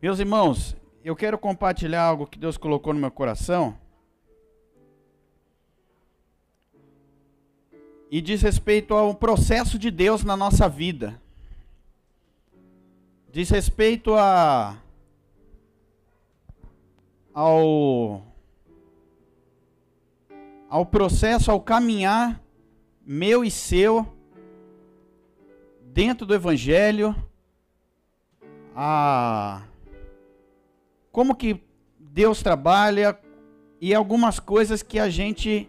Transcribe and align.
Meus 0.00 0.20
irmãos, 0.20 0.76
eu 1.02 1.16
quero 1.16 1.36
compartilhar 1.36 2.04
algo 2.04 2.24
que 2.24 2.38
Deus 2.38 2.56
colocou 2.56 2.94
no 2.94 3.00
meu 3.00 3.10
coração. 3.10 3.76
E 8.08 8.20
diz 8.20 8.40
respeito 8.40 8.94
ao 8.94 9.12
processo 9.12 9.76
de 9.76 9.90
Deus 9.90 10.22
na 10.22 10.36
nossa 10.36 10.68
vida. 10.68 11.20
Diz 13.32 13.50
respeito 13.50 14.14
a 14.14 14.80
ao 17.34 18.22
ao 20.70 20.86
processo, 20.86 21.50
ao 21.50 21.60
caminhar 21.60 22.40
meu 23.04 23.44
e 23.44 23.50
seu 23.50 24.06
dentro 25.92 26.24
do 26.24 26.34
evangelho, 26.34 27.16
a 28.76 29.67
como 31.18 31.34
que 31.34 31.60
Deus 31.98 32.44
trabalha 32.44 33.18
e 33.80 33.92
algumas 33.92 34.38
coisas 34.38 34.84
que 34.84 35.00
a 35.00 35.10
gente 35.10 35.68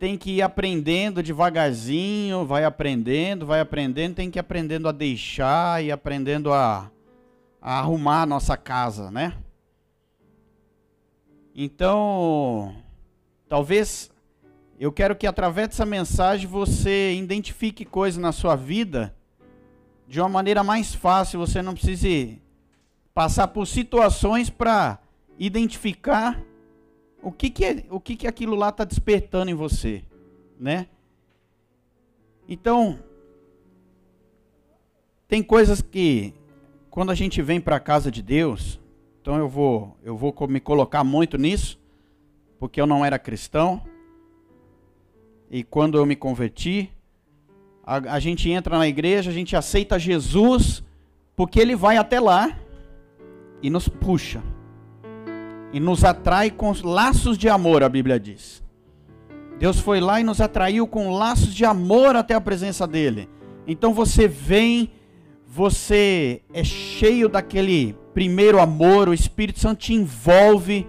tem 0.00 0.18
que 0.18 0.32
ir 0.32 0.42
aprendendo 0.42 1.22
devagarzinho, 1.22 2.44
vai 2.44 2.64
aprendendo, 2.64 3.46
vai 3.46 3.60
aprendendo, 3.60 4.16
tem 4.16 4.28
que 4.28 4.36
ir 4.36 4.40
aprendendo 4.40 4.88
a 4.88 4.90
deixar 4.90 5.84
e 5.84 5.92
aprendendo 5.92 6.52
a, 6.52 6.90
a 7.62 7.78
arrumar 7.78 8.22
a 8.22 8.26
nossa 8.26 8.56
casa, 8.56 9.12
né? 9.12 9.32
Então, 11.54 12.74
talvez 13.48 14.10
eu 14.80 14.90
quero 14.90 15.14
que 15.14 15.24
através 15.24 15.68
dessa 15.68 15.86
mensagem 15.86 16.48
você 16.48 17.14
identifique 17.14 17.84
coisas 17.84 18.20
na 18.20 18.32
sua 18.32 18.56
vida 18.56 19.14
de 20.08 20.18
uma 20.18 20.28
maneira 20.28 20.64
mais 20.64 20.92
fácil, 20.92 21.38
você 21.38 21.62
não 21.62 21.74
precise 21.74 22.42
passar 23.14 23.48
por 23.48 23.66
situações 23.66 24.48
para 24.50 24.98
identificar 25.38 26.40
o 27.22 27.32
que, 27.32 27.50
que 27.50 27.64
é, 27.64 27.84
o 27.90 28.00
que, 28.00 28.16
que 28.16 28.26
aquilo 28.26 28.54
lá 28.54 28.70
está 28.70 28.84
despertando 28.84 29.50
em 29.50 29.54
você, 29.54 30.02
né? 30.58 30.86
Então, 32.48 32.98
tem 35.28 35.42
coisas 35.42 35.80
que 35.82 36.34
quando 36.88 37.10
a 37.10 37.14
gente 37.14 37.40
vem 37.40 37.60
para 37.60 37.76
a 37.76 37.80
casa 37.80 38.10
de 38.10 38.22
Deus, 38.22 38.80
então 39.20 39.36
eu 39.36 39.48
vou 39.48 39.96
eu 40.02 40.16
vou 40.16 40.34
me 40.48 40.60
colocar 40.60 41.04
muito 41.04 41.36
nisso, 41.36 41.78
porque 42.58 42.80
eu 42.80 42.86
não 42.86 43.04
era 43.04 43.18
cristão. 43.18 43.82
E 45.50 45.64
quando 45.64 45.98
eu 45.98 46.06
me 46.06 46.14
converti, 46.14 46.90
a, 47.82 48.14
a 48.14 48.20
gente 48.20 48.48
entra 48.48 48.78
na 48.78 48.86
igreja, 48.86 49.30
a 49.30 49.34
gente 49.34 49.56
aceita 49.56 49.98
Jesus, 49.98 50.82
porque 51.34 51.58
ele 51.58 51.74
vai 51.74 51.96
até 51.96 52.20
lá 52.20 52.56
e 53.62 53.70
nos 53.70 53.88
puxa. 53.88 54.42
E 55.72 55.78
nos 55.78 56.04
atrai 56.04 56.50
com 56.50 56.72
laços 56.82 57.38
de 57.38 57.48
amor, 57.48 57.82
a 57.82 57.88
Bíblia 57.88 58.18
diz. 58.18 58.62
Deus 59.58 59.78
foi 59.78 60.00
lá 60.00 60.20
e 60.20 60.24
nos 60.24 60.40
atraiu 60.40 60.86
com 60.86 61.10
laços 61.10 61.54
de 61.54 61.64
amor 61.64 62.16
até 62.16 62.34
a 62.34 62.40
presença 62.40 62.86
dele. 62.86 63.28
Então 63.66 63.92
você 63.92 64.26
vem, 64.26 64.90
você 65.46 66.40
é 66.52 66.64
cheio 66.64 67.28
daquele 67.28 67.94
primeiro 68.14 68.60
amor, 68.60 69.08
o 69.08 69.14
Espírito 69.14 69.60
Santo 69.60 69.80
te 69.80 69.94
envolve, 69.94 70.86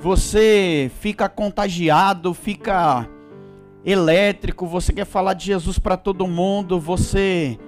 você 0.00 0.90
fica 1.00 1.28
contagiado, 1.28 2.34
fica 2.34 3.08
elétrico, 3.84 4.66
você 4.66 4.92
quer 4.92 5.06
falar 5.06 5.34
de 5.34 5.46
Jesus 5.46 5.78
para 5.78 5.96
todo 5.96 6.26
mundo, 6.26 6.80
você 6.80 7.58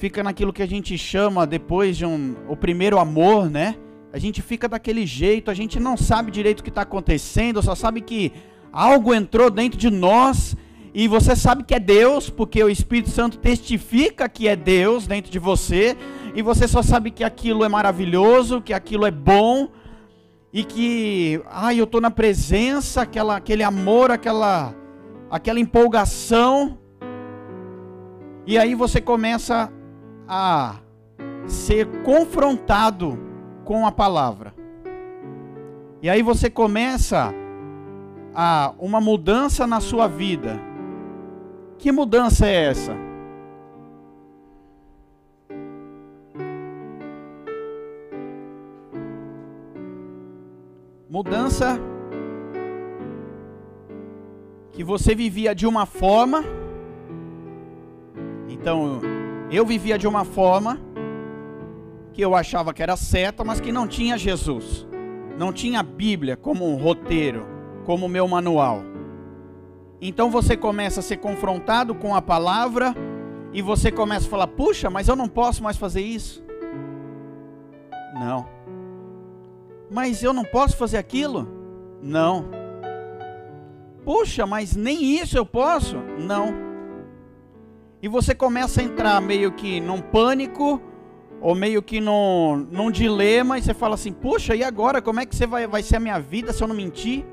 fica 0.00 0.22
naquilo 0.22 0.50
que 0.50 0.62
a 0.62 0.66
gente 0.66 0.96
chama 0.96 1.46
depois 1.46 1.94
de 1.94 2.06
um 2.06 2.34
o 2.48 2.56
primeiro 2.56 2.98
amor, 2.98 3.50
né? 3.50 3.76
A 4.10 4.18
gente 4.18 4.40
fica 4.40 4.66
daquele 4.66 5.04
jeito, 5.04 5.50
a 5.50 5.54
gente 5.54 5.78
não 5.78 5.94
sabe 5.94 6.30
direito 6.30 6.60
o 6.60 6.62
que 6.64 6.70
está 6.70 6.80
acontecendo, 6.80 7.62
só 7.62 7.74
sabe 7.74 8.00
que 8.00 8.32
algo 8.72 9.12
entrou 9.12 9.50
dentro 9.50 9.78
de 9.78 9.90
nós 9.90 10.56
e 10.94 11.06
você 11.06 11.36
sabe 11.36 11.64
que 11.64 11.74
é 11.74 11.78
Deus, 11.78 12.30
porque 12.30 12.64
o 12.64 12.70
Espírito 12.70 13.10
Santo 13.10 13.36
testifica 13.36 14.26
que 14.26 14.48
é 14.48 14.56
Deus 14.56 15.06
dentro 15.06 15.30
de 15.30 15.38
você, 15.38 15.94
e 16.34 16.40
você 16.40 16.66
só 16.66 16.82
sabe 16.82 17.10
que 17.10 17.22
aquilo 17.22 17.62
é 17.62 17.68
maravilhoso, 17.68 18.62
que 18.62 18.72
aquilo 18.72 19.04
é 19.04 19.10
bom, 19.10 19.68
e 20.50 20.64
que, 20.64 21.40
ai, 21.48 21.78
eu 21.78 21.84
estou 21.84 22.00
na 22.00 22.10
presença, 22.10 23.02
aquela, 23.02 23.36
aquele 23.36 23.62
amor, 23.62 24.10
aquela 24.10 24.74
aquela 25.30 25.60
empolgação, 25.60 26.78
e 28.46 28.58
aí 28.58 28.74
você 28.74 29.00
começa 29.00 29.70
a 30.32 30.76
ser 31.48 31.88
confrontado 32.04 33.18
com 33.64 33.84
a 33.84 33.90
palavra. 33.90 34.54
E 36.00 36.08
aí 36.08 36.22
você 36.22 36.48
começa 36.48 37.34
a 38.32 38.72
uma 38.78 39.00
mudança 39.00 39.66
na 39.66 39.80
sua 39.80 40.06
vida. 40.06 40.60
Que 41.78 41.90
mudança 41.90 42.46
é 42.46 42.66
essa? 42.66 42.96
Mudança 51.08 51.76
que 54.70 54.84
você 54.84 55.12
vivia 55.12 55.56
de 55.56 55.66
uma 55.66 55.86
forma. 55.86 56.44
Então, 58.48 59.00
eu 59.56 59.66
vivia 59.66 59.98
de 59.98 60.06
uma 60.06 60.24
forma 60.24 60.80
que 62.12 62.22
eu 62.22 62.34
achava 62.34 62.72
que 62.72 62.82
era 62.82 62.96
certa, 62.96 63.44
mas 63.44 63.60
que 63.60 63.72
não 63.72 63.86
tinha 63.86 64.18
Jesus. 64.18 64.86
Não 65.38 65.52
tinha 65.52 65.80
a 65.80 65.82
Bíblia 65.82 66.36
como 66.36 66.68
um 66.68 66.76
roteiro, 66.76 67.46
como 67.84 68.08
meu 68.08 68.28
manual. 68.28 68.82
Então 70.00 70.30
você 70.30 70.56
começa 70.56 71.00
a 71.00 71.02
ser 71.02 71.18
confrontado 71.18 71.94
com 71.94 72.14
a 72.14 72.22
palavra 72.22 72.94
e 73.52 73.60
você 73.60 73.90
começa 73.90 74.26
a 74.26 74.30
falar: 74.30 74.46
"Puxa, 74.46 74.88
mas 74.88 75.08
eu 75.08 75.16
não 75.16 75.28
posso 75.28 75.62
mais 75.62 75.76
fazer 75.76 76.02
isso". 76.02 76.44
Não. 78.14 78.46
Mas 79.90 80.22
eu 80.22 80.32
não 80.32 80.44
posso 80.44 80.76
fazer 80.76 80.98
aquilo? 80.98 81.48
Não. 82.02 82.44
Puxa, 84.04 84.46
mas 84.46 84.76
nem 84.76 85.18
isso 85.18 85.36
eu 85.36 85.44
posso? 85.44 85.96
Não. 86.18 86.69
E 88.02 88.08
você 88.08 88.34
começa 88.34 88.80
a 88.80 88.84
entrar 88.84 89.20
meio 89.20 89.52
que 89.52 89.80
num 89.80 90.00
pânico, 90.00 90.80
ou 91.40 91.54
meio 91.54 91.82
que 91.82 92.00
num, 92.00 92.66
num 92.70 92.90
dilema, 92.90 93.58
e 93.58 93.62
você 93.62 93.74
fala 93.74 93.94
assim: 93.94 94.12
Puxa, 94.12 94.54
e 94.54 94.64
agora? 94.64 95.02
Como 95.02 95.20
é 95.20 95.26
que 95.26 95.36
você 95.36 95.46
vai, 95.46 95.66
vai 95.66 95.82
ser 95.82 95.96
a 95.96 96.00
minha 96.00 96.18
vida 96.18 96.52
se 96.52 96.62
eu 96.62 96.68
não 96.68 96.74
mentir? 96.74 97.24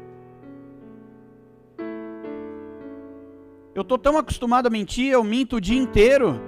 Eu 3.73 3.83
tô 3.83 3.97
tão 3.97 4.17
acostumado 4.17 4.67
a 4.67 4.69
mentir, 4.69 5.11
eu 5.11 5.23
minto 5.23 5.57
o 5.57 5.61
dia 5.61 5.79
inteiro. 5.79 6.41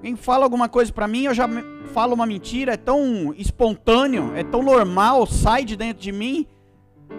Quem 0.00 0.16
fala 0.16 0.44
alguma 0.44 0.68
coisa 0.68 0.92
para 0.92 1.06
mim, 1.06 1.24
eu 1.24 1.34
já 1.34 1.46
falo 1.92 2.14
uma 2.14 2.24
mentira, 2.24 2.72
é 2.72 2.76
tão 2.76 3.34
espontâneo, 3.36 4.32
é 4.34 4.42
tão 4.42 4.62
normal, 4.62 5.26
sai 5.26 5.64
de 5.64 5.76
dentro 5.76 6.02
de 6.02 6.10
mim. 6.10 6.46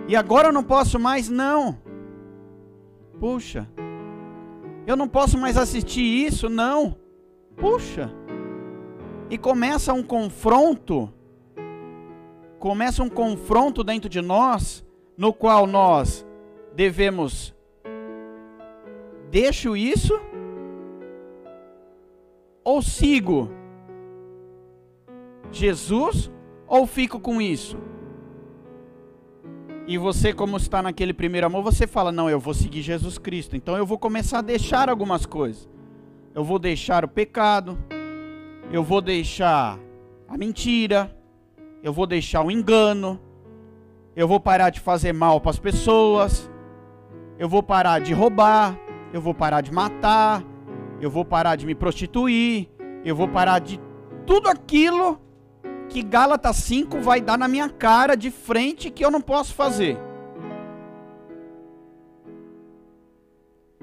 E 0.07 0.16
agora 0.16 0.47
eu 0.47 0.53
não 0.53 0.63
posso 0.63 1.00
mais, 1.00 1.30
não. 1.30 1.78
Puxa, 3.19 3.69
eu 4.90 4.96
não 4.96 5.08
posso 5.08 5.38
mais 5.38 5.56
assistir 5.56 6.02
isso, 6.02 6.50
não. 6.50 6.96
Puxa. 7.56 8.12
E 9.30 9.38
começa 9.38 9.94
um 9.94 10.02
confronto, 10.02 11.14
começa 12.58 13.04
um 13.04 13.10
confronto 13.10 13.84
dentro 13.84 14.10
de 14.10 14.20
nós, 14.20 14.84
no 15.16 15.32
qual 15.32 15.68
nós 15.68 16.26
devemos 16.76 17.54
deixo 19.30 19.78
isso 19.78 20.20
ou 22.64 22.82
sigo 22.82 23.52
Jesus 25.52 26.32
ou 26.68 26.88
fico 26.88 27.19
com 27.19 27.40
isso? 27.40 27.78
E 29.89 29.97
você, 29.97 30.31
como 30.31 30.56
está 30.56 30.83
naquele 30.83 31.15
primeiro 31.15 31.47
amor, 31.47 31.63
você 31.63 31.88
fala: 31.88 32.12
Não, 32.12 32.30
eu 32.30 32.39
vou 32.39 32.53
seguir 32.53 32.83
Jesus 32.83 33.18
Cristo. 33.18 33.56
Então 33.56 33.75
eu 33.75 33.88
vou 33.88 33.97
começar 33.97 34.38
a 34.38 34.44
deixar 34.44 34.88
algumas 34.88 35.25
coisas. 35.25 35.68
Eu 36.36 36.44
vou 36.44 36.59
deixar 36.59 37.03
o 37.03 37.07
pecado. 37.07 37.75
Eu 38.71 38.83
vou 38.83 39.01
deixar 39.01 39.80
a 40.27 40.38
mentira. 40.38 41.18
Eu 41.81 41.91
vou 41.91 42.06
deixar 42.06 42.45
o 42.45 42.51
engano. 42.51 43.19
Eu 44.15 44.27
vou 44.27 44.39
parar 44.39 44.69
de 44.69 44.80
fazer 44.80 45.12
mal 45.12 45.41
para 45.41 45.50
as 45.50 45.57
pessoas. 45.57 46.47
Eu 47.39 47.50
vou 47.50 47.63
parar 47.63 48.00
de 48.00 48.13
roubar. 48.13 48.80
Eu 49.12 49.19
vou 49.19 49.33
parar 49.33 49.62
de 49.62 49.74
matar. 49.74 50.44
Eu 51.01 51.09
vou 51.09 51.25
parar 51.25 51.56
de 51.56 51.65
me 51.65 51.74
prostituir. 51.74 52.69
Eu 53.03 53.15
vou 53.15 53.27
parar 53.27 53.57
de 53.57 53.80
tudo 54.27 54.50
aquilo 54.50 55.19
que 55.89 56.03
Gálatas 56.03 56.56
5 56.57 57.01
vai 57.01 57.19
dar 57.19 57.38
na 57.38 57.47
minha 57.47 57.68
cara 57.68 58.15
de 58.15 58.30
frente 58.30 58.89
que 58.89 59.03
eu 59.03 59.12
não 59.12 59.19
posso 59.19 59.53
fazer. 59.53 59.97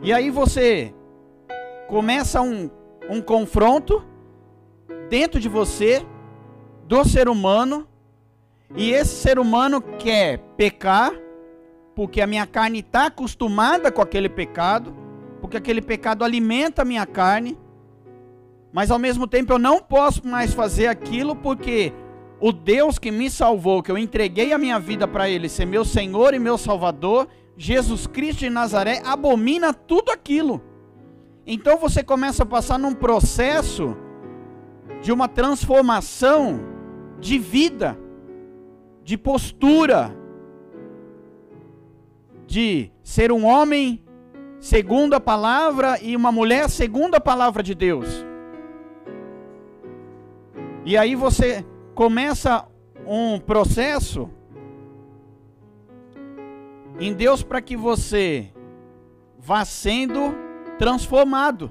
E 0.02 0.12
aí 0.12 0.30
você 0.30 0.94
começa 1.88 2.40
um, 2.40 2.70
um 3.10 3.20
confronto 3.20 4.04
dentro 5.08 5.40
de 5.40 5.48
você, 5.48 6.04
do 6.86 7.04
ser 7.04 7.28
humano, 7.28 7.88
e 8.74 8.90
esse 8.90 9.14
ser 9.16 9.38
humano 9.38 9.80
quer 9.80 10.38
pecar, 10.56 11.12
porque 11.94 12.20
a 12.20 12.26
minha 12.26 12.46
carne 12.46 12.80
está 12.80 13.06
acostumada 13.06 13.90
com 13.90 14.02
aquele 14.02 14.28
pecado, 14.28 14.94
porque 15.40 15.56
aquele 15.56 15.80
pecado 15.80 16.24
alimenta 16.24 16.82
a 16.82 16.84
minha 16.84 17.06
carne, 17.06 17.58
mas 18.76 18.90
ao 18.90 18.98
mesmo 18.98 19.26
tempo 19.26 19.54
eu 19.54 19.58
não 19.58 19.80
posso 19.80 20.28
mais 20.28 20.52
fazer 20.52 20.86
aquilo 20.86 21.34
porque 21.34 21.94
o 22.38 22.52
Deus 22.52 22.98
que 22.98 23.10
me 23.10 23.30
salvou, 23.30 23.82
que 23.82 23.90
eu 23.90 23.96
entreguei 23.96 24.52
a 24.52 24.58
minha 24.58 24.78
vida 24.78 25.08
para 25.08 25.30
Ele, 25.30 25.48
ser 25.48 25.64
meu 25.64 25.82
Senhor 25.82 26.34
e 26.34 26.38
meu 26.38 26.58
Salvador, 26.58 27.26
Jesus 27.56 28.06
Cristo 28.06 28.40
de 28.40 28.50
Nazaré, 28.50 29.00
abomina 29.02 29.72
tudo 29.72 30.10
aquilo. 30.10 30.62
Então 31.46 31.78
você 31.78 32.04
começa 32.04 32.42
a 32.42 32.46
passar 32.46 32.78
num 32.78 32.92
processo 32.92 33.96
de 35.00 35.10
uma 35.10 35.26
transformação 35.26 36.60
de 37.18 37.38
vida, 37.38 37.98
de 39.02 39.16
postura, 39.16 40.14
de 42.46 42.92
ser 43.02 43.32
um 43.32 43.46
homem 43.46 44.04
segundo 44.60 45.14
a 45.14 45.20
palavra 45.20 45.98
e 46.02 46.14
uma 46.14 46.30
mulher 46.30 46.68
segundo 46.68 47.14
a 47.14 47.20
palavra 47.20 47.62
de 47.62 47.74
Deus. 47.74 48.25
E 50.86 50.96
aí 50.96 51.16
você 51.16 51.66
começa 51.96 52.64
um 53.04 53.40
processo 53.40 54.30
em 57.00 57.12
Deus 57.12 57.42
para 57.42 57.60
que 57.60 57.76
você 57.76 58.52
vá 59.36 59.64
sendo 59.64 60.32
transformado, 60.78 61.68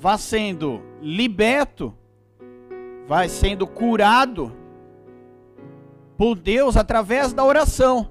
vá 0.00 0.16
sendo 0.16 0.80
liberto, 1.02 1.94
vai 3.06 3.28
sendo 3.28 3.66
curado 3.66 4.50
por 6.16 6.36
Deus 6.36 6.74
através 6.74 7.34
da 7.34 7.44
oração. 7.44 8.08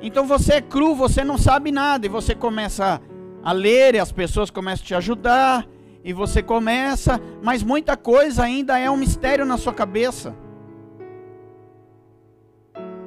Então 0.00 0.26
você 0.26 0.54
é 0.54 0.60
cru, 0.62 0.94
você 0.94 1.22
não 1.22 1.36
sabe 1.36 1.70
nada 1.70 2.06
e 2.06 2.08
você 2.08 2.34
começa 2.34 3.02
a 3.44 3.52
ler 3.52 3.96
e 3.96 3.98
as 3.98 4.12
pessoas 4.12 4.50
começam 4.50 4.82
a 4.82 4.86
te 4.86 4.94
ajudar 4.94 5.68
e 6.04 6.12
você 6.12 6.42
começa, 6.42 7.20
mas 7.42 7.62
muita 7.62 7.96
coisa 7.96 8.42
ainda 8.42 8.78
é 8.78 8.90
um 8.90 8.96
mistério 8.96 9.44
na 9.44 9.56
sua 9.56 9.72
cabeça. 9.72 10.34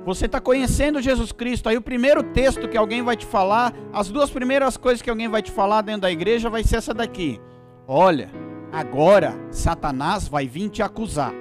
Você 0.06 0.28
está 0.28 0.40
conhecendo 0.40 1.02
Jesus 1.02 1.32
Cristo. 1.32 1.68
Aí 1.68 1.76
o 1.76 1.82
primeiro 1.82 2.22
texto 2.22 2.70
que 2.70 2.78
alguém 2.78 3.02
vai 3.02 3.18
te 3.18 3.26
falar, 3.26 3.74
as 3.92 4.10
duas 4.10 4.30
primeiras 4.30 4.78
coisas 4.78 5.02
que 5.02 5.10
alguém 5.10 5.28
vai 5.28 5.42
te 5.42 5.52
falar 5.52 5.82
dentro 5.82 6.02
da 6.02 6.12
igreja 6.12 6.50
vai 6.50 6.64
ser 6.64 6.78
essa 6.78 6.94
daqui. 6.94 7.42
Olha, 7.88 8.30
agora 8.72 9.36
Satanás 9.52 10.28
vai 10.28 10.48
vir 10.48 10.70
te 10.70 10.84
acusar 10.84 11.34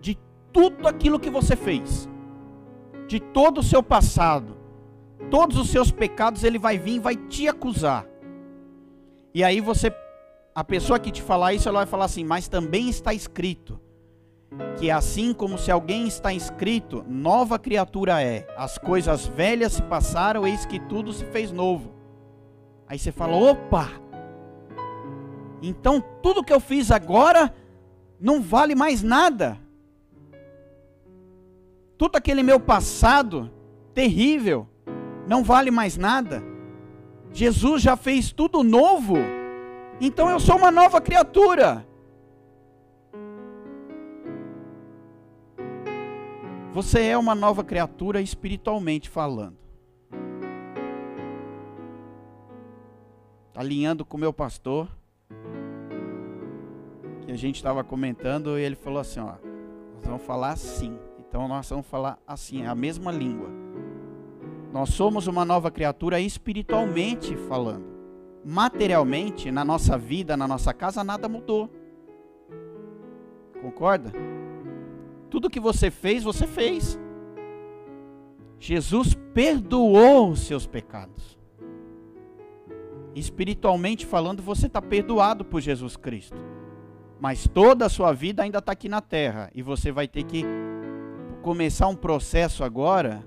de 0.00 0.18
tudo 0.52 0.88
aquilo 0.88 1.20
que 1.20 1.30
você 1.30 1.54
fez, 1.54 2.08
de 3.06 3.20
todo 3.20 3.58
o 3.58 3.62
seu 3.62 3.82
passado, 3.82 4.56
todos 5.30 5.56
os 5.56 5.70
seus 5.70 5.90
pecados, 5.90 6.42
ele 6.42 6.58
vai 6.58 6.76
vir 6.76 6.96
e 6.96 6.98
vai 6.98 7.16
te 7.16 7.46
acusar. 7.46 8.04
E 9.34 9.42
aí 9.42 9.60
você, 9.60 9.92
a 10.54 10.62
pessoa 10.62 10.98
que 10.98 11.10
te 11.10 11.20
falar 11.20 11.52
isso, 11.52 11.68
ela 11.68 11.80
vai 11.80 11.86
falar 11.86 12.04
assim: 12.04 12.24
Mas 12.24 12.48
também 12.48 12.88
está 12.88 13.12
escrito 13.12 13.80
que 14.78 14.90
assim 14.90 15.32
como 15.32 15.58
se 15.58 15.70
alguém 15.70 16.06
está 16.06 16.32
inscrito, 16.32 17.04
nova 17.08 17.58
criatura 17.58 18.22
é. 18.22 18.46
As 18.56 18.78
coisas 18.78 19.26
velhas 19.26 19.72
se 19.72 19.82
passaram, 19.82 20.46
eis 20.46 20.64
que 20.64 20.78
tudo 20.78 21.12
se 21.12 21.24
fez 21.26 21.50
novo. 21.50 21.92
Aí 22.86 22.98
você 22.98 23.12
fala: 23.12 23.36
opa! 23.36 23.90
Então 25.62 26.02
tudo 26.22 26.44
que 26.44 26.52
eu 26.52 26.60
fiz 26.60 26.90
agora 26.90 27.54
não 28.20 28.40
vale 28.40 28.74
mais 28.74 29.02
nada. 29.02 29.58
Tudo 31.96 32.16
aquele 32.16 32.42
meu 32.42 32.60
passado 32.60 33.50
terrível 33.92 34.68
não 35.26 35.42
vale 35.42 35.70
mais 35.70 35.96
nada. 35.96 36.42
Jesus 37.34 37.82
já 37.82 37.96
fez 37.96 38.30
tudo 38.32 38.62
novo. 38.62 39.16
Então 40.00 40.30
eu 40.30 40.38
sou 40.38 40.56
uma 40.56 40.70
nova 40.70 41.00
criatura. 41.00 41.84
Você 46.72 47.02
é 47.02 47.18
uma 47.18 47.34
nova 47.34 47.64
criatura 47.64 48.20
espiritualmente 48.20 49.10
falando. 49.10 49.58
Alinhando 53.52 54.04
com 54.04 54.16
o 54.16 54.20
meu 54.20 54.32
pastor, 54.32 54.88
que 57.24 57.32
a 57.32 57.36
gente 57.36 57.56
estava 57.56 57.82
comentando, 57.82 58.56
e 58.56 58.62
ele 58.62 58.76
falou 58.76 59.00
assim: 59.00 59.18
ó, 59.18 59.34
nós 59.96 60.06
vamos 60.06 60.22
falar 60.22 60.52
assim. 60.52 60.96
Então 61.18 61.48
nós 61.48 61.68
vamos 61.68 61.86
falar 61.86 62.16
assim, 62.26 62.62
é 62.62 62.66
a 62.68 62.74
mesma 62.76 63.10
língua. 63.10 63.63
Nós 64.74 64.88
somos 64.88 65.28
uma 65.28 65.44
nova 65.44 65.70
criatura 65.70 66.18
espiritualmente 66.18 67.36
falando. 67.36 67.84
Materialmente, 68.44 69.52
na 69.52 69.64
nossa 69.64 69.96
vida, 69.96 70.36
na 70.36 70.48
nossa 70.48 70.74
casa, 70.74 71.04
nada 71.04 71.28
mudou. 71.28 71.70
Concorda? 73.62 74.10
Tudo 75.30 75.48
que 75.48 75.60
você 75.60 75.92
fez, 75.92 76.24
você 76.24 76.44
fez. 76.44 76.98
Jesus 78.58 79.14
perdoou 79.32 80.30
os 80.30 80.40
seus 80.40 80.66
pecados. 80.66 81.38
Espiritualmente 83.14 84.04
falando, 84.04 84.42
você 84.42 84.66
está 84.66 84.82
perdoado 84.82 85.44
por 85.44 85.60
Jesus 85.60 85.96
Cristo. 85.96 86.36
Mas 87.20 87.46
toda 87.46 87.86
a 87.86 87.88
sua 87.88 88.12
vida 88.12 88.42
ainda 88.42 88.58
está 88.58 88.72
aqui 88.72 88.88
na 88.88 89.00
terra. 89.00 89.52
E 89.54 89.62
você 89.62 89.92
vai 89.92 90.08
ter 90.08 90.24
que 90.24 90.44
começar 91.42 91.86
um 91.86 91.94
processo 91.94 92.64
agora, 92.64 93.24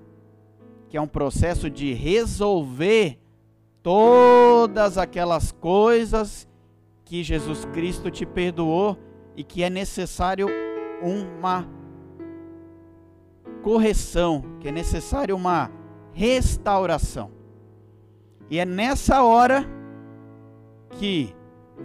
que 0.89 0.97
é 0.97 1.01
um 1.01 1.07
processo 1.07 1.69
de 1.69 1.93
resolver 1.93 3.19
todas 3.83 4.97
aquelas 4.97 5.51
coisas 5.51 6.47
que 7.03 7.23
Jesus 7.23 7.65
Cristo 7.65 8.11
te 8.11 8.25
perdoou 8.25 8.97
e 9.35 9.43
que 9.43 9.63
é 9.63 9.69
necessário 9.69 10.47
uma 11.01 11.67
correção, 13.61 14.43
que 14.59 14.67
é 14.67 14.71
necessário 14.71 15.35
uma 15.35 15.71
restauração. 16.13 17.31
E 18.49 18.59
é 18.59 18.65
nessa 18.65 19.23
hora 19.23 19.65
que 20.91 21.35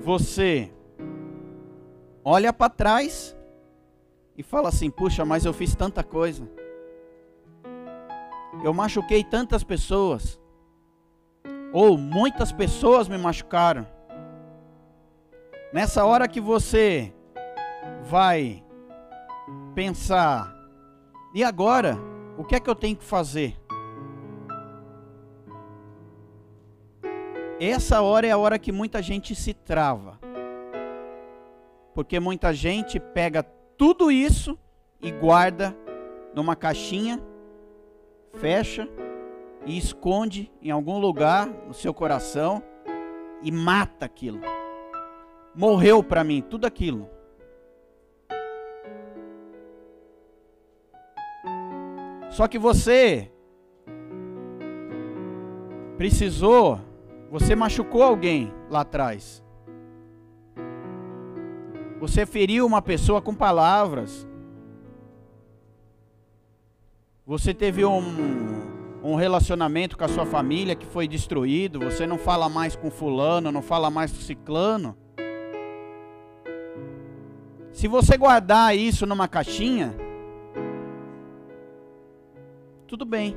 você 0.02 0.72
olha 2.24 2.52
para 2.52 2.70
trás 2.70 3.36
e 4.36 4.42
fala 4.42 4.68
assim: 4.68 4.90
puxa, 4.90 5.24
mas 5.24 5.44
eu 5.44 5.52
fiz 5.52 5.74
tanta 5.74 6.02
coisa. 6.02 6.48
Eu 8.62 8.74
machuquei 8.74 9.24
tantas 9.24 9.64
pessoas. 9.64 10.40
Ou 11.72 11.96
muitas 11.96 12.52
pessoas 12.52 13.08
me 13.08 13.16
machucaram. 13.16 13.86
Nessa 15.72 16.04
hora 16.04 16.28
que 16.28 16.40
você 16.40 17.14
vai 18.04 18.62
pensar 19.74 20.52
e 21.34 21.42
agora, 21.42 21.98
o 22.36 22.44
que 22.44 22.54
é 22.54 22.60
que 22.60 22.68
eu 22.68 22.74
tenho 22.74 22.94
que 22.94 23.04
fazer? 23.04 23.58
Essa 27.58 28.02
hora 28.02 28.26
é 28.26 28.30
a 28.30 28.36
hora 28.36 28.58
que 28.58 28.70
muita 28.70 29.00
gente 29.00 29.34
se 29.34 29.54
trava. 29.54 30.20
Porque 31.94 32.20
muita 32.20 32.52
gente 32.52 33.00
pega 33.00 33.42
tudo 33.78 34.10
isso 34.10 34.58
e 35.00 35.10
guarda 35.10 35.74
numa 36.34 36.54
caixinha, 36.54 37.18
fecha 38.34 38.88
e 39.64 39.76
esconde 39.76 40.50
em 40.60 40.70
algum 40.70 40.98
lugar 40.98 41.46
no 41.46 41.74
seu 41.74 41.94
coração 41.94 42.62
e 43.42 43.50
mata 43.50 44.06
aquilo. 44.06 44.40
Morreu 45.54 46.02
para 46.02 46.24
mim 46.24 46.42
tudo 46.42 46.66
aquilo. 46.66 47.08
Só 52.30 52.48
que 52.48 52.58
você 52.58 53.30
precisou, 55.98 56.80
você 57.30 57.54
machucou 57.54 58.02
alguém 58.02 58.52
lá 58.70 58.80
atrás. 58.80 59.44
Você 62.00 62.26
feriu 62.26 62.66
uma 62.66 62.82
pessoa 62.82 63.20
com 63.20 63.34
palavras. 63.34 64.26
Você 67.24 67.54
teve 67.54 67.84
um, 67.84 68.02
um 69.00 69.14
relacionamento 69.14 69.96
com 69.96 70.04
a 70.04 70.08
sua 70.08 70.26
família 70.26 70.74
que 70.74 70.84
foi 70.84 71.06
destruído. 71.06 71.78
Você 71.78 72.04
não 72.04 72.18
fala 72.18 72.48
mais 72.48 72.74
com 72.74 72.90
fulano, 72.90 73.52
não 73.52 73.62
fala 73.62 73.90
mais 73.90 74.10
com 74.10 74.18
ciclano. 74.18 74.96
Se 77.72 77.86
você 77.86 78.16
guardar 78.16 78.76
isso 78.76 79.06
numa 79.06 79.28
caixinha, 79.28 79.94
tudo 82.88 83.04
bem. 83.04 83.36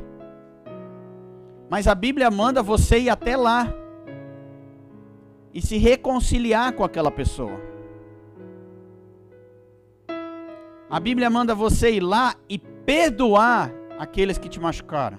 Mas 1.69 1.87
a 1.87 1.93
Bíblia 1.93 2.31
manda 2.31 2.63
você 2.63 2.99
ir 2.99 3.09
até 3.09 3.37
lá 3.37 3.71
e 5.53 5.61
se 5.61 5.77
reconciliar 5.77 6.73
com 6.73 6.83
aquela 6.83 7.11
pessoa. 7.11 7.74
A 10.89 10.99
Bíblia 10.99 11.29
manda 11.29 11.55
você 11.55 11.91
ir 11.91 11.99
lá 12.01 12.35
e 12.47 12.57
perdoar 12.59 13.71
aqueles 13.97 14.37
que 14.37 14.47
te 14.47 14.59
machucaram. 14.59 15.17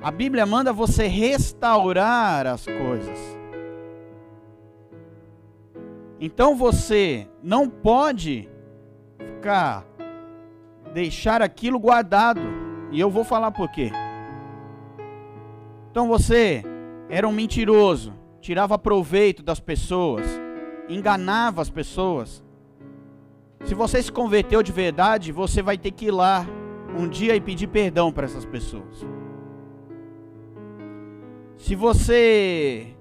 A 0.00 0.10
Bíblia 0.10 0.46
manda 0.46 0.72
você 0.72 1.06
restaurar 1.06 2.46
as 2.46 2.64
coisas. 2.64 3.18
Então 6.20 6.54
você 6.54 7.28
não 7.42 7.68
pode 7.68 8.48
ficar 9.18 9.86
deixar 10.92 11.42
aquilo 11.42 11.78
guardado. 11.78 12.40
E 12.90 12.98
eu 12.98 13.10
vou 13.10 13.24
falar 13.24 13.50
por 13.50 13.70
quê. 13.70 13.90
Então 15.90 16.08
você 16.08 16.62
era 17.08 17.26
um 17.26 17.32
mentiroso, 17.32 18.14
tirava 18.40 18.78
proveito 18.78 19.42
das 19.42 19.60
pessoas, 19.60 20.26
enganava 20.88 21.60
as 21.60 21.70
pessoas. 21.70 22.42
Se 23.64 23.74
você 23.74 24.02
se 24.02 24.10
converteu 24.10 24.62
de 24.62 24.72
verdade, 24.72 25.32
você 25.32 25.60
vai 25.60 25.76
ter 25.76 25.90
que 25.90 26.06
ir 26.06 26.10
lá 26.10 26.46
um 26.96 27.08
dia 27.08 27.36
e 27.36 27.40
pedir 27.40 27.66
perdão 27.66 28.12
para 28.12 28.24
essas 28.24 28.44
pessoas. 28.44 29.06
Se 31.56 31.74
você 31.74 32.94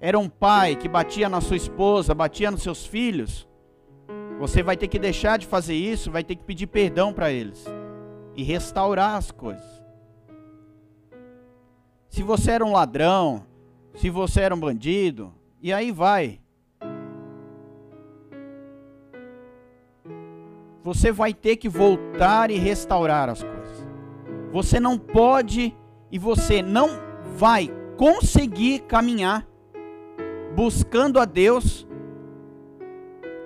era 0.00 0.18
um 0.18 0.28
pai 0.28 0.74
que 0.74 0.88
batia 0.88 1.28
na 1.28 1.40
sua 1.40 1.56
esposa, 1.56 2.14
batia 2.14 2.50
nos 2.50 2.62
seus 2.62 2.84
filhos, 2.84 3.48
você 4.38 4.62
vai 4.62 4.76
ter 4.76 4.88
que 4.88 4.98
deixar 4.98 5.38
de 5.38 5.46
fazer 5.46 5.74
isso, 5.74 6.10
vai 6.10 6.24
ter 6.24 6.34
que 6.34 6.42
pedir 6.42 6.66
perdão 6.66 7.12
para 7.12 7.30
eles 7.30 7.64
e 8.34 8.42
restaurar 8.42 9.14
as 9.14 9.30
coisas. 9.30 9.82
Se 12.08 12.22
você 12.22 12.50
era 12.50 12.64
um 12.64 12.72
ladrão, 12.72 13.46
se 13.94 14.10
você 14.10 14.40
era 14.40 14.54
um 14.54 14.60
bandido, 14.60 15.32
e 15.62 15.72
aí 15.72 15.90
vai. 15.90 16.41
Você 20.82 21.12
vai 21.12 21.32
ter 21.32 21.56
que 21.56 21.68
voltar 21.68 22.50
e 22.50 22.58
restaurar 22.58 23.28
as 23.28 23.42
coisas. 23.42 23.86
Você 24.50 24.80
não 24.80 24.98
pode 24.98 25.76
e 26.10 26.18
você 26.18 26.60
não 26.62 26.90
vai 27.36 27.70
conseguir 27.96 28.80
caminhar 28.80 29.46
buscando 30.54 31.18
a 31.18 31.24
Deus, 31.24 31.86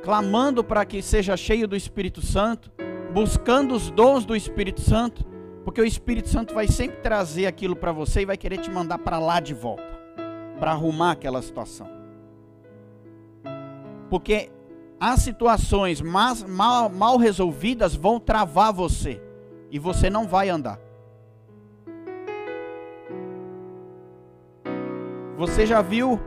clamando 0.02 0.64
para 0.64 0.85
que 0.85 1.00
seja 1.00 1.37
cheio 1.37 1.69
do 1.69 1.76
Espírito 1.76 2.21
Santo, 2.21 2.73
buscando 3.12 3.75
os 3.75 3.90
dons 3.90 4.25
do 4.25 4.35
Espírito 4.35 4.81
Santo, 4.81 5.25
porque 5.64 5.81
o 5.81 5.85
Espírito 5.85 6.28
Santo 6.28 6.55
vai 6.55 6.66
sempre 6.66 6.99
trazer 6.99 7.47
aquilo 7.47 7.76
para 7.76 7.93
você 7.93 8.23
e 8.23 8.26
vai 8.26 8.37
querer 8.37 8.59
te 8.59 8.71
mandar 8.71 8.99
para 8.99 9.19
lá 9.19 9.40
de 9.40 9.55
volta, 9.55 9.99
para 10.59 10.73
arrumar 10.73 11.12
aquela 11.12 11.40
situação. 11.43 11.88
Porque 14.11 14.50
as 14.99 15.21
situações 15.21 16.00
mal, 16.00 16.88
mal 16.88 17.17
resolvidas 17.19 17.95
vão 17.95 18.19
travar 18.19 18.73
você 18.73 19.21
e 19.71 19.79
você 19.79 20.09
não 20.09 20.26
vai 20.26 20.49
andar. 20.49 20.81
Você 25.37 25.67
já 25.67 25.83
viu 25.83 26.19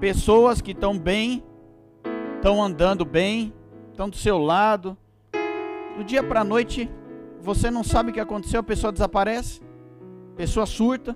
pessoas 0.00 0.62
que 0.62 0.70
estão 0.70 0.98
bem, 0.98 1.44
estão 2.36 2.62
andando 2.62 3.04
bem, 3.04 3.52
estão 3.90 4.08
do 4.08 4.16
seu 4.16 4.38
lado. 4.38 4.96
Do 5.96 6.02
dia 6.02 6.22
para 6.22 6.40
a 6.40 6.44
noite, 6.44 6.90
você 7.42 7.70
não 7.70 7.84
sabe 7.84 8.10
o 8.10 8.14
que 8.14 8.20
aconteceu, 8.20 8.60
a 8.60 8.62
pessoa 8.62 8.92
desaparece, 8.92 9.60
a 10.32 10.36
pessoa 10.36 10.64
surta, 10.64 11.14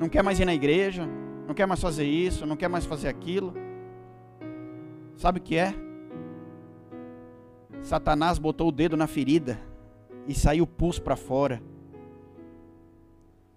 não 0.00 0.08
quer 0.08 0.22
mais 0.24 0.40
ir 0.40 0.44
na 0.44 0.54
igreja, 0.54 1.08
não 1.46 1.54
quer 1.54 1.66
mais 1.66 1.80
fazer 1.80 2.06
isso, 2.06 2.44
não 2.44 2.56
quer 2.56 2.68
mais 2.68 2.84
fazer 2.84 3.08
aquilo. 3.08 3.54
Sabe 5.16 5.38
o 5.38 5.42
que 5.42 5.56
é? 5.56 5.74
Satanás 7.84 8.38
botou 8.38 8.68
o 8.68 8.72
dedo 8.72 8.96
na 8.96 9.06
ferida 9.06 9.60
e 10.26 10.34
saiu 10.34 10.66
pus 10.66 10.98
para 10.98 11.16
fora. 11.16 11.62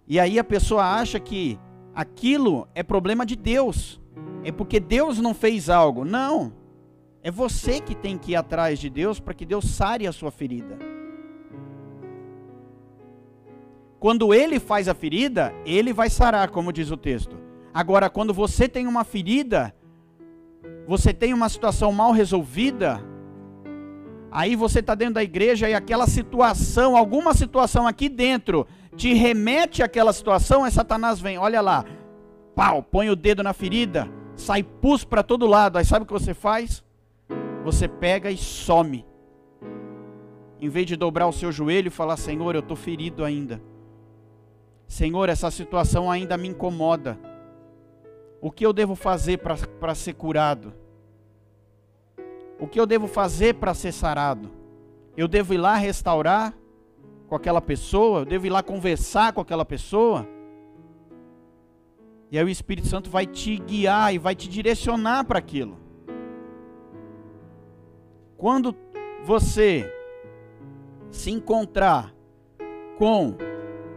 E 0.06 0.20
aí 0.20 0.38
a 0.38 0.44
pessoa 0.44 0.84
acha 0.84 1.18
que 1.18 1.58
aquilo 1.96 2.68
é 2.76 2.84
problema 2.84 3.26
de 3.26 3.38
Deus. 3.38 4.02
É 4.44 4.52
porque 4.52 4.82
Deus 4.82 5.18
não 5.20 5.34
fez 5.34 5.70
algo. 5.70 6.04
Não. 6.04 6.52
É 7.24 7.32
você 7.32 7.80
que 7.80 7.96
tem 7.96 8.18
que 8.18 8.34
ir 8.34 8.36
atrás 8.36 8.80
de 8.80 8.90
Deus 8.90 9.18
para 9.18 9.34
que 9.34 9.46
Deus 9.46 9.64
sare 9.64 10.06
a 10.06 10.12
sua 10.12 10.30
ferida. 10.30 10.78
Quando 13.98 14.34
ele 14.34 14.60
faz 14.60 14.90
a 14.90 14.94
ferida, 14.94 15.54
ele 15.66 15.94
vai 15.94 16.10
sarar, 16.10 16.50
como 16.50 16.74
diz 16.74 16.92
o 16.92 16.98
texto. 16.98 17.38
Agora, 17.74 18.10
quando 18.10 18.34
você 18.34 18.68
tem 18.68 18.88
uma 18.88 19.06
ferida, 19.06 19.74
você 20.86 21.14
tem 21.14 21.34
uma 21.34 21.48
situação 21.48 21.94
mal 21.94 22.12
resolvida, 22.12 23.02
aí 24.38 24.56
você 24.56 24.82
está 24.82 24.94
dentro 24.94 25.16
da 25.16 25.24
igreja 25.24 25.68
e 25.68 25.74
aquela 25.74 26.06
situação, 26.06 26.96
alguma 26.96 27.34
situação 27.34 27.88
aqui 27.88 28.08
dentro, 28.08 28.68
te 28.96 29.12
remete 29.12 29.82
àquela 29.82 30.14
situação, 30.14 30.64
aí 30.64 30.70
Satanás 30.72 31.20
vem, 31.20 31.40
olha 31.40 31.60
lá, 31.60 31.84
pau, 32.56 32.84
põe 32.84 33.10
o 33.10 33.16
dedo 33.16 33.42
na 33.42 33.52
ferida, 33.52 34.08
sai 34.36 34.62
pus 34.62 35.04
para 35.04 35.24
todo 35.24 35.48
lado. 35.48 35.80
Aí 35.80 35.86
sabe 35.86 36.04
o 36.04 36.06
que 36.06 36.14
você 36.14 36.36
faz? 36.36 36.86
Você 37.64 37.88
pega 37.88 38.30
e 38.30 38.38
some. 38.38 39.04
Em 40.62 40.70
vez 40.70 40.86
de 40.86 40.96
dobrar 40.96 41.26
o 41.26 41.34
seu 41.34 41.52
joelho 41.52 41.88
e 41.88 41.92
falar: 41.92 42.16
Senhor, 42.16 42.54
eu 42.54 42.60
estou 42.60 42.78
ferido 42.78 43.26
ainda. 43.26 43.60
Senhor, 44.88 45.30
essa 45.30 45.50
situação 45.50 46.12
ainda 46.12 46.38
me 46.38 46.48
incomoda. 46.48 47.20
O 48.40 48.52
que 48.52 48.64
eu 48.64 48.72
devo 48.72 48.94
fazer 48.94 49.40
para 49.40 49.96
ser 49.96 50.14
curado? 50.14 50.74
O 52.60 52.68
que 52.68 52.80
eu 52.80 52.86
devo 52.86 53.08
fazer 53.08 53.56
para 53.56 53.74
ser 53.74 53.92
sarado? 53.92 54.50
Eu 55.16 55.28
devo 55.28 55.54
ir 55.54 55.58
lá 55.58 55.76
restaurar 55.76 56.54
com 57.28 57.36
aquela 57.36 57.62
pessoa? 57.62 58.20
Eu 58.20 58.26
devo 58.26 58.48
ir 58.48 58.50
lá 58.50 58.64
conversar 58.64 59.34
com 59.34 59.42
aquela 59.42 59.66
pessoa? 59.66 60.28
E 62.32 62.38
aí 62.38 62.44
o 62.44 62.50
Espírito 62.50 62.88
Santo 62.88 63.10
vai 63.10 63.26
te 63.26 63.58
guiar 63.58 64.14
e 64.14 64.18
vai 64.18 64.36
te 64.36 64.50
direcionar 64.50 65.24
para 65.26 65.40
aquilo. 65.40 65.78
Quando 68.38 68.76
você 69.24 69.92
se 71.10 71.32
encontrar 71.32 72.14
com 72.98 73.36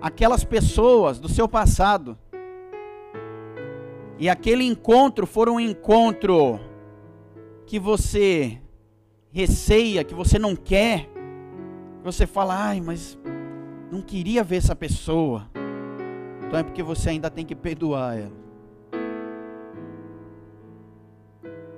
aquelas 0.00 0.44
pessoas 0.44 1.18
do 1.18 1.28
seu 1.28 1.48
passado, 1.48 2.16
e 4.18 4.28
aquele 4.28 4.64
encontro 4.64 5.26
for 5.26 5.48
um 5.48 5.58
encontro 5.58 6.60
que 7.70 7.78
você 7.78 8.60
receia, 9.30 10.02
que 10.02 10.12
você 10.12 10.40
não 10.40 10.56
quer, 10.56 11.08
você 12.02 12.26
fala, 12.26 12.66
ai, 12.66 12.80
mas 12.80 13.16
não 13.92 14.02
queria 14.02 14.42
ver 14.42 14.56
essa 14.56 14.74
pessoa. 14.74 15.48
Então 16.44 16.58
é 16.58 16.64
porque 16.64 16.82
você 16.82 17.10
ainda 17.10 17.30
tem 17.30 17.46
que 17.46 17.54
perdoar 17.54 18.18
ela. 18.18 18.32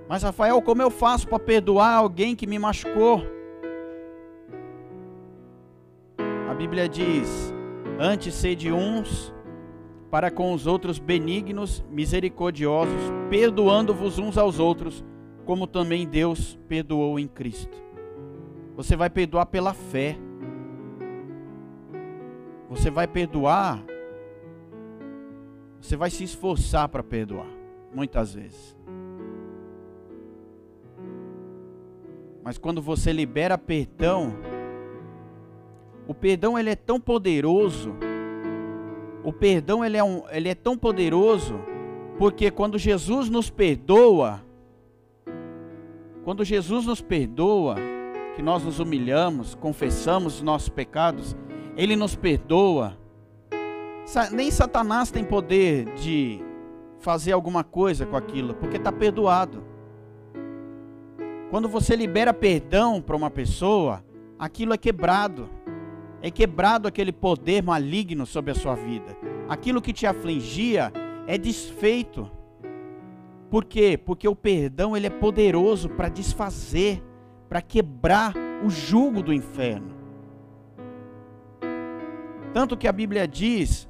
Mas 0.08 0.22
Rafael, 0.22 0.62
como 0.62 0.80
eu 0.80 0.88
faço 0.88 1.28
para 1.28 1.38
perdoar 1.38 1.94
alguém 1.94 2.34
que 2.34 2.46
me 2.46 2.58
machucou? 2.58 3.26
A 6.50 6.54
Bíblia 6.54 6.88
diz: 6.88 7.52
Antes 8.00 8.32
sede 8.32 8.72
uns 8.72 9.30
para 10.10 10.30
com 10.30 10.54
os 10.54 10.66
outros 10.66 10.98
benignos, 10.98 11.84
misericordiosos, 11.90 13.12
perdoando-vos 13.28 14.18
uns 14.18 14.38
aos 14.38 14.58
outros, 14.58 15.04
como 15.44 15.66
também 15.66 16.06
Deus 16.06 16.58
perdoou 16.68 17.18
em 17.18 17.26
Cristo. 17.26 17.76
Você 18.76 18.96
vai 18.96 19.10
perdoar 19.10 19.46
pela 19.46 19.74
fé. 19.74 20.16
Você 22.68 22.90
vai 22.90 23.06
perdoar 23.06 23.84
você 25.82 25.96
vai 25.96 26.10
se 26.10 26.22
esforçar 26.22 26.88
para 26.88 27.02
perdoar, 27.02 27.48
muitas 27.92 28.34
vezes. 28.34 28.76
Mas 32.44 32.56
quando 32.56 32.80
você 32.80 33.12
libera 33.12 33.58
perdão, 33.58 34.32
o 36.06 36.14
perdão 36.14 36.56
ele 36.56 36.70
é 36.70 36.76
tão 36.76 37.00
poderoso. 37.00 37.94
O 39.24 39.32
perdão 39.32 39.84
ele 39.84 39.96
é, 39.96 40.04
um, 40.04 40.22
ele 40.30 40.48
é 40.48 40.54
tão 40.54 40.78
poderoso 40.78 41.58
porque 42.16 42.48
quando 42.48 42.78
Jesus 42.78 43.28
nos 43.28 43.50
perdoa, 43.50 44.40
quando 46.24 46.44
Jesus 46.44 46.86
nos 46.86 47.00
perdoa, 47.00 47.76
que 48.36 48.42
nós 48.42 48.64
nos 48.64 48.78
humilhamos, 48.78 49.54
confessamos 49.54 50.36
os 50.36 50.42
nossos 50.42 50.68
pecados, 50.68 51.36
Ele 51.76 51.96
nos 51.96 52.14
perdoa 52.14 52.96
nem 54.32 54.50
Satanás 54.50 55.10
tem 55.10 55.24
poder 55.24 55.86
de 55.94 56.40
fazer 56.98 57.32
alguma 57.32 57.64
coisa 57.64 58.04
com 58.04 58.16
aquilo, 58.16 58.54
porque 58.54 58.76
está 58.76 58.92
perdoado. 58.92 59.64
Quando 61.50 61.68
você 61.68 61.94
libera 61.94 62.32
perdão 62.32 63.00
para 63.00 63.16
uma 63.16 63.30
pessoa, 63.30 64.04
aquilo 64.38 64.72
é 64.72 64.78
quebrado. 64.78 65.48
É 66.20 66.30
quebrado 66.30 66.86
aquele 66.86 67.12
poder 67.12 67.62
maligno 67.62 68.24
sobre 68.24 68.52
a 68.52 68.54
sua 68.54 68.74
vida. 68.74 69.16
Aquilo 69.48 69.82
que 69.82 69.92
te 69.92 70.06
afligia 70.06 70.92
é 71.26 71.36
desfeito. 71.36 72.30
Por 73.52 73.66
quê? 73.66 74.00
Porque 74.02 74.26
o 74.26 74.34
perdão 74.34 74.96
ele 74.96 75.08
é 75.08 75.10
poderoso 75.10 75.90
para 75.90 76.08
desfazer, 76.08 77.02
para 77.50 77.60
quebrar 77.60 78.32
o 78.64 78.70
jugo 78.70 79.22
do 79.22 79.30
inferno. 79.30 79.94
Tanto 82.54 82.78
que 82.78 82.88
a 82.88 82.92
Bíblia 82.92 83.28
diz: 83.28 83.86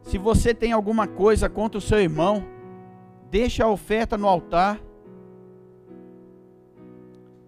se 0.00 0.16
você 0.16 0.54
tem 0.54 0.72
alguma 0.72 1.06
coisa 1.06 1.50
contra 1.50 1.76
o 1.76 1.82
seu 1.82 2.00
irmão, 2.00 2.46
deixa 3.30 3.62
a 3.62 3.68
oferta 3.68 4.16
no 4.16 4.26
altar. 4.26 4.80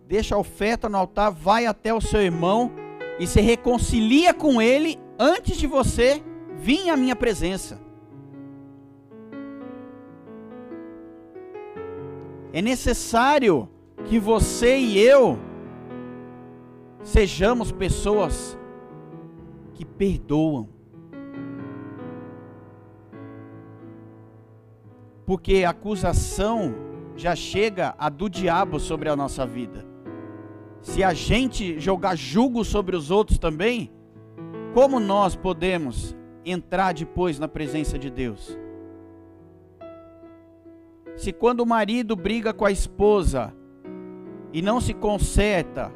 Deixa 0.07 0.35
a 0.35 0.39
oferta 0.39 0.91
no 0.91 0.99
altar, 0.99 1.31
vai 1.31 1.65
até 1.65 1.95
o 1.95 2.03
seu 2.03 2.21
irmão 2.21 2.71
e 3.19 3.27
se 3.27 3.41
reconcilia 3.41 4.35
com 4.35 4.61
ele 4.61 4.99
antes 5.19 5.57
de 5.57 5.67
você 5.67 6.23
vir 6.59 6.91
à 6.91 6.99
minha 6.99 7.17
presença. 7.17 7.88
É 12.53 12.63
necessário 12.63 13.69
que 14.07 14.19
você 14.19 14.79
e 14.79 14.99
eu 14.99 15.39
sejamos 17.03 17.73
pessoas 17.73 18.59
que 19.75 19.85
perdoam. 19.85 20.69
Porque 25.27 25.63
a 25.65 25.71
acusação 25.71 26.75
já 27.17 27.35
chega 27.35 27.95
a 27.99 28.09
do 28.09 28.31
diabo 28.31 28.81
sobre 28.81 29.09
a 29.09 29.17
nossa 29.17 29.47
vida. 29.47 29.85
Se 30.81 31.03
a 31.03 31.13
gente 31.13 31.79
jogar 31.79 32.17
julgo 32.17 32.65
sobre 32.65 32.97
os 32.97 33.11
outros 33.11 33.39
também, 33.39 33.93
como 34.73 34.99
nós 34.99 35.35
podemos 35.37 36.17
entrar 36.45 36.95
depois 36.95 37.39
na 37.39 37.49
presença 37.49 37.99
de 37.99 38.09
Deus? 38.09 38.59
Se 41.19 41.33
quando 41.33 41.61
o 41.63 41.67
marido 41.67 42.15
briga 42.15 42.55
com 42.55 42.65
a 42.65 42.71
esposa 42.71 43.53
e 44.53 44.63
não 44.63 44.81
se 44.81 44.95
conserta, 44.95 45.93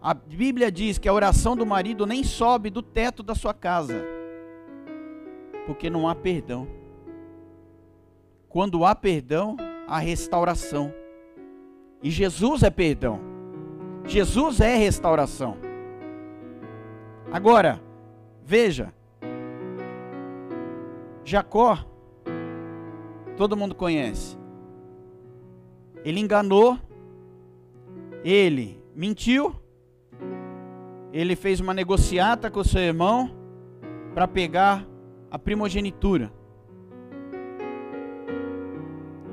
a 0.00 0.14
Bíblia 0.14 0.70
diz 0.70 0.98
que 0.98 1.08
a 1.08 1.12
oração 1.12 1.56
do 1.56 1.66
marido 1.66 2.06
nem 2.06 2.22
sobe 2.22 2.70
do 2.70 2.80
teto 2.80 3.24
da 3.24 3.34
sua 3.34 3.52
casa, 3.52 4.04
porque 5.66 5.90
não 5.90 6.08
há 6.08 6.14
perdão. 6.14 6.68
Quando 8.48 8.84
há 8.84 8.94
perdão, 8.94 9.56
há 9.88 9.98
restauração. 9.98 10.94
E 12.00 12.08
Jesus 12.08 12.62
é 12.62 12.70
perdão. 12.70 13.18
Jesus 14.06 14.60
é 14.60 14.76
restauração. 14.76 15.56
Agora, 17.32 17.82
veja, 18.44 18.94
Jacó, 21.24 21.84
todo 23.36 23.56
mundo 23.56 23.74
conhece. 23.74 24.40
Ele 26.04 26.20
enganou, 26.20 26.78
ele 28.24 28.82
mentiu, 28.94 29.54
ele 31.12 31.36
fez 31.36 31.60
uma 31.60 31.74
negociata 31.74 32.50
com 32.50 32.64
seu 32.64 32.80
irmão 32.80 33.30
para 34.14 34.26
pegar 34.26 34.86
a 35.30 35.38
primogenitura. 35.38 36.32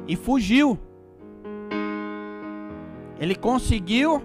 E 0.08 0.16
fugiu. 0.16 0.78
Ele 3.20 3.36
conseguiu 3.36 4.22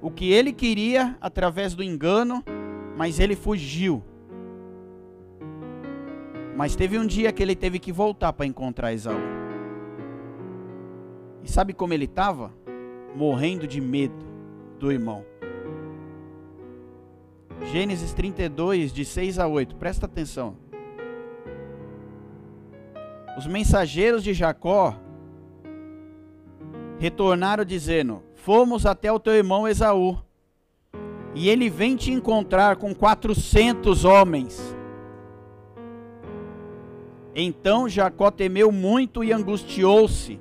o 0.00 0.10
que 0.10 0.32
ele 0.32 0.52
queria 0.52 1.16
através 1.20 1.74
do 1.74 1.82
engano, 1.82 2.42
mas 2.96 3.18
ele 3.18 3.36
fugiu. 3.36 4.02
Mas 6.56 6.76
teve 6.76 6.98
um 6.98 7.06
dia 7.06 7.32
que 7.32 7.42
ele 7.42 7.56
teve 7.56 7.78
que 7.78 7.92
voltar 7.92 8.32
para 8.32 8.46
encontrar 8.46 8.92
Esaú. 8.92 9.43
E 11.44 11.50
sabe 11.50 11.74
como 11.74 11.92
ele 11.92 12.06
estava? 12.06 12.50
Morrendo 13.14 13.66
de 13.66 13.80
medo 13.80 14.24
do 14.78 14.90
irmão. 14.90 15.24
Gênesis 17.70 18.14
32, 18.14 18.92
de 18.92 19.04
6 19.04 19.38
a 19.38 19.46
8, 19.46 19.76
presta 19.76 20.06
atenção. 20.06 20.56
Os 23.36 23.46
mensageiros 23.46 24.24
de 24.24 24.32
Jacó 24.32 24.96
retornaram 26.98 27.64
dizendo: 27.64 28.22
Fomos 28.34 28.86
até 28.86 29.12
o 29.12 29.20
teu 29.20 29.34
irmão 29.34 29.68
Esaú, 29.68 30.18
e 31.34 31.48
ele 31.48 31.68
vem 31.68 31.94
te 31.94 32.10
encontrar 32.10 32.76
com 32.76 32.94
quatrocentos 32.94 34.04
homens. 34.04 34.74
Então 37.34 37.88
Jacó 37.88 38.30
temeu 38.30 38.70
muito 38.70 39.24
e 39.24 39.32
angustiou-se, 39.32 40.40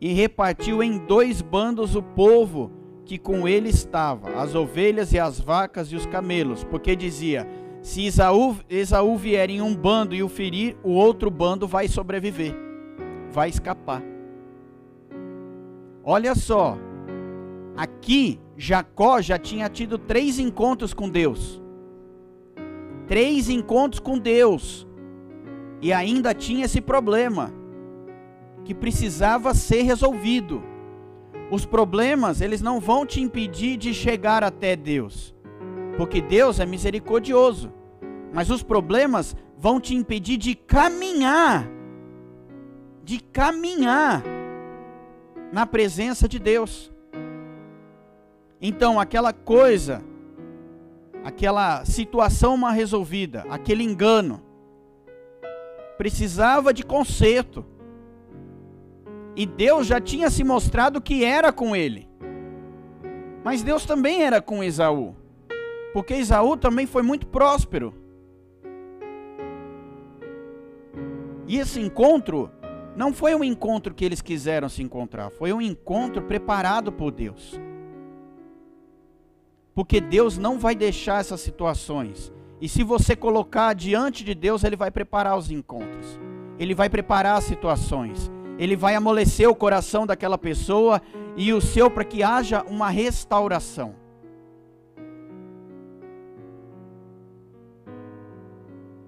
e 0.00 0.12
repartiu 0.12 0.82
em 0.82 0.98
dois 0.98 1.42
bandos 1.42 1.94
o 1.94 2.02
povo 2.02 2.70
que 3.04 3.18
com 3.18 3.48
ele 3.48 3.70
estava, 3.70 4.40
as 4.40 4.54
ovelhas 4.54 5.12
e 5.12 5.18
as 5.18 5.40
vacas 5.40 5.90
e 5.90 5.96
os 5.96 6.06
camelos, 6.06 6.62
porque 6.62 6.94
dizia: 6.94 7.48
Se 7.80 8.06
Esaú, 8.06 8.56
Esaú 8.68 9.16
vier 9.16 9.50
em 9.50 9.62
um 9.62 9.74
bando 9.74 10.14
e 10.14 10.22
o 10.22 10.28
ferir, 10.28 10.76
o 10.82 10.90
outro 10.90 11.30
bando 11.30 11.66
vai 11.66 11.88
sobreviver, 11.88 12.54
vai 13.30 13.48
escapar. 13.48 14.02
Olha 16.04 16.34
só, 16.34 16.78
aqui 17.76 18.38
Jacó 18.56 19.20
já 19.20 19.38
tinha 19.38 19.68
tido 19.68 19.98
três 19.98 20.38
encontros 20.38 20.92
com 20.92 21.08
Deus. 21.08 21.62
Três 23.06 23.48
encontros 23.48 24.00
com 24.00 24.18
Deus. 24.18 24.86
E 25.80 25.92
ainda 25.92 26.34
tinha 26.34 26.66
esse 26.66 26.80
problema 26.80 27.52
que 28.68 28.74
precisava 28.74 29.54
ser 29.54 29.80
resolvido. 29.80 30.62
Os 31.50 31.64
problemas, 31.64 32.42
eles 32.42 32.60
não 32.60 32.78
vão 32.78 33.06
te 33.06 33.18
impedir 33.18 33.78
de 33.78 33.94
chegar 33.94 34.44
até 34.44 34.76
Deus, 34.76 35.34
porque 35.96 36.20
Deus 36.20 36.60
é 36.60 36.66
misericordioso. 36.66 37.72
Mas 38.30 38.50
os 38.50 38.62
problemas 38.62 39.34
vão 39.56 39.80
te 39.80 39.94
impedir 39.94 40.36
de 40.36 40.54
caminhar, 40.54 41.66
de 43.02 43.20
caminhar 43.20 44.22
na 45.50 45.64
presença 45.64 46.28
de 46.28 46.38
Deus. 46.38 46.92
Então, 48.60 49.00
aquela 49.00 49.32
coisa, 49.32 50.04
aquela 51.24 51.86
situação 51.86 52.54
mal 52.58 52.72
resolvida, 52.72 53.46
aquele 53.48 53.82
engano, 53.82 54.42
precisava 55.96 56.74
de 56.74 56.84
conserto. 56.84 57.64
E 59.38 59.46
Deus 59.46 59.86
já 59.86 60.00
tinha 60.00 60.30
se 60.30 60.42
mostrado 60.42 61.00
que 61.00 61.24
era 61.24 61.52
com 61.52 61.76
ele. 61.76 62.08
Mas 63.44 63.62
Deus 63.62 63.86
também 63.86 64.24
era 64.24 64.42
com 64.42 64.64
Esaú. 64.64 65.14
Porque 65.92 66.14
Esaú 66.14 66.56
também 66.56 66.86
foi 66.86 67.04
muito 67.04 67.24
próspero. 67.28 67.94
E 71.46 71.56
esse 71.56 71.78
encontro 71.80 72.50
não 72.96 73.12
foi 73.12 73.32
um 73.32 73.44
encontro 73.44 73.94
que 73.94 74.04
eles 74.04 74.20
quiseram 74.20 74.68
se 74.68 74.82
encontrar, 74.82 75.30
foi 75.30 75.52
um 75.52 75.62
encontro 75.62 76.20
preparado 76.22 76.90
por 76.90 77.12
Deus. 77.12 77.60
Porque 79.72 80.00
Deus 80.00 80.36
não 80.36 80.58
vai 80.58 80.74
deixar 80.74 81.20
essas 81.20 81.40
situações. 81.40 82.32
E 82.60 82.68
se 82.68 82.82
você 82.82 83.14
colocar 83.14 83.72
diante 83.72 84.24
de 84.24 84.34
Deus, 84.34 84.64
Ele 84.64 84.74
vai 84.74 84.90
preparar 84.90 85.38
os 85.38 85.48
encontros. 85.48 86.18
Ele 86.58 86.74
vai 86.74 86.90
preparar 86.90 87.38
as 87.38 87.44
situações 87.44 88.28
ele 88.58 88.74
vai 88.74 88.96
amolecer 88.96 89.48
o 89.48 89.54
coração 89.54 90.04
daquela 90.04 90.36
pessoa 90.36 91.00
e 91.36 91.52
o 91.52 91.60
seu 91.60 91.88
para 91.88 92.04
que 92.04 92.22
haja 92.24 92.64
uma 92.64 92.90
restauração. 92.90 93.94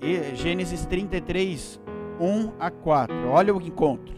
E 0.00 0.34
Gênesis 0.36 0.86
33, 0.86 1.80
1 2.20 2.52
a 2.60 2.70
4. 2.70 3.28
Olha 3.28 3.54
o 3.54 3.60
encontro. 3.60 4.14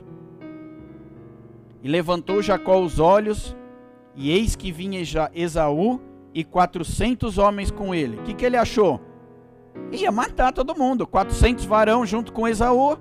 E 1.83 1.89
levantou 1.89 2.43
Jacó 2.43 2.79
os 2.79 3.01
olhos, 3.01 3.57
e 4.15 4.31
eis 4.31 4.55
que 4.55 4.71
vinha 4.71 5.01
Esaú 5.35 6.01
e 6.35 6.45
quatrocentos 6.45 7.39
homens 7.39 7.71
com 7.71 7.95
ele. 7.95 8.19
O 8.19 8.23
que, 8.23 8.35
que 8.35 8.45
ele 8.45 8.57
achou? 8.57 9.01
Ia 9.91 10.13
matar 10.13 10.53
todo 10.53 10.77
mundo. 10.77 11.07
400 11.07 11.65
varão 11.65 12.07
junto 12.07 12.33
com 12.33 12.47
Esaú, 12.47 12.99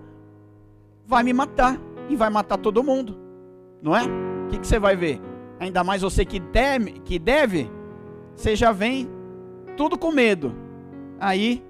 vai 1.06 1.22
me 1.22 1.34
matar 1.34 1.78
e 2.12 2.15
vai 2.15 2.30
matar 2.30 2.58
todo 2.58 2.84
mundo. 2.84 3.17
Não 3.82 3.95
é? 3.95 4.04
O 4.04 4.47
que, 4.50 4.60
que 4.60 4.67
você 4.67 4.78
vai 4.78 4.95
ver? 4.95 5.19
Ainda 5.60 5.84
mais 5.84 6.02
você 6.02 6.26
que 6.26 6.39
deve, 6.39 6.91
que 6.91 7.17
deve, 7.17 7.71
você 8.36 8.56
já 8.56 8.71
vem 8.71 9.10
tudo 9.78 9.97
com 9.97 10.12
medo. 10.12 10.54
Aí, 11.19 11.63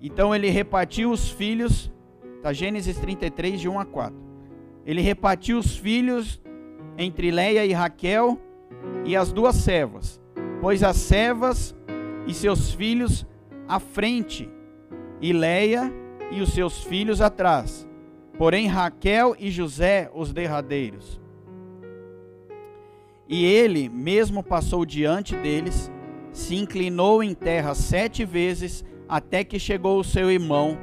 então 0.00 0.34
ele 0.34 0.50
repartiu 0.50 1.10
os 1.10 1.30
filhos, 1.30 1.90
tá 2.42 2.52
Gênesis 2.52 2.98
33, 2.98 3.60
de 3.60 3.68
1 3.68 3.80
a 3.80 3.84
4. 3.84 4.16
Ele 4.84 5.00
repartiu 5.00 5.58
os 5.58 5.76
filhos 5.76 6.42
entre 6.98 7.30
Leia 7.30 7.64
e 7.64 7.72
Raquel 7.72 8.38
e 9.06 9.16
as 9.16 9.32
duas 9.32 9.56
servas, 9.56 10.20
pôs 10.60 10.82
as 10.82 10.96
servas 10.96 11.74
e 12.26 12.34
seus 12.34 12.72
filhos 12.74 13.26
à 13.66 13.80
frente, 13.80 14.50
e 15.22 15.32
Leia 15.32 15.90
e 16.30 16.42
os 16.42 16.52
seus 16.52 16.82
filhos 16.82 17.22
atrás 17.22 17.88
porém 18.36 18.66
Raquel 18.66 19.34
e 19.38 19.50
José 19.50 20.10
os 20.14 20.32
derradeiros. 20.32 21.20
E 23.28 23.44
ele 23.44 23.88
mesmo 23.88 24.42
passou 24.42 24.84
diante 24.84 25.34
deles, 25.36 25.90
se 26.32 26.56
inclinou 26.56 27.22
em 27.22 27.34
terra 27.34 27.74
sete 27.74 28.24
vezes, 28.24 28.84
até 29.08 29.44
que 29.44 29.58
chegou 29.58 29.98
o 29.98 30.04
seu 30.04 30.30
irmão. 30.30 30.76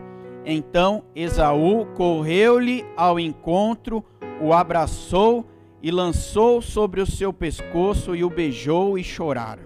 Então 0.45 1.03
Esaú 1.15 1.85
correu-lhe 1.93 2.85
ao 2.97 3.19
encontro, 3.19 4.03
o 4.41 4.53
abraçou 4.53 5.45
e 5.83 5.91
lançou 5.91 6.61
sobre 6.61 7.01
o 7.01 7.05
seu 7.05 7.31
pescoço 7.31 8.15
e 8.15 8.23
o 8.23 8.29
beijou 8.29 8.97
e 8.97 9.03
choraram. 9.03 9.63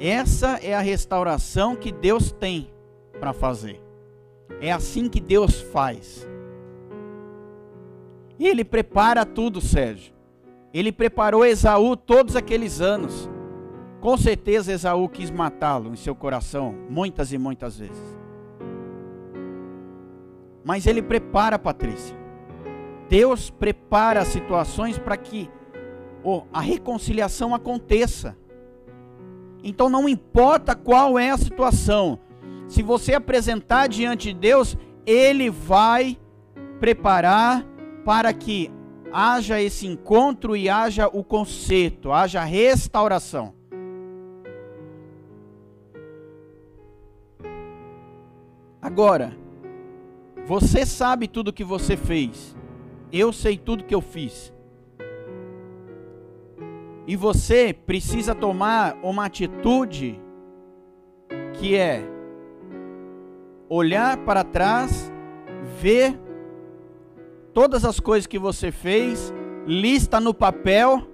Essa 0.00 0.58
é 0.62 0.74
a 0.74 0.80
restauração 0.80 1.74
que 1.74 1.90
Deus 1.90 2.30
tem 2.30 2.70
para 3.18 3.32
fazer. 3.32 3.87
É 4.60 4.72
assim 4.72 5.08
que 5.08 5.20
Deus 5.20 5.60
faz. 5.60 6.28
E 8.38 8.46
ele 8.46 8.64
prepara 8.64 9.24
tudo, 9.24 9.60
Sérgio. 9.60 10.12
Ele 10.72 10.92
preparou 10.92 11.44
Esaú 11.44 11.96
todos 11.96 12.36
aqueles 12.36 12.80
anos. 12.80 13.28
Com 14.00 14.16
certeza 14.16 14.72
Esaú 14.72 15.08
quis 15.08 15.30
matá-lo 15.30 15.92
em 15.92 15.96
seu 15.96 16.14
coração, 16.14 16.74
muitas 16.88 17.32
e 17.32 17.38
muitas 17.38 17.78
vezes. 17.78 18.18
Mas 20.64 20.86
ele 20.86 21.02
prepara, 21.02 21.58
Patrícia. 21.58 22.16
Deus 23.08 23.50
prepara 23.50 24.24
situações 24.24 24.98
para 24.98 25.16
que 25.16 25.50
oh, 26.22 26.42
a 26.52 26.60
reconciliação 26.60 27.54
aconteça. 27.54 28.36
Então 29.64 29.88
não 29.88 30.08
importa 30.08 30.74
qual 30.74 31.18
é 31.18 31.30
a 31.30 31.38
situação, 31.38 32.18
se 32.68 32.82
você 32.82 33.14
apresentar 33.14 33.88
diante 33.88 34.32
de 34.32 34.38
Deus, 34.38 34.76
Ele 35.06 35.48
vai 35.48 36.18
preparar 36.78 37.66
para 38.04 38.32
que 38.32 38.70
haja 39.10 39.60
esse 39.60 39.86
encontro 39.86 40.54
e 40.54 40.68
haja 40.68 41.08
o 41.08 41.24
conserto, 41.24 42.12
haja 42.12 42.44
restauração. 42.44 43.54
Agora, 48.80 49.36
você 50.46 50.84
sabe 50.84 51.26
tudo 51.26 51.52
que 51.52 51.64
você 51.64 51.96
fez. 51.96 52.56
Eu 53.10 53.32
sei 53.32 53.56
tudo 53.56 53.84
que 53.84 53.94
eu 53.94 54.02
fiz. 54.02 54.52
E 57.06 57.16
você 57.16 57.72
precisa 57.72 58.34
tomar 58.34 58.98
uma 59.02 59.24
atitude 59.24 60.20
que 61.54 61.74
é 61.74 62.17
olhar 63.68 64.16
para 64.18 64.44
trás, 64.44 65.12
ver 65.80 66.18
todas 67.52 67.84
as 67.84 68.00
coisas 68.00 68.26
que 68.26 68.38
você 68.38 68.70
fez, 68.70 69.32
lista 69.66 70.20
no 70.20 70.32
papel 70.32 71.06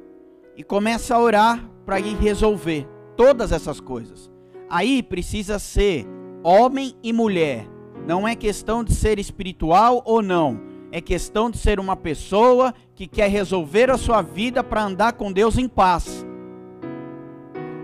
e 0.57 0.63
começa 0.63 1.15
a 1.15 1.21
orar 1.21 1.69
para 1.85 2.01
ir 2.01 2.17
resolver 2.17 2.87
todas 3.17 3.53
essas 3.53 3.81
coisas. 3.81 4.31
Aí 4.69 5.03
precisa 5.03 5.59
ser 5.59 6.07
homem 6.43 6.95
e 7.03 7.13
mulher. 7.13 7.69
Não 8.07 8.27
é 8.27 8.35
questão 8.35 8.85
de 8.85 8.95
ser 8.95 9.19
espiritual 9.19 10.03
ou 10.05 10.23
não 10.23 10.75
é 10.95 11.01
questão 11.01 11.51
de 11.51 11.59
ser 11.59 11.81
uma 11.81 11.97
pessoa 11.97 12.73
que 12.95 13.09
quer 13.09 13.29
resolver 13.29 13.91
a 13.91 13.99
sua 13.99 14.23
vida 14.23 14.63
para 14.63 14.85
andar 14.85 15.15
com 15.15 15.33
Deus 15.33 15.59
em 15.59 15.67
paz. 15.67 16.25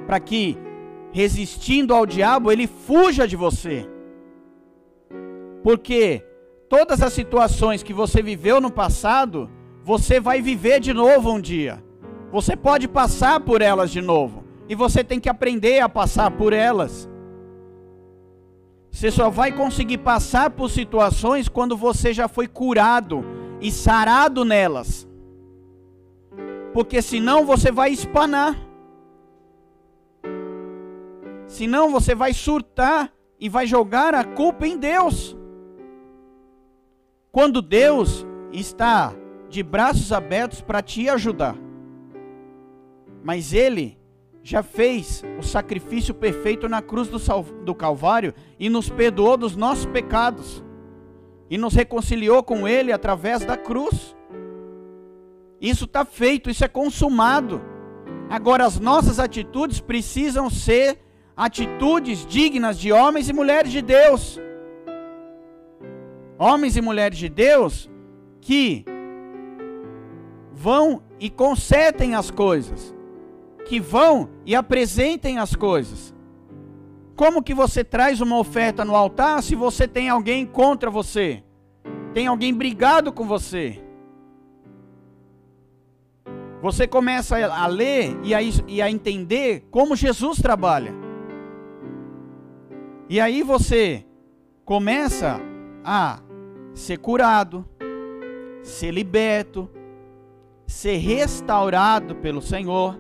Para 0.07 0.21
que, 0.21 0.57
resistindo 1.11 1.93
ao 1.93 2.07
diabo, 2.07 2.53
ele 2.53 2.69
fuja 2.69 3.27
de 3.27 3.35
você. 3.35 3.85
Porque 5.63 6.25
todas 6.69 7.03
as 7.03 7.13
situações 7.13 7.83
que 7.83 7.93
você 7.93 8.23
viveu 8.23 8.61
no 8.61 8.71
passado, 8.71 9.51
você 9.83 10.21
vai 10.21 10.41
viver 10.41 10.81
de 10.81 10.93
novo 10.93 11.33
um 11.33 11.41
dia. 11.41 11.83
Você 12.31 12.57
pode 12.57 12.87
passar 12.87 13.41
por 13.41 13.61
elas 13.61 13.91
de 13.91 14.01
novo. 14.01 14.45
E 14.69 14.75
você 14.75 15.03
tem 15.03 15.19
que 15.19 15.29
aprender 15.29 15.81
a 15.81 15.89
passar 15.89 16.31
por 16.31 16.53
elas. 16.53 17.09
Você 18.91 19.11
só 19.11 19.31
vai 19.31 19.53
conseguir 19.53 19.99
passar 19.99 20.51
por 20.51 20.71
situações 20.71 21.49
quando 21.49 21.77
você 21.77 22.13
já 22.13 22.29
foi 22.29 22.47
curado 22.47 23.25
e 23.61 23.71
sarado 23.71 24.45
nelas. 24.45 25.09
Porque 26.73 27.03
senão 27.03 27.45
você 27.45 27.73
vai 27.73 27.91
espanar. 27.91 28.57
Senão 31.47 31.91
você 31.91 32.15
vai 32.15 32.33
surtar 32.33 33.13
e 33.41 33.49
vai 33.49 33.67
jogar 33.67 34.15
a 34.15 34.23
culpa 34.23 34.67
em 34.67 34.77
Deus. 34.77 35.37
Quando 37.33 37.63
Deus 37.63 38.27
está 38.53 39.15
de 39.49 39.63
braços 39.63 40.13
abertos 40.13 40.61
para 40.61 40.81
te 40.83 41.09
ajudar. 41.09 41.57
Mas 43.23 43.53
Ele 43.53 43.99
já 44.43 44.63
fez 44.63 45.23
o 45.39 45.43
sacrifício 45.43 46.15
perfeito 46.15 46.69
na 46.69 46.81
cruz 46.81 47.09
do, 47.09 47.19
do 47.65 47.75
Calvário 47.75 48.33
e 48.59 48.69
nos 48.71 48.89
perdoou 48.89 49.37
dos 49.37 49.55
nossos 49.55 49.87
pecados 49.87 50.65
e 51.51 51.59
nos 51.59 51.75
reconciliou 51.75 52.43
com 52.43 52.67
Ele 52.67 52.93
através 52.93 53.45
da 53.45 53.57
cruz. 53.57 54.17
Isso 55.61 55.85
está 55.85 56.05
feito, 56.05 56.49
isso 56.49 56.65
é 56.65 56.69
consumado. 56.69 57.61
Agora, 58.31 58.65
as 58.65 58.79
nossas 58.79 59.19
atitudes 59.19 59.81
precisam 59.81 60.49
ser 60.49 60.99
atitudes 61.37 62.25
dignas 62.25 62.79
de 62.79 62.93
homens 62.93 63.29
e 63.29 63.33
mulheres 63.33 63.71
de 63.71 63.83
Deus. 63.83 64.41
Homens 66.43 66.75
e 66.75 66.81
mulheres 66.81 67.19
de 67.19 67.29
Deus 67.29 67.91
que 68.41 68.83
vão 70.55 71.03
e 71.21 71.29
consertem 71.29 72.15
as 72.15 72.31
coisas 72.31 72.95
que 73.67 73.79
vão 73.79 74.31
e 74.47 74.55
apresentem 74.55 75.39
as 75.39 75.55
coisas. 75.55 76.15
Como 77.15 77.43
que 77.43 77.53
você 77.53 77.85
traz 77.85 78.23
uma 78.23 78.39
oferta 78.39 78.87
no 78.87 78.97
altar 78.97 79.43
se 79.43 79.55
você 79.55 79.87
tem 79.87 80.09
alguém 80.09 80.47
contra 80.47 80.89
você? 80.89 81.45
Tem 82.15 82.27
alguém 82.27 82.55
brigado 82.55 83.13
com 83.13 83.27
você? 83.27 83.79
Você 86.63 86.87
começa 86.87 87.37
a 87.37 87.67
ler 87.67 88.19
e 88.25 88.35
a, 88.35 88.41
e 88.67 88.81
a 88.81 88.91
entender 88.91 89.69
como 89.71 89.95
Jesus 89.95 90.39
trabalha. 90.41 90.95
E 93.11 93.21
aí 93.21 93.43
você 93.43 94.07
começa 94.65 95.39
a 95.85 96.21
ser 96.75 96.99
curado, 96.99 97.65
ser 98.63 98.91
liberto, 98.91 99.69
ser 100.67 100.97
restaurado 100.97 102.15
pelo 102.17 102.41
Senhor. 102.41 102.99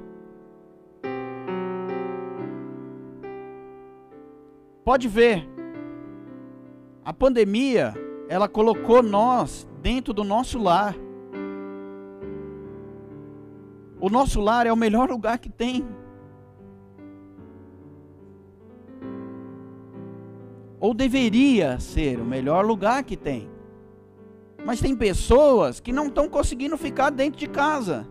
Pode 4.85 5.07
ver, 5.07 5.49
a 7.05 7.13
pandemia, 7.13 7.95
ela 8.29 8.49
colocou 8.49 9.03
nós 9.03 9.69
dentro 9.81 10.13
do 10.13 10.25
nosso 10.25 10.59
lar. 10.59 10.97
O 14.01 14.09
nosso 14.09 14.41
lar 14.41 14.67
é 14.67 14.73
o 14.73 14.77
melhor 14.77 15.09
lugar 15.11 15.39
que 15.39 15.49
tem. 15.49 15.87
Ou 20.81 20.95
deveria 20.95 21.79
ser 21.79 22.19
o 22.19 22.25
melhor 22.25 22.65
lugar 22.65 23.05
que 23.05 23.17
tem. 23.17 23.49
Mas 24.65 24.81
tem 24.81 24.95
pessoas 24.95 25.81
que 25.81 25.93
não 25.93 26.07
estão 26.07 26.29
conseguindo 26.29 26.77
ficar 26.77 27.11
dentro 27.11 27.39
de 27.39 27.49
casa. 27.49 28.07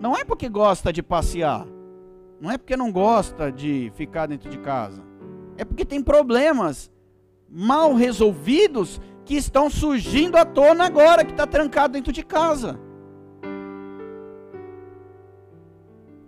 Não 0.00 0.16
é 0.16 0.24
porque 0.24 0.48
gosta 0.48 0.92
de 0.92 1.02
passear. 1.02 1.66
Não 2.40 2.50
é 2.50 2.58
porque 2.58 2.76
não 2.76 2.90
gosta 2.90 3.50
de 3.52 3.92
ficar 3.94 4.26
dentro 4.26 4.50
de 4.50 4.58
casa 4.58 5.12
é 5.56 5.64
porque 5.64 5.84
tem 5.84 6.02
problemas 6.02 6.90
mal 7.48 7.94
resolvidos 7.94 9.00
que 9.24 9.34
estão 9.34 9.70
surgindo 9.70 10.36
à 10.36 10.44
tona 10.44 10.84
agora, 10.84 11.24
que 11.24 11.30
está 11.30 11.46
trancado 11.46 11.92
dentro 11.92 12.12
de 12.12 12.24
casa. 12.24 12.78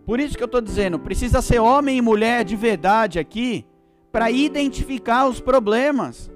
Por 0.07 0.21
isso 0.21 0.37
que 0.37 0.43
eu 0.43 0.47
estou 0.47 0.61
dizendo, 0.61 0.99
precisa 0.99 1.41
ser 1.41 1.59
homem 1.59 1.97
e 1.97 2.03
mulher 2.03 2.45
de 2.45 2.55
verdade 2.55 3.19
aqui 3.19 3.67
para 4.13 4.31
identificar 4.31 5.27
os 5.27 5.41
problemas. 5.41 6.31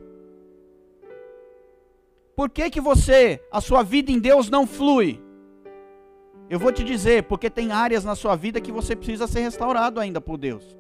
Por 2.39 2.49
que, 2.49 2.71
que 2.71 2.81
você, 2.81 3.43
a 3.51 3.61
sua 3.61 3.83
vida 3.83 4.13
em 4.13 4.19
Deus 4.21 4.49
não 4.49 4.65
flui? 4.65 5.21
Eu 6.49 6.57
vou 6.57 6.71
te 6.71 6.85
dizer, 6.85 7.25
porque 7.25 7.51
tem 7.51 7.73
áreas 7.73 8.05
na 8.05 8.15
sua 8.15 8.37
vida 8.37 8.61
que 8.61 8.71
você 8.71 8.95
precisa 8.95 9.27
ser 9.27 9.41
restaurado 9.41 9.99
ainda 9.99 10.21
por 10.21 10.39
Deus. 10.39 10.79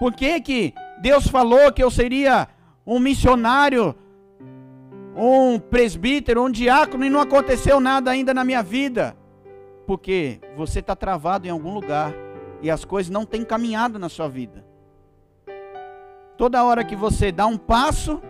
Por 0.00 0.14
que, 0.14 0.40
que 0.40 0.74
Deus 1.00 1.28
falou 1.28 1.72
que 1.72 1.80
eu 1.80 1.92
seria 1.92 2.48
um 2.84 2.98
missionário, 2.98 3.94
um 5.14 5.60
presbítero, 5.60 6.42
um 6.42 6.50
diácono 6.50 7.04
e 7.04 7.08
não 7.08 7.20
aconteceu 7.20 7.78
nada 7.78 8.10
ainda 8.10 8.34
na 8.34 8.42
minha 8.42 8.64
vida? 8.64 9.16
Porque 9.86 10.40
você 10.56 10.80
está 10.80 10.96
travado 10.96 11.46
em 11.46 11.50
algum 11.50 11.72
lugar 11.72 12.12
e 12.60 12.68
as 12.68 12.84
coisas 12.84 13.10
não 13.10 13.24
têm 13.24 13.44
caminhado 13.44 13.96
na 13.96 14.08
sua 14.08 14.26
vida. 14.26 14.66
Toda 16.36 16.64
hora 16.64 16.82
que 16.82 16.96
você 16.96 17.30
dá 17.30 17.46
um 17.46 17.56
passo, 17.56 18.20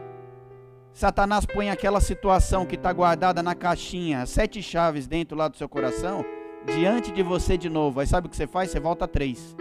Satanás 0.93 1.47
põe 1.47 1.71
aquela 1.71 2.01
situação 2.01 2.67
que 2.67 2.75
está 2.75 2.93
guardada 2.93 3.43
na 3.43 3.55
caixinha, 3.55 4.27
sete 4.27 4.63
chaves 4.63 5.07
dentro 5.07 5.37
lá 5.37 5.49
do 5.49 5.57
seu 5.57 5.69
coração, 5.69 6.25
diante 6.67 7.11
de 7.11 7.23
você 7.23 7.57
de 7.57 7.69
novo. 7.69 8.01
Aí 8.01 8.07
sabe 8.07 8.27
o 8.27 8.31
que 8.31 8.37
você 8.37 8.47
faz? 8.47 8.71
Você 8.71 8.79
volta 8.79 9.09
três. 9.09 9.57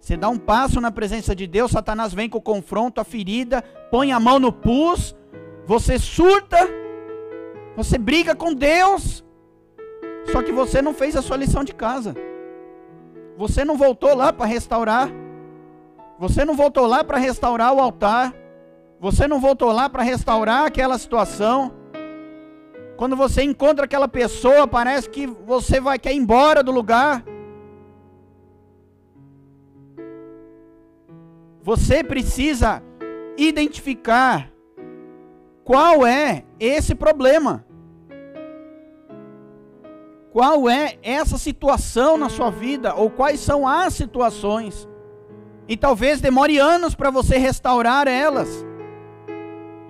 Você 0.00 0.16
dá 0.16 0.28
um 0.28 0.38
passo 0.38 0.80
na 0.80 0.90
presença 0.90 1.34
de 1.34 1.46
Deus, 1.46 1.72
Satanás 1.72 2.14
vem 2.14 2.28
com 2.28 2.38
o 2.38 2.42
confronto, 2.42 3.00
a 3.00 3.04
ferida, 3.04 3.62
põe 3.90 4.12
a 4.12 4.20
mão 4.20 4.38
no 4.38 4.52
pus, 4.52 5.14
você 5.66 5.98
surta, 5.98 6.56
você 7.76 7.98
briga 7.98 8.34
com 8.34 8.54
Deus, 8.54 9.22
só 10.32 10.42
que 10.42 10.52
você 10.52 10.80
não 10.80 10.94
fez 10.94 11.16
a 11.16 11.22
sua 11.22 11.36
lição 11.36 11.64
de 11.64 11.74
casa. 11.74 12.14
Você 13.36 13.64
não 13.64 13.76
voltou 13.76 14.14
lá 14.14 14.32
para 14.32 14.46
restaurar. 14.46 15.10
Você 16.18 16.44
não 16.44 16.54
voltou 16.54 16.86
lá 16.86 17.02
para 17.02 17.18
restaurar 17.18 17.72
o 17.72 17.80
altar. 17.80 18.34
Você 19.00 19.26
não 19.26 19.40
voltou 19.40 19.72
lá 19.72 19.88
para 19.88 20.02
restaurar 20.02 20.66
aquela 20.66 20.98
situação. 20.98 21.72
Quando 22.98 23.16
você 23.16 23.42
encontra 23.42 23.86
aquela 23.86 24.06
pessoa, 24.06 24.68
parece 24.68 25.08
que 25.08 25.26
você 25.26 25.80
vai 25.80 25.98
querer 25.98 26.16
ir 26.16 26.18
embora 26.18 26.62
do 26.62 26.70
lugar. 26.70 27.24
Você 31.62 32.04
precisa 32.04 32.82
identificar 33.38 34.52
qual 35.64 36.06
é 36.06 36.44
esse 36.58 36.94
problema. 36.94 37.64
Qual 40.30 40.68
é 40.68 40.98
essa 41.02 41.38
situação 41.38 42.18
na 42.18 42.28
sua 42.28 42.50
vida 42.50 42.94
ou 42.94 43.08
quais 43.10 43.40
são 43.40 43.66
as 43.66 43.94
situações? 43.94 44.86
E 45.66 45.74
talvez 45.74 46.20
demore 46.20 46.58
anos 46.58 46.94
para 46.94 47.10
você 47.10 47.38
restaurar 47.38 48.06
elas. 48.06 48.68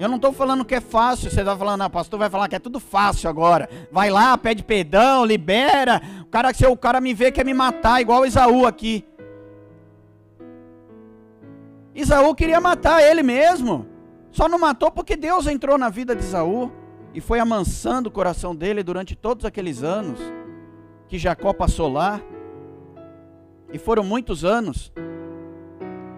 Eu 0.01 0.09
não 0.09 0.17
estou 0.17 0.33
falando 0.33 0.65
que 0.65 0.75
é 0.75 0.81
fácil, 0.81 1.31
você 1.31 1.41
está 1.41 1.55
falando, 1.55 1.83
ah, 1.83 1.91
pastor 1.91 2.19
vai 2.19 2.31
falar 2.31 2.49
que 2.49 2.57
é 2.57 2.59
tudo 2.59 2.81
fácil 2.81 3.29
agora. 3.29 3.69
Vai 3.93 4.09
lá, 4.09 4.37
pede 4.39 4.63
perdão, 4.63 5.27
libera. 5.27 6.01
O 6.23 6.25
cara, 6.25 6.55
se 6.55 6.67
o 6.67 6.75
cara 6.75 7.03
me 7.03 7.13
vê 7.13 7.31
quer 7.31 7.45
me 7.45 7.53
matar, 7.53 8.01
igual 8.01 8.25
Isaú 8.25 8.65
aqui. 8.65 9.05
Isaú 11.95 12.35
queria 12.35 12.63
matar 12.63 13.03
ele 13.03 13.23
mesmo. 13.23 13.87
Só 14.33 14.49
não 14.49 14.59
matou 14.59 14.91
porque 14.91 15.17
Deus 15.17 15.47
entrou 15.47 15.77
na 15.77 15.91
vida 15.91 16.17
de 16.17 16.23
Isaú 16.23 16.73
e 17.13 17.21
foi 17.21 17.39
amansando 17.39 18.09
o 18.09 18.13
coração 18.13 18.57
dele 18.57 18.83
durante 18.83 19.15
todos 19.15 19.45
aqueles 19.45 19.83
anos 19.83 20.19
que 21.09 21.19
Jacó 21.19 21.53
passou 21.53 21.93
lá. 21.93 22.23
E 23.71 23.79
foram 23.79 24.03
muitos 24.03 24.47
anos. 24.47 24.91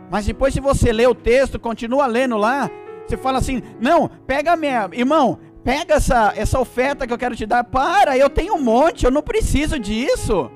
Mas 0.08 0.24
depois, 0.24 0.54
se 0.54 0.60
você 0.60 0.92
lê 0.92 1.04
o 1.04 1.16
texto, 1.16 1.58
continua 1.58 2.06
lendo 2.06 2.36
lá, 2.36 2.70
você 3.06 3.16
fala 3.16 3.38
assim: 3.38 3.62
não, 3.80 4.08
pega 4.26 4.56
minha. 4.56 4.88
Irmão, 4.92 5.38
pega 5.64 5.94
essa, 5.94 6.32
essa 6.36 6.58
oferta 6.58 7.06
que 7.06 7.12
eu 7.12 7.18
quero 7.18 7.36
te 7.36 7.46
dar. 7.46 7.64
Para, 7.64 8.16
eu 8.16 8.30
tenho 8.30 8.54
um 8.54 8.62
monte, 8.62 9.04
eu 9.04 9.10
não 9.10 9.22
preciso 9.22 9.78
disso. 9.78 10.50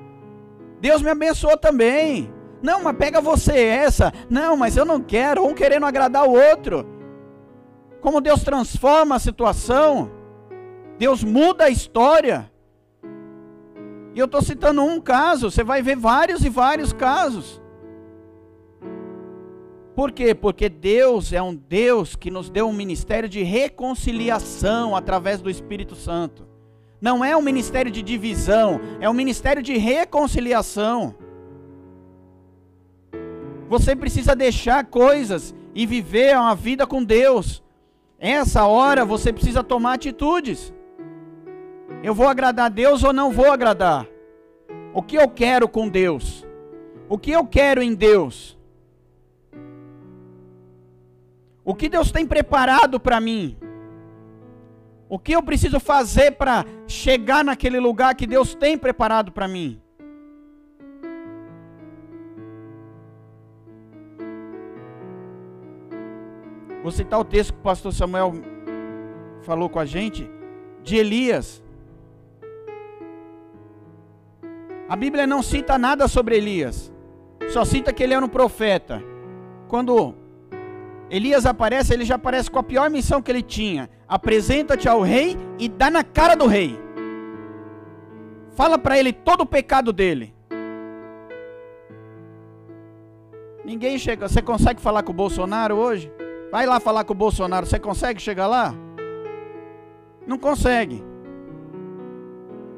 Deus 0.79 1.01
me 1.01 1.09
abençoou 1.09 1.57
também. 1.57 2.31
Não, 2.61 2.83
mas 2.83 2.97
pega 2.97 3.21
você 3.21 3.59
essa. 3.59 4.11
Não, 4.29 4.57
mas 4.57 4.77
eu 4.77 4.85
não 4.85 5.01
quero. 5.01 5.45
Um 5.45 5.53
querendo 5.53 5.85
agradar 5.85 6.27
o 6.27 6.33
outro. 6.33 6.85
Como 8.01 8.21
Deus 8.21 8.43
transforma 8.43 9.15
a 9.15 9.19
situação. 9.19 10.11
Deus 10.97 11.23
muda 11.23 11.65
a 11.65 11.69
história. 11.69 12.51
E 14.13 14.19
eu 14.19 14.25
estou 14.25 14.41
citando 14.41 14.83
um 14.83 14.99
caso, 14.99 15.51
você 15.51 15.63
vai 15.63 15.83
ver 15.83 15.95
vários 15.95 16.43
e 16.43 16.49
vários 16.49 16.91
casos. 16.91 17.61
Por 19.97 20.11
quê? 20.11 20.35
Porque 20.35 20.69
Deus 20.69 21.33
é 21.33 21.41
um 21.41 21.55
Deus 21.55 22.15
que 22.15 22.29
nos 22.29 22.51
deu 22.51 22.69
um 22.69 22.71
ministério 22.71 23.27
de 23.27 23.41
reconciliação 23.41 24.95
através 24.95 25.41
do 25.41 25.49
Espírito 25.49 25.95
Santo. 25.95 26.47
Não 27.01 27.25
é 27.25 27.35
um 27.35 27.41
ministério 27.41 27.89
de 27.89 28.03
divisão, 28.03 28.79
é 29.01 29.09
um 29.09 29.13
ministério 29.13 29.63
de 29.63 29.75
reconciliação. 29.75 31.15
Você 33.67 33.95
precisa 33.95 34.35
deixar 34.35 34.85
coisas 34.85 35.55
e 35.73 35.83
viver 35.87 36.37
uma 36.37 36.53
vida 36.53 36.85
com 36.85 37.03
Deus. 37.03 37.63
Essa 38.19 38.67
hora 38.67 39.03
você 39.03 39.33
precisa 39.33 39.63
tomar 39.63 39.93
atitudes. 39.93 40.71
Eu 42.03 42.13
vou 42.13 42.27
agradar 42.27 42.67
a 42.67 42.69
Deus 42.69 43.03
ou 43.03 43.11
não 43.11 43.31
vou 43.31 43.51
agradar? 43.51 44.05
O 44.93 45.01
que 45.01 45.15
eu 45.15 45.27
quero 45.27 45.67
com 45.67 45.89
Deus? 45.89 46.45
O 47.09 47.17
que 47.17 47.31
eu 47.31 47.47
quero 47.47 47.81
em 47.81 47.95
Deus? 47.95 48.56
O 51.67 51.75
que 51.75 51.89
Deus 51.89 52.13
tem 52.13 52.25
preparado 52.25 52.97
para 52.97 53.19
mim? 53.19 53.57
O 55.09 55.19
que 55.19 55.33
eu 55.33 55.43
preciso 55.43 55.81
fazer 55.81 56.31
para 56.31 56.63
chegar 56.87 57.43
naquele 57.43 57.77
lugar 57.77 58.15
que 58.15 58.25
Deus 58.25 58.55
tem 58.55 58.77
preparado 58.77 59.33
para 59.33 59.49
mim? 59.49 59.77
Vou 66.81 66.89
citar 66.89 67.19
o 67.19 67.25
texto 67.25 67.51
que 67.51 67.59
o 67.59 67.63
pastor 67.63 67.91
Samuel 67.91 68.35
falou 69.41 69.67
com 69.67 69.79
a 69.79 69.85
gente, 69.85 70.25
de 70.83 70.95
Elias. 70.95 71.61
A 74.87 74.95
Bíblia 74.95 75.27
não 75.27 75.43
cita 75.43 75.77
nada 75.77 76.07
sobre 76.07 76.37
Elias, 76.37 76.93
só 77.49 77.65
cita 77.65 77.91
que 77.91 78.03
ele 78.03 78.13
era 78.13 78.25
um 78.25 78.29
profeta. 78.29 79.03
Quando 79.67 80.15
Elias 81.09 81.45
aparece, 81.45 81.93
ele 81.93 82.03
já 82.03 82.15
aparece 82.15 82.51
com 82.51 82.59
a 82.59 82.63
pior 82.63 82.89
missão 82.89 83.21
que 83.21 83.31
ele 83.31 83.41
tinha: 83.41 83.89
apresenta-te 84.07 84.89
ao 84.89 85.01
rei 85.01 85.37
e 85.57 85.69
dá 85.69 85.89
na 85.89 86.03
cara 86.03 86.35
do 86.35 86.47
rei. 86.47 86.77
Fala 88.55 88.77
para 88.77 88.97
ele 88.97 89.13
todo 89.13 89.41
o 89.41 89.45
pecado 89.45 89.93
dele. 89.93 90.33
Ninguém 93.63 93.97
chega. 93.97 94.27
Você 94.27 94.41
consegue 94.41 94.81
falar 94.81 95.03
com 95.03 95.11
o 95.11 95.15
Bolsonaro 95.15 95.75
hoje? 95.75 96.11
Vai 96.51 96.65
lá 96.65 96.79
falar 96.79 97.03
com 97.03 97.13
o 97.13 97.17
Bolsonaro. 97.17 97.65
Você 97.65 97.77
consegue 97.77 98.21
chegar 98.21 98.47
lá? 98.47 98.73
Não 100.25 100.37
consegue. 100.37 101.03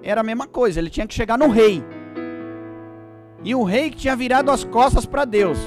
Era 0.04 0.22
a 0.22 0.24
mesma 0.24 0.48
coisa. 0.48 0.80
Ele 0.80 0.90
tinha 0.90 1.08
que 1.08 1.14
chegar 1.14 1.38
no 1.38 1.48
rei. 1.48 1.84
E 3.44 3.56
o 3.56 3.64
rei 3.64 3.90
que 3.90 3.98
tinha 3.98 4.16
virado 4.16 4.52
as 4.52 4.64
costas 4.64 5.06
para 5.06 5.26
Deus. 5.26 5.58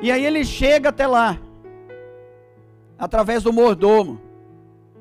E 0.00 0.10
aí 0.10 0.24
ele 0.24 0.44
chega 0.44 0.88
até 0.88 1.06
lá, 1.06 1.38
através 2.98 3.42
do 3.42 3.52
mordomo, 3.52 4.20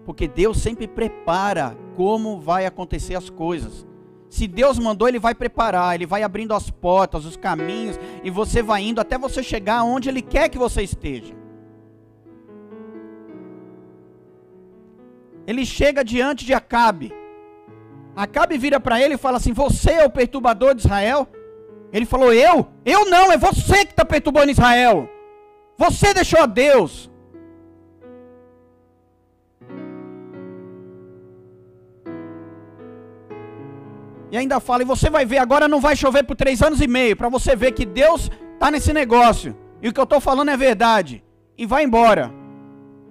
porque 0.06 0.28
Deus 0.28 0.58
sempre 0.58 0.88
prepara 0.88 1.76
como 1.96 2.40
vai 2.40 2.66
acontecer 2.66 3.16
as 3.16 3.30
coisas. 3.30 3.86
Se 4.30 4.48
Deus 4.48 4.80
mandou, 4.80 5.08
Ele 5.08 5.20
vai 5.20 5.36
preparar, 5.36 5.94
Ele 5.94 6.08
vai 6.08 6.24
abrindo 6.24 6.56
as 6.56 6.70
portas, 6.70 7.24
os 7.24 7.38
caminhos, 7.38 8.00
e 8.24 8.32
você 8.32 8.64
vai 8.64 8.82
indo 8.82 9.00
até 9.00 9.16
você 9.16 9.44
chegar 9.44 9.84
onde 9.84 10.10
Ele 10.10 10.24
quer 10.24 10.50
que 10.50 10.58
você 10.58 10.82
esteja. 10.82 11.36
Ele 15.46 15.66
chega 15.66 16.04
diante 16.04 16.46
de 16.46 16.54
Acabe. 16.54 17.14
Acabe 18.16 18.58
vira 18.58 18.80
para 18.80 19.02
ele 19.02 19.16
e 19.16 19.18
fala 19.18 19.38
assim: 19.38 19.54
Você 19.54 19.92
é 19.92 20.06
o 20.06 20.10
perturbador 20.10 20.74
de 20.74 20.82
Israel? 20.82 21.28
Ele 21.94 22.06
falou: 22.06 22.34
Eu? 22.34 22.68
Eu 22.84 23.06
não, 23.06 23.32
é 23.32 23.38
você 23.38 23.86
que 23.86 23.92
está 23.92 24.04
perturbando 24.04 24.52
Israel. 24.52 25.08
Você 25.78 26.14
deixou 26.14 26.42
a 26.42 26.48
Deus. 26.48 27.12
E 34.32 34.38
ainda 34.38 34.60
fala, 34.60 34.82
e 34.82 34.86
você 34.86 35.12
vai 35.12 35.28
ver, 35.28 35.38
agora 35.38 35.68
não 35.68 35.80
vai 35.80 35.96
chover 35.96 36.24
por 36.24 36.36
três 36.36 36.64
anos 36.64 36.82
e 36.82 36.88
meio, 36.88 37.16
para 37.16 37.30
você 37.30 37.56
ver 37.56 37.72
que 37.72 37.86
Deus 37.86 38.32
está 38.54 38.72
nesse 38.72 38.92
negócio. 38.92 39.56
E 39.80 39.88
o 39.88 39.94
que 39.94 40.00
eu 40.00 40.06
estou 40.06 40.20
falando 40.20 40.50
é 40.50 40.58
verdade. 40.58 41.24
E 41.56 41.68
vai 41.68 41.84
embora. 41.84 42.34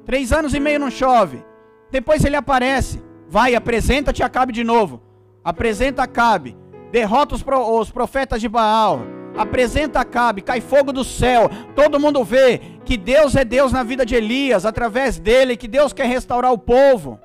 Três 0.05 0.33
anos 0.33 0.53
e 0.53 0.59
meio 0.59 0.81
não 0.81 0.91
chove. 0.91 1.45
Depois 1.93 2.25
ele 2.25 2.35
aparece. 2.35 3.01
Vai, 3.29 3.55
apresenta-te 3.55 4.21
Acabe 4.21 4.53
de 4.53 4.65
novo. 4.65 5.01
Apresenta 5.45 6.03
Acabe. 6.03 6.57
Derrota 6.93 7.35
os, 7.35 7.43
pro, 7.43 7.81
os 7.81 7.91
profetas 7.91 8.41
de 8.41 8.49
Baal. 8.49 9.01
Apresenta 9.37 10.01
Acabe. 10.01 10.43
Cai 10.43 10.61
fogo 10.61 10.93
do 10.93 11.03
céu. 11.03 11.49
Todo 11.75 11.99
mundo 11.99 12.23
vê 12.23 12.61
que 12.85 12.99
Deus 12.99 13.35
é 13.35 13.45
Deus 13.45 13.73
na 13.73 13.83
vida 13.83 14.05
de 14.05 14.15
Elias. 14.15 14.67
Através 14.67 15.19
dele. 15.19 15.57
Que 15.57 15.67
Deus 15.67 15.95
quer 15.95 16.07
restaurar 16.07 16.53
o 16.53 16.59
povo. 16.59 17.19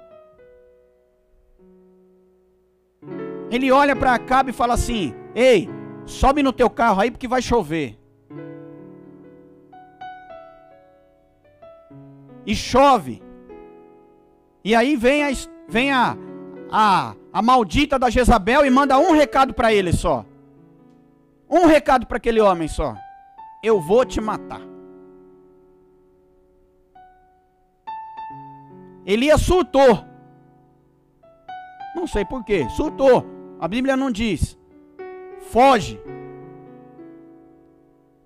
Ele 3.52 3.70
olha 3.70 3.96
para 3.96 4.14
Acabe 4.14 4.52
e 4.52 4.54
fala 4.54 4.74
assim: 4.74 5.14
Ei, 5.36 5.70
sobe 6.06 6.42
no 6.42 6.54
teu 6.54 6.70
carro 6.70 7.02
aí 7.02 7.12
porque 7.12 7.28
vai 7.28 7.42
chover. 7.42 7.98
E 12.46 12.56
chove. 12.56 13.22
E 14.64 14.74
aí 14.74 14.96
vem 14.96 15.24
a, 15.24 15.30
vem 15.68 15.92
a, 15.92 16.18
a, 16.72 17.16
a 17.38 17.42
maldita 17.44 18.00
da 18.00 18.10
Jezabel 18.10 18.66
e 18.66 18.70
manda 18.72 18.98
um 18.98 19.12
recado 19.12 19.54
para 19.54 19.72
ele 19.72 19.94
só. 19.94 20.26
Um 21.48 21.68
recado 21.68 22.08
para 22.08 22.18
aquele 22.18 22.42
homem 22.42 22.68
só. 22.68 22.96
Eu 23.62 23.80
vou 23.80 24.04
te 24.04 24.20
matar. 24.20 24.60
Elias 29.06 29.40
surtou. 29.42 30.04
Não 31.96 32.08
sei 32.08 32.26
porquê, 32.26 32.68
surtou. 32.70 33.24
A 33.60 33.68
Bíblia 33.68 33.96
não 33.96 34.10
diz. 34.10 34.58
Foge. 35.52 36.02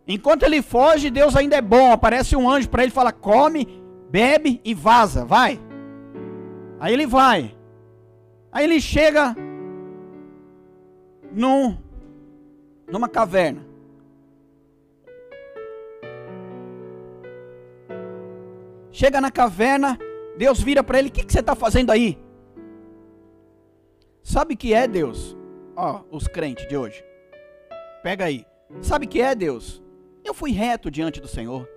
Enquanto 0.08 0.44
ele 0.44 0.62
foge, 0.62 1.10
Deus 1.10 1.36
ainda 1.36 1.58
é 1.58 1.62
bom. 1.62 1.92
Aparece 1.92 2.34
um 2.38 2.50
anjo 2.50 2.70
para 2.70 2.84
ele 2.84 2.94
fala: 2.94 3.12
come, 3.12 3.84
bebe 4.10 4.62
e 4.64 4.74
vaza, 4.74 5.26
vai. 5.26 5.60
Aí 6.80 6.94
ele 6.94 7.06
vai. 7.06 7.54
Aí 8.52 8.66
ele 8.66 8.82
chega 8.82 9.36
num, 11.32 11.78
numa 12.88 13.08
caverna. 13.08 13.66
Chega 18.92 19.22
na 19.22 19.32
caverna, 19.32 19.98
Deus 20.38 20.62
vira 20.62 20.84
para 20.84 21.00
ele: 21.00 21.08
O 21.08 21.12
que, 21.12 21.24
que 21.24 21.32
você 21.32 21.40
está 21.40 21.56
fazendo 21.56 21.92
aí? 21.92 22.20
Sabe 24.22 24.56
que 24.56 24.74
é 24.74 24.88
Deus? 24.88 25.36
Ó, 25.76 26.02
os 26.12 26.28
crentes 26.28 26.68
de 26.68 26.76
hoje. 26.76 27.04
Pega 28.04 28.26
aí. 28.26 28.46
Sabe 28.82 29.08
que 29.08 29.22
é 29.22 29.34
Deus? 29.34 29.82
Eu 30.24 30.34
fui 30.34 30.52
reto 30.52 30.92
diante 30.92 31.20
do 31.20 31.28
Senhor. 31.28 31.68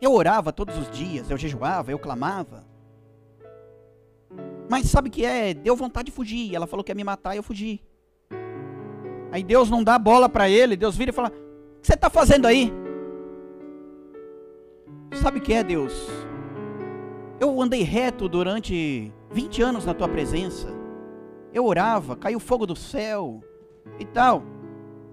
Eu 0.00 0.12
orava 0.12 0.52
todos 0.52 0.78
os 0.78 0.88
dias, 0.90 1.28
eu 1.30 1.36
jejuava, 1.36 1.90
eu 1.90 1.98
clamava. 1.98 2.64
Mas 4.68 4.86
sabe 4.86 5.08
que 5.08 5.24
é? 5.24 5.54
Deu 5.54 5.74
vontade 5.74 6.06
de 6.06 6.12
fugir. 6.12 6.54
Ela 6.54 6.66
falou 6.66 6.84
que 6.84 6.90
ia 6.90 6.96
me 6.96 7.04
matar 7.04 7.34
e 7.34 7.38
eu 7.38 7.42
fugi. 7.42 7.80
Aí 9.32 9.42
Deus 9.42 9.70
não 9.70 9.82
dá 9.82 9.98
bola 9.98 10.28
para 10.28 10.48
ele. 10.48 10.76
Deus 10.76 10.96
vira 10.96 11.10
e 11.10 11.14
fala: 11.14 11.28
O 11.28 11.80
que 11.80 11.86
você 11.86 11.94
está 11.94 12.10
fazendo 12.10 12.46
aí? 12.46 12.72
Sabe 15.14 15.38
o 15.38 15.40
que 15.40 15.54
é, 15.54 15.64
Deus? 15.64 16.08
Eu 17.40 17.60
andei 17.62 17.82
reto 17.82 18.28
durante 18.28 19.12
20 19.30 19.62
anos 19.62 19.86
na 19.86 19.94
tua 19.94 20.08
presença. 20.08 20.68
Eu 21.52 21.64
orava, 21.64 22.14
caiu 22.14 22.38
fogo 22.38 22.66
do 22.66 22.76
céu 22.76 23.42
e 23.98 24.04
tal. 24.04 24.42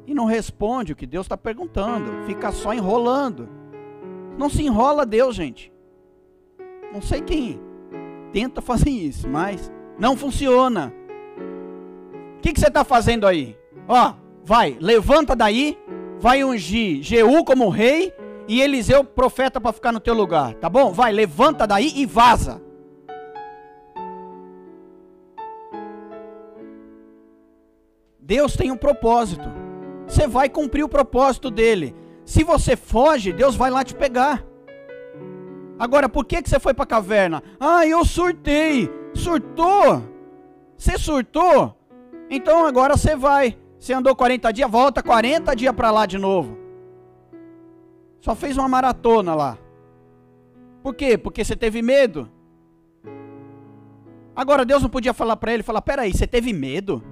E 0.05 0.13
não 0.13 0.25
responde 0.25 0.91
o 0.91 0.95
que 0.95 1.07
Deus 1.07 1.25
está 1.25 1.37
perguntando. 1.37 2.25
Fica 2.25 2.51
só 2.51 2.73
enrolando. 2.73 3.47
Não 4.37 4.49
se 4.49 4.63
enrola 4.63 5.05
Deus, 5.05 5.35
gente. 5.35 5.71
Não 6.91 7.01
sei 7.01 7.21
quem 7.21 7.59
tenta 8.35 8.61
fazer 8.61 8.89
isso, 8.89 9.29
mas 9.29 9.71
não 9.97 10.17
funciona. 10.17 10.93
O 12.37 12.41
que, 12.41 12.51
que 12.51 12.59
você 12.59 12.67
está 12.67 12.83
fazendo 12.83 13.25
aí? 13.25 13.57
Ó, 13.87 14.13
vai, 14.43 14.75
levanta 14.77 15.33
daí, 15.33 15.79
vai 16.19 16.43
ungir 16.43 17.01
Jeú 17.01 17.45
como 17.45 17.69
rei 17.69 18.13
e 18.45 18.61
Eliseu 18.61 19.05
profeta 19.05 19.61
para 19.61 19.71
ficar 19.71 19.93
no 19.93 20.01
teu 20.01 20.13
lugar, 20.13 20.53
tá 20.55 20.69
bom? 20.69 20.91
Vai, 20.91 21.13
levanta 21.13 21.65
daí 21.65 21.93
e 21.95 22.05
vaza. 22.05 22.61
Deus 28.19 28.57
tem 28.57 28.69
um 28.69 28.77
propósito. 28.77 29.49
Você 30.07 30.27
vai 30.27 30.49
cumprir 30.49 30.83
o 30.83 30.89
propósito 30.89 31.49
dele. 31.49 31.95
Se 32.25 32.43
você 32.43 32.75
foge, 32.75 33.31
Deus 33.31 33.55
vai 33.55 33.71
lá 33.71 33.81
te 33.81 33.95
pegar. 33.95 34.45
Agora, 35.77 36.07
por 36.07 36.25
que, 36.25 36.41
que 36.41 36.49
você 36.49 36.59
foi 36.59 36.73
para 36.73 36.83
a 36.83 36.87
caverna? 36.87 37.43
Ah, 37.59 37.85
eu 37.85 38.03
surtei. 38.05 38.89
Surtou? 39.13 40.03
Você 40.77 40.97
surtou? 40.97 41.75
Então 42.29 42.65
agora 42.65 42.95
você 42.95 43.15
vai. 43.15 43.57
Você 43.77 43.93
andou 43.93 44.15
40 44.15 44.51
dias, 44.51 44.69
volta 44.69 45.03
40 45.03 45.55
dias 45.55 45.73
para 45.73 45.91
lá 45.91 46.05
de 46.05 46.17
novo. 46.17 46.57
Só 48.21 48.33
fez 48.33 48.57
uma 48.57 48.67
maratona 48.67 49.35
lá. 49.35 49.57
Por 50.81 50.95
quê? 50.95 51.17
Porque 51.17 51.43
você 51.43 51.55
teve 51.55 51.81
medo. 51.81 52.29
Agora 54.35 54.65
Deus 54.65 54.81
não 54.81 54.89
podia 54.89 55.13
falar 55.13 55.35
para 55.35 55.53
ele, 55.53 55.63
falar: 55.63 55.81
"Peraí, 55.81 56.11
você 56.13 56.25
teve 56.25 56.51
medo? 56.51 57.03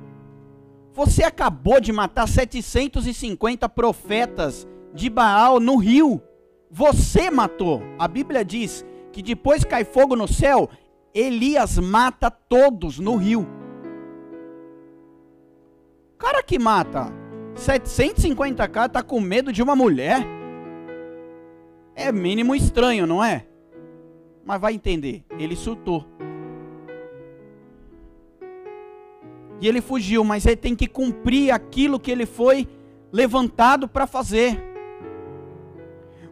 Você 0.93 1.23
acabou 1.23 1.79
de 1.79 1.91
matar 1.91 2.27
750 2.27 3.67
profetas 3.69 4.67
de 4.93 5.09
Baal 5.09 5.59
no 5.59 5.75
rio. 5.77 6.21
Você 6.75 7.29
matou. 7.29 7.83
A 7.99 8.07
Bíblia 8.07 8.43
diz 8.43 8.83
que 9.11 9.21
depois 9.21 9.63
cai 9.63 9.83
fogo 9.83 10.15
no 10.15 10.27
céu, 10.27 10.67
Elias 11.13 11.77
mata 11.77 12.31
todos 12.31 12.97
no 12.97 13.15
rio. 13.15 13.47
Cara 16.17 16.41
que 16.41 16.57
mata 16.57 17.13
750k 17.53 18.89
tá 18.89 19.03
com 19.03 19.21
medo 19.21 19.53
de 19.53 19.61
uma 19.61 19.75
mulher. 19.75 20.25
É 21.95 22.11
mínimo 22.11 22.55
estranho, 22.55 23.05
não 23.05 23.23
é? 23.23 23.45
Mas 24.43 24.59
vai 24.59 24.73
entender, 24.73 25.23
ele 25.37 25.55
surtou. 25.55 26.03
E 29.61 29.67
ele 29.67 29.79
fugiu, 29.79 30.23
mas 30.23 30.43
ele 30.47 30.55
tem 30.55 30.75
que 30.75 30.87
cumprir 30.87 31.51
aquilo 31.51 31.99
que 31.99 32.09
ele 32.09 32.25
foi 32.25 32.67
levantado 33.11 33.87
para 33.87 34.07
fazer. 34.07 34.72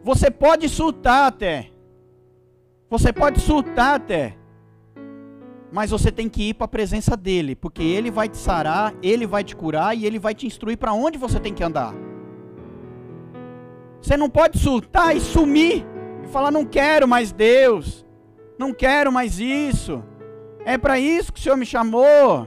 Você 0.02 0.30
pode 0.30 0.68
surtar 0.68 1.28
até. 1.28 1.70
Você 2.90 3.12
pode 3.12 3.40
surtar 3.40 3.94
até. 3.94 4.36
Mas 5.70 5.90
você 5.90 6.10
tem 6.10 6.28
que 6.28 6.50
ir 6.50 6.54
para 6.54 6.66
a 6.66 6.68
presença 6.68 7.16
dele, 7.16 7.54
porque 7.54 7.82
ele 7.82 8.10
vai 8.10 8.28
te 8.28 8.36
sarar, 8.36 8.92
ele 9.02 9.26
vai 9.26 9.42
te 9.42 9.56
curar 9.56 9.96
e 9.96 10.04
ele 10.04 10.18
vai 10.18 10.34
te 10.34 10.46
instruir 10.46 10.76
para 10.76 10.92
onde 10.92 11.16
você 11.16 11.40
tem 11.40 11.54
que 11.54 11.64
andar. 11.64 11.94
Você 14.00 14.16
não 14.16 14.28
pode 14.28 14.58
surtar 14.58 15.16
e 15.16 15.20
sumir 15.20 15.86
e 16.22 16.28
falar: 16.28 16.50
não 16.50 16.66
quero 16.66 17.06
mais 17.06 17.32
Deus, 17.32 18.04
não 18.58 18.74
quero 18.74 19.10
mais 19.10 19.38
isso. 19.38 20.02
É 20.64 20.76
para 20.76 20.98
isso 20.98 21.32
que 21.32 21.40
o 21.40 21.42
Senhor 21.42 21.56
me 21.56 21.64
chamou. 21.64 22.46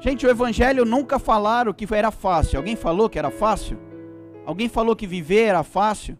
Gente, 0.00 0.26
o 0.26 0.30
Evangelho 0.30 0.86
nunca 0.86 1.18
falaram 1.18 1.74
que 1.74 1.86
era 1.94 2.10
fácil. 2.10 2.58
Alguém 2.58 2.74
falou 2.74 3.08
que 3.08 3.18
era 3.18 3.30
fácil? 3.30 3.78
Alguém 4.46 4.66
falou 4.66 4.96
que 4.96 5.06
viver 5.06 5.42
era 5.42 5.62
fácil? 5.62 6.18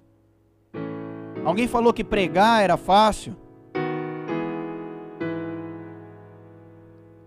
Alguém 1.42 1.66
falou 1.66 1.90
que 1.90 2.04
pregar 2.04 2.62
era 2.62 2.76
fácil? 2.76 3.34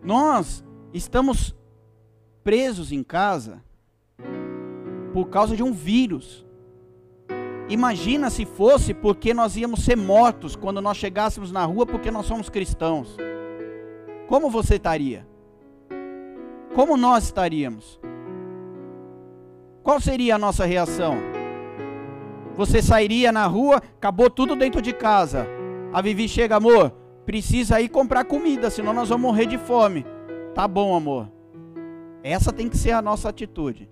Nós 0.03 0.63
estamos 0.93 1.55
presos 2.43 2.91
em 2.91 3.01
casa 3.01 3.63
por 5.11 5.29
causa 5.29 5.55
de 5.55 5.63
um 5.63 5.73
vírus. 5.73 6.45
Imagina 7.67 8.29
se 8.29 8.45
fosse 8.45 8.93
porque 8.93 9.33
nós 9.33 9.57
íamos 9.57 9.83
ser 9.83 9.97
mortos 9.97 10.55
quando 10.55 10.81
nós 10.81 10.97
chegássemos 10.97 11.51
na 11.51 11.65
rua 11.65 11.87
porque 11.87 12.11
nós 12.11 12.27
somos 12.27 12.47
cristãos. 12.47 13.17
Como 14.27 14.51
você 14.51 14.75
estaria? 14.75 15.32
Como 16.73 16.97
nós 16.97 17.25
estaríamos? 17.25 17.99
Qual 19.83 19.99
seria 19.99 20.35
a 20.35 20.39
nossa 20.39 20.65
reação? 20.65 21.17
Você 22.55 22.81
sairia 22.81 23.31
na 23.31 23.45
rua, 23.45 23.77
acabou 23.77 24.29
tudo 24.29 24.55
dentro 24.55 24.81
de 24.81 24.93
casa. 24.93 25.47
A 25.91 26.01
Vivi 26.01 26.27
chega, 26.27 26.55
amor, 26.55 26.91
precisa 27.25 27.79
ir 27.79 27.89
comprar 27.89 28.25
comida, 28.25 28.69
senão 28.69 28.93
nós 28.93 29.09
vamos 29.09 29.23
morrer 29.23 29.45
de 29.45 29.57
fome. 29.57 30.05
Tá 30.55 30.67
bom, 30.67 30.95
amor. 30.95 31.31
Essa 32.23 32.51
tem 32.51 32.69
que 32.69 32.77
ser 32.77 32.91
a 32.91 33.01
nossa 33.01 33.29
atitude. 33.29 33.89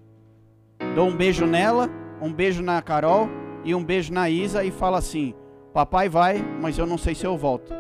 Dou 0.96 1.08
um 1.08 1.16
beijo 1.16 1.46
nela, 1.46 1.90
um 2.22 2.34
beijo 2.34 2.64
na 2.64 2.82
Carol 2.82 3.30
e 3.64 3.76
um 3.76 3.84
beijo 3.84 4.12
na 4.12 4.30
Isa 4.30 4.64
e 4.64 4.72
fala 4.72 4.98
assim: 4.98 5.36
Papai 5.74 6.10
vai, 6.10 6.44
mas 6.62 6.78
eu 6.78 6.88
não 6.88 6.98
sei 6.98 7.14
se 7.14 7.26
eu 7.26 7.38
volto. 7.38 7.74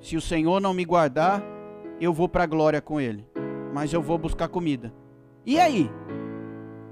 Se 0.00 0.16
o 0.16 0.20
Senhor 0.20 0.60
não 0.60 0.72
me 0.72 0.84
guardar, 0.84 1.42
eu 2.04 2.12
vou 2.12 2.28
para 2.28 2.44
a 2.44 2.46
glória 2.46 2.80
com 2.80 3.00
Ele. 3.00 3.26
Mas 3.72 3.92
eu 3.92 4.00
vou 4.00 4.18
buscar 4.18 4.48
comida. 4.48 4.92
E 5.44 5.58
aí? 5.58 5.90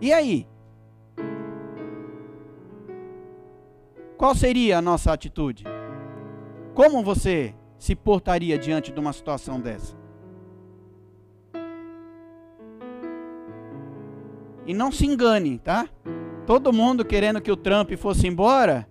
E 0.00 0.12
aí? 0.12 0.46
Qual 4.16 4.34
seria 4.34 4.78
a 4.78 4.82
nossa 4.82 5.12
atitude? 5.12 5.64
Como 6.74 7.02
você 7.02 7.54
se 7.78 7.94
portaria 7.94 8.58
diante 8.58 8.92
de 8.92 9.00
uma 9.00 9.12
situação 9.12 9.60
dessa? 9.60 9.96
E 14.64 14.72
não 14.72 14.92
se 14.92 15.06
engane, 15.06 15.58
tá? 15.58 15.88
Todo 16.46 16.72
mundo 16.72 17.04
querendo 17.04 17.40
que 17.40 17.50
o 17.50 17.56
Trump 17.56 17.92
fosse 17.92 18.26
embora 18.26 18.88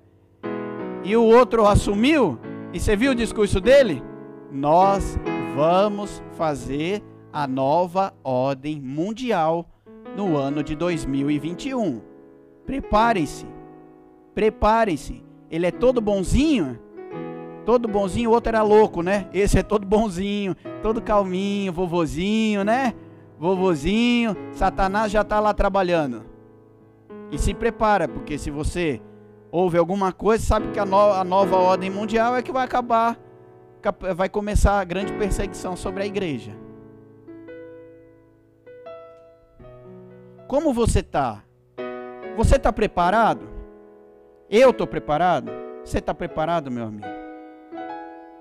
e 1.04 1.16
o 1.16 1.24
outro 1.24 1.66
assumiu. 1.66 2.40
E 2.74 2.80
você 2.80 2.96
viu 2.96 3.12
o 3.12 3.16
discurso 3.16 3.60
dele? 3.60 4.04
Nós 4.52 5.18
vamos 5.56 6.22
fazer 6.38 7.04
a 7.32 7.48
nova 7.48 8.14
ordem 8.24 8.80
mundial 8.80 9.68
no 10.16 10.38
ano 10.38 10.64
de 10.64 10.76
2021. 10.76 12.02
Preparem-se. 12.66 13.46
Preparem-se. 14.34 15.24
Ele 15.50 15.68
é 15.68 15.72
todo 15.72 16.02
bonzinho. 16.02 16.80
Todo 17.66 17.88
bonzinho, 17.88 18.30
o 18.30 18.34
outro 18.34 18.50
era 18.50 18.64
louco, 18.64 19.02
né? 19.02 19.28
Esse 19.32 19.60
é 19.60 19.64
todo 19.64 19.86
bonzinho, 19.86 20.56
todo 20.82 21.02
calminho, 21.02 21.72
vovozinho, 21.72 22.64
né? 22.64 22.96
vovozinho, 23.42 24.38
Satanás 24.52 25.12
já 25.12 25.22
está 25.22 25.40
lá 25.40 25.52
trabalhando. 25.52 26.24
E 27.32 27.40
se 27.40 27.56
prepara, 27.56 28.08
porque 28.08 28.38
se 28.38 28.52
você 28.52 29.02
ouve 29.52 29.80
alguma 29.80 30.12
coisa, 30.12 30.46
sabe 30.46 30.68
que 30.68 30.78
a, 30.78 30.86
no, 30.86 30.96
a 30.96 31.24
nova 31.24 31.56
ordem 31.56 31.90
mundial 31.90 32.36
é 32.36 32.44
que 32.44 32.52
vai 32.52 32.64
acabar, 32.64 33.18
vai 34.16 34.30
começar 34.30 34.80
a 34.80 34.84
grande 34.84 35.14
perseguição 35.14 35.76
sobre 35.76 36.04
a 36.04 36.06
igreja. 36.06 36.56
Como 40.48 40.74
você 40.74 41.00
está? 41.00 41.44
Você 42.36 42.58
está 42.58 42.74
preparado? 42.74 43.50
Eu 44.50 44.72
estou 44.72 44.86
preparado? 44.86 45.52
Você 45.84 46.00
está 46.00 46.14
preparado, 46.14 46.70
meu 46.70 46.86
amigo? 46.86 47.08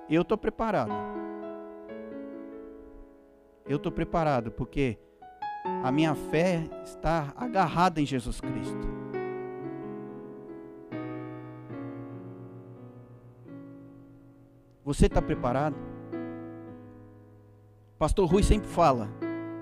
Eu 0.09 0.22
estou 0.22 0.36
preparado. 0.36 0.93
Eu 3.64 3.76
estou 3.76 3.93
preparado 3.93 4.51
porque 4.51 4.99
a 5.84 5.93
minha 5.93 6.14
fé 6.14 6.68
está 6.84 7.32
agarrada 7.36 8.01
em 8.01 8.07
Jesus 8.07 8.41
Cristo. 8.41 8.99
Você 14.91 15.07
está 15.07 15.22
preparado? 15.22 15.76
Pastor 17.97 18.28
Rui 18.28 18.43
sempre 18.43 18.68
fala: 18.68 19.09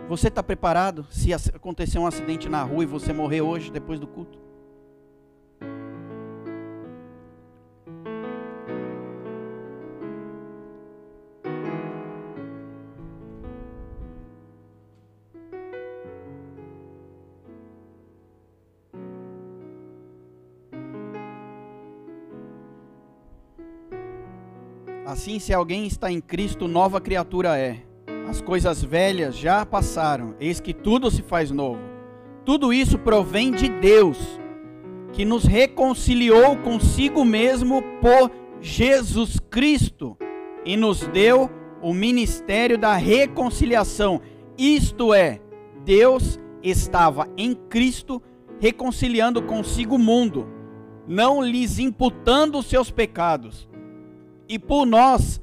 Você 0.09 0.29
está 0.29 0.43
preparado 0.43 1.07
se 1.11 1.35
acontecer 1.35 1.99
um 1.99 2.07
acidente 2.07 2.49
na 2.49 2.63
rua 2.63 2.85
e 2.85 2.87
você 2.87 3.13
morrer 3.13 3.43
hoje, 3.43 3.71
depois 3.71 4.01
do 4.01 4.07
culto? 4.07 4.39
Assim, 25.19 25.41
se 25.41 25.53
alguém 25.53 25.85
está 25.85 26.13
em 26.13 26.21
Cristo, 26.21 26.69
nova 26.69 27.01
criatura 27.01 27.59
é. 27.59 27.83
As 28.29 28.41
coisas 28.41 28.85
velhas 28.85 29.37
já 29.37 29.67
passaram, 29.67 30.37
eis 30.39 30.61
que 30.61 30.73
tudo 30.73 31.11
se 31.11 31.23
faz 31.23 31.51
novo. 31.51 31.81
Tudo 32.45 32.73
isso 32.73 32.97
provém 32.97 33.51
de 33.51 33.69
Deus, 33.69 34.17
que 35.13 35.25
nos 35.25 35.43
reconciliou 35.43 36.57
consigo 36.59 37.25
mesmo 37.25 37.83
por 38.01 38.31
Jesus 38.61 39.41
Cristo 39.51 40.17
e 40.65 40.77
nos 40.77 41.01
deu 41.09 41.51
o 41.83 41.93
ministério 41.93 42.79
da 42.79 42.95
reconciliação. 42.95 44.21
Isto 44.57 45.13
é, 45.13 45.41
Deus 45.85 46.39
estava 46.63 47.27
em 47.37 47.55
Cristo 47.55 48.23
reconciliando 48.61 49.43
consigo 49.43 49.97
o 49.97 49.99
mundo, 49.99 50.47
não 51.09 51.43
lhes 51.43 51.81
imputando 51.81 52.59
os 52.59 52.67
seus 52.67 52.89
pecados 52.89 53.68
e 54.49 54.59
por 54.59 54.87
nós, 54.87 55.41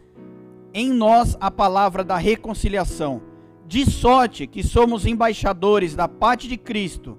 em 0.73 0.91
nós, 0.91 1.37
a 1.39 1.51
palavra 1.51 2.03
da 2.03 2.17
reconciliação. 2.17 3.21
De 3.67 3.89
sorte 3.89 4.47
que 4.47 4.63
somos 4.63 5.05
embaixadores 5.05 5.95
da 5.95 6.07
parte 6.07 6.47
de 6.47 6.57
Cristo, 6.57 7.17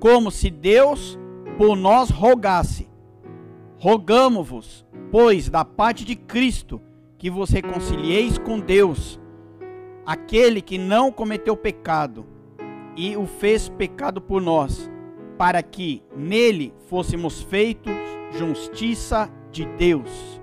como 0.00 0.30
se 0.30 0.50
Deus 0.50 1.18
por 1.56 1.76
nós 1.76 2.10
rogasse. 2.10 2.88
Rogamo-vos, 3.78 4.84
pois, 5.10 5.48
da 5.48 5.64
parte 5.64 6.04
de 6.04 6.16
Cristo, 6.16 6.80
que 7.18 7.30
vos 7.30 7.50
reconcilieis 7.50 8.38
com 8.38 8.58
Deus, 8.58 9.20
aquele 10.04 10.60
que 10.60 10.76
não 10.76 11.12
cometeu 11.12 11.56
pecado 11.56 12.26
e 12.96 13.16
o 13.16 13.26
fez 13.26 13.68
pecado 13.68 14.20
por 14.20 14.42
nós, 14.42 14.90
para 15.38 15.62
que 15.62 16.02
nele 16.16 16.74
fôssemos 16.88 17.40
feitos 17.42 17.92
justiça 18.32 19.30
de 19.50 19.64
Deus. 19.64 20.41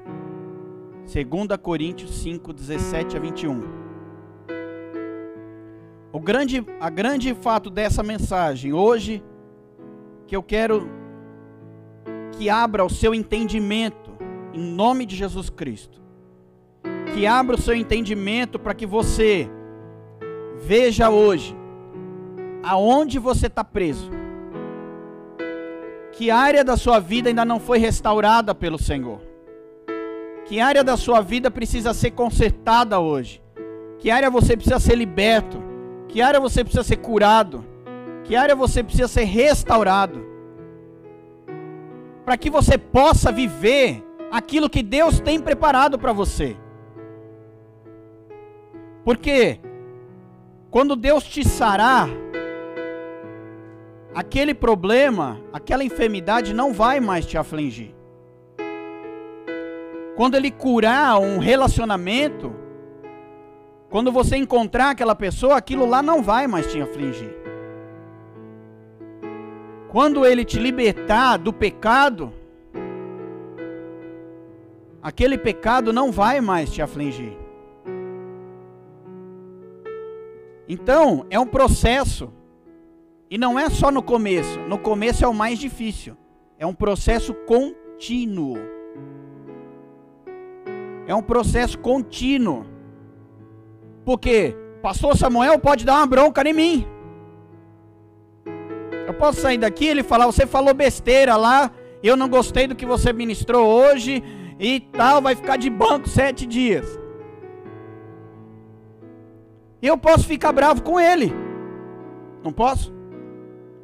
2 1.12 1.58
Coríntios 1.60 2.22
5, 2.22 2.54
17 2.54 3.18
a 3.18 3.20
21. 3.20 3.62
O 6.12 6.20
grande, 6.20 6.64
a 6.80 6.88
grande 6.88 7.34
fato 7.34 7.72
dessa 7.72 8.04
mensagem 8.04 8.74
hoje, 8.74 9.24
que 10.28 10.36
eu 10.36 10.44
quero 10.44 10.88
que 12.34 12.48
abra 12.48 12.86
o 12.86 12.90
seu 12.92 13.16
entendimento, 13.16 14.12
em 14.54 14.62
nome 14.62 15.04
de 15.04 15.16
Jesus 15.16 15.50
Cristo. 15.50 16.00
Que 17.16 17.26
abra 17.26 17.56
o 17.56 17.60
seu 17.60 17.74
entendimento 17.74 18.60
para 18.60 18.76
que 18.76 18.86
você 18.86 19.50
veja 20.62 21.10
hoje 21.10 21.58
aonde 22.62 23.18
você 23.18 23.48
está 23.48 23.64
preso. 23.64 24.12
Que 26.12 26.30
área 26.30 26.64
da 26.64 26.78
sua 26.78 27.00
vida 27.00 27.30
ainda 27.30 27.44
não 27.44 27.60
foi 27.60 27.80
restaurada 27.80 28.54
pelo 28.54 28.78
Senhor 28.78 29.29
que 30.50 30.60
área 30.60 30.84
da 30.84 30.98
sua 30.98 31.22
vida 31.22 31.52
precisa 31.52 31.94
ser 31.94 32.10
consertada 32.10 33.00
hoje? 33.00 33.40
Que 34.00 34.10
área 34.10 34.32
você 34.32 34.56
precisa 34.56 34.80
ser 34.80 34.96
liberto? 34.96 35.62
Que 36.08 36.24
área 36.24 36.40
você 36.40 36.64
precisa 36.64 36.84
ser 36.84 36.96
curado? 36.96 37.64
Que 38.24 38.36
área 38.36 38.56
você 38.56 38.82
precisa 38.82 39.08
ser 39.08 39.26
restaurado? 39.26 40.26
Para 42.26 42.36
que 42.36 42.50
você 42.50 42.80
possa 42.80 43.32
viver 43.32 44.04
aquilo 44.32 44.72
que 44.72 44.82
Deus 44.82 45.20
tem 45.20 45.40
preparado 45.40 46.00
para 46.00 46.12
você. 46.12 46.58
Porque 49.06 49.60
quando 50.72 50.96
Deus 50.96 51.26
te 51.26 51.48
sarar, 51.48 52.10
aquele 54.16 54.56
problema, 54.56 55.40
aquela 55.54 55.84
enfermidade 55.84 56.56
não 56.56 56.74
vai 56.74 57.00
mais 57.00 57.24
te 57.24 57.38
afligir. 57.38 57.99
Quando 60.20 60.36
ele 60.36 60.52
curar 60.52 61.18
um 61.18 61.38
relacionamento, 61.38 62.54
quando 63.90 64.12
você 64.12 64.36
encontrar 64.36 64.90
aquela 64.90 65.16
pessoa, 65.16 65.56
aquilo 65.56 65.86
lá 65.86 66.02
não 66.04 66.22
vai 66.22 66.46
mais 66.46 66.70
te 66.70 66.82
afligir. 66.82 67.34
Quando 69.88 70.26
ele 70.26 70.44
te 70.44 70.60
libertar 70.60 71.38
do 71.38 71.54
pecado, 71.54 72.34
aquele 75.02 75.38
pecado 75.38 75.94
não 75.94 76.12
vai 76.12 76.42
mais 76.42 76.70
te 76.70 76.82
afligir. 76.82 77.38
Então, 80.68 81.26
é 81.30 81.40
um 81.40 81.48
processo. 81.48 82.30
E 83.32 83.38
não 83.38 83.58
é 83.58 83.70
só 83.70 83.90
no 83.90 84.04
começo. 84.04 84.60
No 84.68 84.78
começo 84.78 85.24
é 85.24 85.28
o 85.30 85.34
mais 85.34 85.58
difícil. 85.58 86.18
É 86.58 86.66
um 86.66 86.74
processo 86.74 87.34
contínuo. 87.34 88.79
É 91.10 91.16
um 91.16 91.24
processo 91.24 91.76
contínuo. 91.80 92.68
Porque 94.06 94.56
pastor 94.80 95.18
Samuel 95.18 95.58
pode 95.58 95.84
dar 95.84 95.96
uma 95.96 96.06
bronca 96.06 96.48
em 96.48 96.54
mim. 96.54 96.88
Eu 99.08 99.16
posso 99.16 99.42
sair 99.42 99.58
daqui 99.58 99.86
e 99.86 99.88
ele 99.88 100.04
falar, 100.04 100.28
você 100.28 100.46
falou 100.46 100.72
besteira 100.72 101.36
lá, 101.36 101.72
eu 102.04 102.16
não 102.16 102.30
gostei 102.30 102.68
do 102.68 102.76
que 102.76 102.86
você 102.86 103.12
ministrou 103.12 103.66
hoje 103.66 104.24
e 104.60 104.82
tal, 104.82 105.20
vai 105.20 105.34
ficar 105.34 105.58
de 105.58 105.68
banco 105.68 106.08
sete 106.08 106.46
dias. 106.46 106.86
Eu 109.82 109.98
posso 109.98 110.28
ficar 110.28 110.52
bravo 110.52 110.84
com 110.84 111.00
ele. 111.00 111.34
Não 112.44 112.54
posso? 112.54 112.94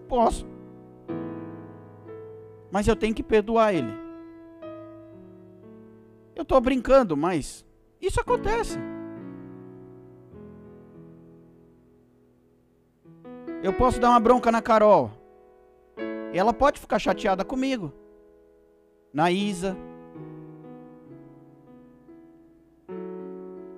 Posso. 0.08 0.46
Mas 2.70 2.88
eu 2.88 2.96
tenho 2.96 3.16
que 3.16 3.24
perdoar 3.24 3.74
ele. 3.74 4.05
Eu 6.36 6.44
estou 6.44 6.60
brincando, 6.60 7.16
mas 7.16 7.66
isso 8.02 8.20
acontece. 8.20 8.78
Eu 13.64 13.74
posso 13.74 14.00
dar 14.00 14.10
uma 14.10 14.20
bronca 14.20 14.52
na 14.52 14.62
Carol. 14.62 15.12
Ela 16.34 16.54
pode 16.54 16.80
ficar 16.80 17.00
chateada 17.00 17.46
comigo. 17.46 17.92
Na 19.14 19.32
Isa. 19.32 19.76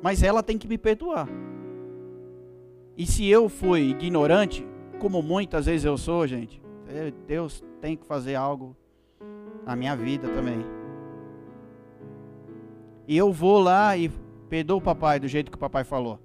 Mas 0.02 0.24
ela 0.24 0.42
tem 0.42 0.58
que 0.58 0.68
me 0.68 0.78
perdoar. 0.78 1.30
E 2.98 3.06
se 3.06 3.28
eu 3.28 3.48
fui 3.48 3.92
ignorante, 3.92 4.68
como 5.00 5.22
muitas 5.22 5.68
vezes 5.68 5.86
eu 5.86 5.98
sou, 5.98 6.26
gente, 6.26 6.60
Deus 7.28 7.64
tem 7.80 7.96
que 7.96 8.06
fazer 8.06 8.34
algo 8.34 8.76
na 9.64 9.76
minha 9.76 9.96
vida 9.96 10.28
também. 10.30 10.77
E 13.08 13.16
eu 13.18 13.32
vou 13.32 13.58
lá 13.58 13.96
e 13.96 14.10
perdoo 14.50 14.80
o 14.80 14.82
papai 14.82 15.20
do 15.20 15.28
jeito 15.28 15.50
que 15.50 15.56
o 15.56 15.60
papai 15.60 15.86
falou. 15.86 16.20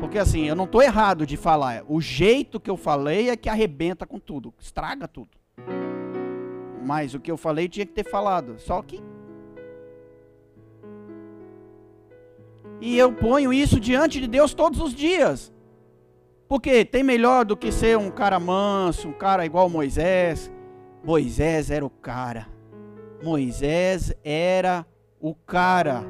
Porque 0.00 0.18
assim, 0.18 0.46
eu 0.46 0.56
não 0.56 0.64
estou 0.64 0.82
errado 0.82 1.24
de 1.24 1.36
falar. 1.36 1.84
O 1.88 2.00
jeito 2.00 2.58
que 2.58 2.68
eu 2.68 2.76
falei 2.76 3.30
é 3.30 3.36
que 3.36 3.48
arrebenta 3.48 4.06
com 4.06 4.18
tudo, 4.18 4.52
estraga 4.58 5.06
tudo. 5.06 5.30
Mas 6.84 7.14
o 7.14 7.20
que 7.20 7.30
eu 7.30 7.36
falei 7.36 7.68
tinha 7.68 7.86
que 7.86 7.92
ter 7.92 8.08
falado. 8.08 8.58
Só 8.58 8.82
que. 8.82 9.02
E 12.80 12.96
eu 12.96 13.12
ponho 13.12 13.52
isso 13.52 13.78
diante 13.78 14.20
de 14.20 14.26
Deus 14.26 14.54
todos 14.54 14.80
os 14.80 14.94
dias. 14.94 15.52
Porque 16.48 16.84
tem 16.84 17.02
melhor 17.02 17.44
do 17.44 17.56
que 17.56 17.70
ser 17.70 17.98
um 17.98 18.10
cara 18.10 18.40
manso, 18.40 19.08
um 19.08 19.12
cara 19.12 19.44
igual 19.44 19.68
Moisés. 19.68 20.50
Moisés 21.04 21.70
era 21.70 21.84
o 21.84 21.90
cara. 21.90 22.48
Moisés 23.22 24.12
era 24.24 24.86
o 25.20 25.34
cara. 25.34 26.04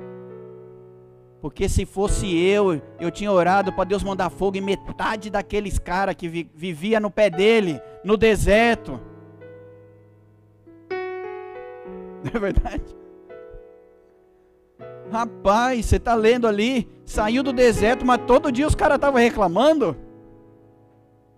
Porque 1.41 1.69
se 1.69 1.87
fosse 1.87 2.37
eu, 2.37 2.83
eu 2.99 3.11
tinha 3.11 3.31
orado 3.31 3.73
para 3.73 3.85
Deus 3.85 4.03
mandar 4.03 4.29
fogo 4.29 4.57
em 4.57 4.61
metade 4.61 5.31
daqueles 5.31 5.79
caras 5.79 6.15
que 6.17 6.29
vi, 6.29 6.51
vivia 6.55 6.99
no 6.99 7.11
pé 7.11 7.31
dele, 7.31 7.81
no 8.05 8.17
deserto. 8.17 9.01
Não 10.91 12.33
é 12.35 12.39
verdade? 12.39 12.97
Rapaz, 15.11 15.87
você 15.87 15.97
está 15.97 16.15
lendo 16.15 16.47
ali, 16.47 16.89
saiu 17.05 17.43
do 17.43 17.53
deserto, 17.53 18.05
mas 18.05 18.21
todo 18.27 18.53
dia 18.53 18.67
os 18.67 18.75
caras 18.75 18.97
estavam 18.97 19.21
reclamando. 19.21 19.97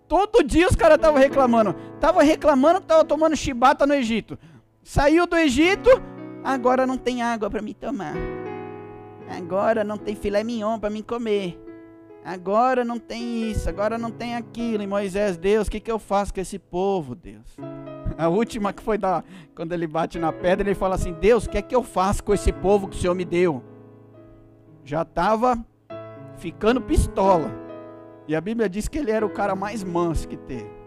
Todo 0.09 0.43
dia 0.43 0.67
os 0.67 0.75
caras 0.75 0.97
estavam 0.97 1.21
reclamando. 1.21 1.77
Estavam 1.95 2.23
reclamando 2.23 2.81
que 2.81 2.85
estavam 2.85 3.05
tomando 3.05 3.37
chibata 3.37 3.87
no 3.87 3.95
Egito. 3.95 4.37
Saiu 4.83 5.27
do 5.27 5.37
Egito, 5.37 5.91
agora 6.43 6.87
não 6.87 6.97
tem 6.97 7.23
água 7.23 7.51
para 7.51 7.63
me 7.63 7.75
tomar. 7.75 8.15
Agora 9.29 9.85
não 9.85 9.97
tem 9.97 10.17
filé 10.17 10.43
mignon 10.43 10.79
para 10.79 10.91
me 10.91 11.03
comer. 11.03 11.61
Agora 12.25 12.85
não 12.85 12.99
tem 12.99 13.51
isso, 13.51 13.69
agora 13.69 13.97
não 13.97 14.11
tem 14.11 14.35
aquilo. 14.35 14.83
E 14.83 14.87
Moisés, 14.87 15.37
Deus, 15.37 15.69
o 15.69 15.71
que, 15.71 15.81
que 15.81 15.91
eu 15.91 15.99
faço 15.99 16.35
com 16.35 16.41
esse 16.41 16.59
povo, 16.59 17.15
Deus? 17.15 17.57
A 18.19 18.29
última 18.29 18.73
que 18.73 18.83
foi 18.83 18.99
da, 18.99 19.23
quando 19.55 19.73
ele 19.73 19.87
bate 19.87 20.19
na 20.19 20.33
pedra, 20.33 20.69
ele 20.69 20.75
fala 20.75 20.95
assim: 20.97 21.13
Deus, 21.13 21.47
o 21.47 21.51
que 21.51 21.59
é 21.59 21.63
que 21.63 21.75
eu 21.75 21.83
faço 21.83 22.25
com 22.25 22.35
esse 22.35 22.53
povo 22.53 22.89
que 22.89 22.97
o 22.97 23.01
Senhor 23.01 23.15
me 23.15 23.25
deu? 23.25 23.63
Já 24.85 25.03
estava 25.03 25.65
ficando 26.37 26.81
pistola. 26.81 27.51
E 28.27 28.35
a 28.35 28.41
Bíblia 28.41 28.69
diz 28.69 28.89
que 28.89 28.99
ele 28.99 29.11
era 29.11 29.25
o 29.25 29.31
cara 29.31 29.55
mais 29.55 29.83
manso 29.83 30.29
que 30.29 30.37
teve. 30.37 30.80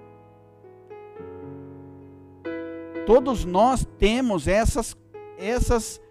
Todos 3.05 3.43
nós 3.43 3.85
temos 3.97 4.47
essas, 4.47 4.95
essas, 5.37 6.01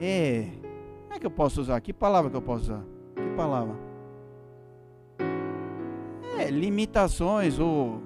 é, 0.00 0.48
como 1.04 1.14
é 1.14 1.18
que 1.18 1.26
eu 1.26 1.30
posso 1.30 1.60
usar? 1.60 1.80
Que 1.80 1.92
palavra 1.92 2.30
que 2.30 2.36
eu 2.36 2.42
posso 2.42 2.64
usar? 2.64 2.84
Que 3.14 3.36
palavra? 3.36 3.76
É, 6.38 6.50
limitações 6.50 7.58
ou 7.58 8.02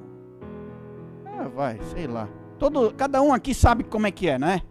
ah, 1.39 1.49
vai, 1.49 1.81
sei 1.95 2.07
lá. 2.07 2.29
Todo, 2.59 2.93
cada 2.95 3.21
um 3.21 3.33
aqui 3.33 3.55
sabe 3.55 3.85
como 3.85 4.07
é 4.07 4.11
que 4.11 4.29
é, 4.29 4.39
né? 4.39 4.63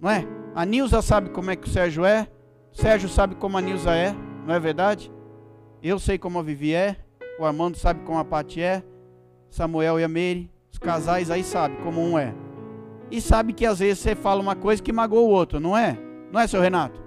Não 0.00 0.10
é? 0.10 0.26
A 0.54 0.64
Nilza 0.64 1.02
sabe 1.02 1.30
como 1.30 1.50
é 1.50 1.56
que 1.56 1.68
o 1.68 1.70
Sérgio 1.70 2.04
é. 2.04 2.28
Sérgio 2.72 3.08
sabe 3.08 3.34
como 3.34 3.58
a 3.58 3.60
Nilza 3.60 3.94
é, 3.94 4.14
não 4.46 4.54
é 4.54 4.60
verdade? 4.60 5.12
Eu 5.82 5.98
sei 5.98 6.18
como 6.18 6.38
a 6.38 6.42
Vivi 6.42 6.74
é. 6.74 6.96
O 7.38 7.44
Armando 7.44 7.76
sabe 7.76 8.00
como 8.04 8.18
a 8.18 8.24
Pati 8.24 8.62
é. 8.62 8.82
Samuel 9.50 10.00
e 10.00 10.04
a 10.04 10.08
Meire. 10.08 10.50
Os 10.76 10.78
casais 10.78 11.30
aí 11.30 11.42
sabem 11.42 11.78
como 11.78 12.02
um 12.02 12.18
é. 12.18 12.34
E 13.10 13.18
sabe 13.18 13.54
que 13.54 13.64
às 13.64 13.78
vezes 13.78 13.98
você 13.98 14.14
fala 14.14 14.42
uma 14.42 14.54
coisa 14.54 14.82
que 14.82 14.92
magoa 14.92 15.22
o 15.22 15.30
outro, 15.30 15.58
não 15.58 15.74
é? 15.74 15.96
Não 16.30 16.38
é, 16.38 16.46
seu 16.46 16.60
Renato? 16.60 17.00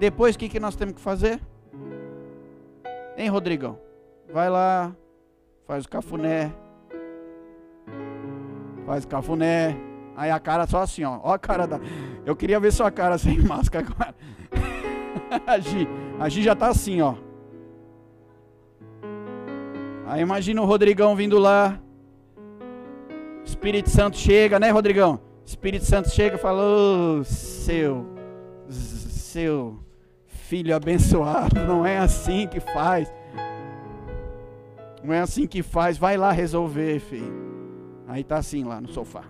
Depois 0.00 0.34
o 0.34 0.38
que, 0.38 0.48
que 0.48 0.58
nós 0.58 0.74
temos 0.74 0.94
que 0.94 1.00
fazer? 1.02 1.38
Hein, 3.18 3.28
Rodrigão? 3.28 3.78
Vai 4.32 4.48
lá, 4.48 4.96
faz 5.66 5.84
o 5.84 5.88
cafuné, 5.90 6.54
Faz 8.86 9.04
cafuné. 9.04 9.76
Aí 10.16 10.30
a 10.30 10.40
cara 10.40 10.66
só 10.66 10.80
assim, 10.80 11.04
ó. 11.04 11.20
Ó 11.22 11.34
a 11.34 11.38
cara 11.38 11.66
da. 11.66 11.78
Eu 12.24 12.34
queria 12.34 12.58
ver 12.58 12.72
sua 12.72 12.90
cara 12.90 13.18
sem 13.18 13.38
máscara 13.44 13.86
agora. 13.86 14.14
a 15.46 15.58
Gi. 15.58 15.86
A 16.18 16.30
Gi 16.30 16.42
já 16.42 16.56
tá 16.56 16.68
assim, 16.68 17.02
ó. 17.02 17.14
Aí 20.06 20.22
imagina 20.22 20.62
o 20.62 20.64
Rodrigão 20.64 21.14
vindo 21.14 21.38
lá. 21.38 21.78
Espírito 23.46 23.88
Santo 23.88 24.16
chega, 24.16 24.58
né, 24.58 24.70
Rodrigão? 24.70 25.20
Espírito 25.46 25.84
Santo 25.84 26.10
chega 26.10 26.34
e 26.34 26.38
fala: 26.38 26.60
oh, 26.62 27.24
seu, 27.24 28.04
seu 28.68 29.78
filho 30.26 30.74
abençoado, 30.74 31.64
não 31.64 31.86
é 31.86 31.96
assim 31.98 32.48
que 32.48 32.58
faz. 32.58 33.10
Não 35.02 35.14
é 35.14 35.20
assim 35.20 35.46
que 35.46 35.62
faz. 35.62 35.96
Vai 35.96 36.16
lá 36.16 36.32
resolver, 36.32 36.98
filho. 36.98 37.32
Aí 38.08 38.24
tá 38.24 38.36
assim 38.36 38.64
lá 38.64 38.80
no 38.80 38.88
sofá. 38.88 39.24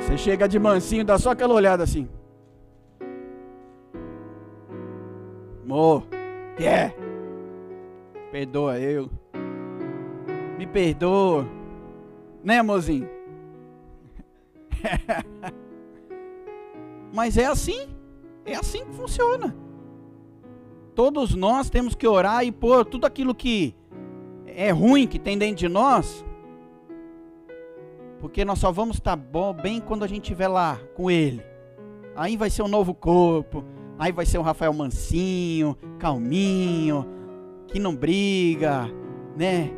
Você 0.00 0.16
chega 0.16 0.48
de 0.48 0.58
mansinho, 0.58 1.04
dá 1.04 1.18
só 1.18 1.30
aquela 1.32 1.52
olhada 1.52 1.82
assim. 1.82 2.08
Amor, 5.62 6.06
que 6.56 6.64
é? 6.64 6.94
Perdoa 8.30 8.78
eu. 8.78 9.10
Me 10.58 10.66
perdoa. 10.66 11.46
Né, 12.42 12.58
amorzinho? 12.58 13.08
Mas 17.12 17.36
é 17.36 17.46
assim. 17.46 17.88
É 18.44 18.54
assim 18.54 18.84
que 18.84 18.92
funciona. 18.92 19.54
Todos 20.94 21.34
nós 21.34 21.68
temos 21.68 21.94
que 21.94 22.06
orar 22.06 22.44
e 22.44 22.50
pôr 22.50 22.84
tudo 22.84 23.06
aquilo 23.06 23.34
que 23.34 23.74
é 24.46 24.70
ruim 24.70 25.06
que 25.06 25.18
tem 25.18 25.36
dentro 25.36 25.56
de 25.56 25.68
nós, 25.68 26.24
porque 28.18 28.44
nós 28.44 28.58
só 28.58 28.72
vamos 28.72 28.96
estar 28.96 29.14
bom, 29.14 29.52
bem 29.52 29.80
quando 29.80 30.04
a 30.04 30.06
gente 30.06 30.22
estiver 30.22 30.48
lá 30.48 30.80
com 30.94 31.10
Ele. 31.10 31.42
Aí 32.14 32.36
vai 32.36 32.48
ser 32.48 32.62
um 32.62 32.68
novo 32.68 32.94
corpo, 32.94 33.62
aí 33.98 34.10
vai 34.10 34.24
ser 34.24 34.38
um 34.38 34.42
Rafael 34.42 34.72
mansinho, 34.72 35.76
calminho, 35.98 37.06
que 37.68 37.78
não 37.78 37.94
briga, 37.94 38.90
né? 39.36 39.70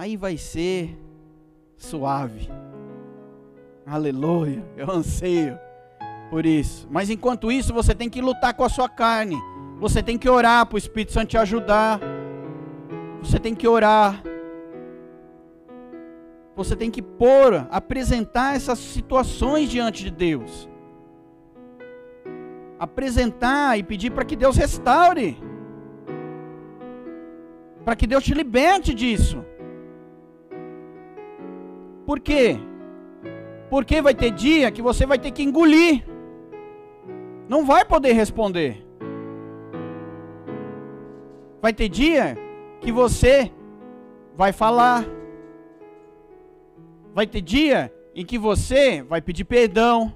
Aí 0.00 0.16
vai 0.16 0.38
ser 0.38 0.98
suave. 1.76 2.48
Aleluia, 3.84 4.64
eu 4.74 4.90
anseio 4.90 5.58
por 6.30 6.46
isso. 6.46 6.88
Mas 6.90 7.10
enquanto 7.10 7.52
isso, 7.52 7.74
você 7.74 7.94
tem 7.94 8.08
que 8.08 8.22
lutar 8.22 8.54
com 8.54 8.64
a 8.64 8.70
sua 8.70 8.88
carne. 8.88 9.36
Você 9.78 10.02
tem 10.02 10.16
que 10.16 10.26
orar 10.26 10.64
para 10.64 10.76
o 10.76 10.78
Espírito 10.78 11.12
Santo 11.12 11.28
te 11.28 11.36
ajudar. 11.36 12.00
Você 13.22 13.38
tem 13.38 13.54
que 13.54 13.68
orar. 13.68 14.22
Você 16.56 16.74
tem 16.74 16.90
que 16.90 17.02
pôr, 17.02 17.66
apresentar 17.70 18.56
essas 18.56 18.78
situações 18.78 19.68
diante 19.68 20.02
de 20.04 20.10
Deus. 20.10 20.66
Apresentar 22.78 23.78
e 23.78 23.82
pedir 23.82 24.12
para 24.12 24.24
que 24.24 24.34
Deus 24.34 24.56
restaure. 24.56 25.36
Para 27.84 27.94
que 27.94 28.06
Deus 28.06 28.24
te 28.24 28.32
liberte 28.32 28.94
disso. 28.94 29.44
Por 32.10 32.18
quê? 32.18 32.58
Porque 33.70 34.02
vai 34.02 34.12
ter 34.12 34.32
dia 34.32 34.68
que 34.72 34.82
você 34.82 35.06
vai 35.06 35.16
ter 35.16 35.30
que 35.30 35.44
engolir. 35.44 36.04
Não 37.48 37.64
vai 37.64 37.84
poder 37.84 38.14
responder. 38.14 38.84
Vai 41.62 41.72
ter 41.72 41.88
dia 41.88 42.36
que 42.80 42.90
você 42.90 43.52
vai 44.36 44.52
falar. 44.52 45.06
Vai 47.14 47.28
ter 47.28 47.40
dia 47.42 47.94
em 48.12 48.26
que 48.26 48.36
você 48.36 49.04
vai 49.04 49.22
pedir 49.22 49.44
perdão. 49.44 50.12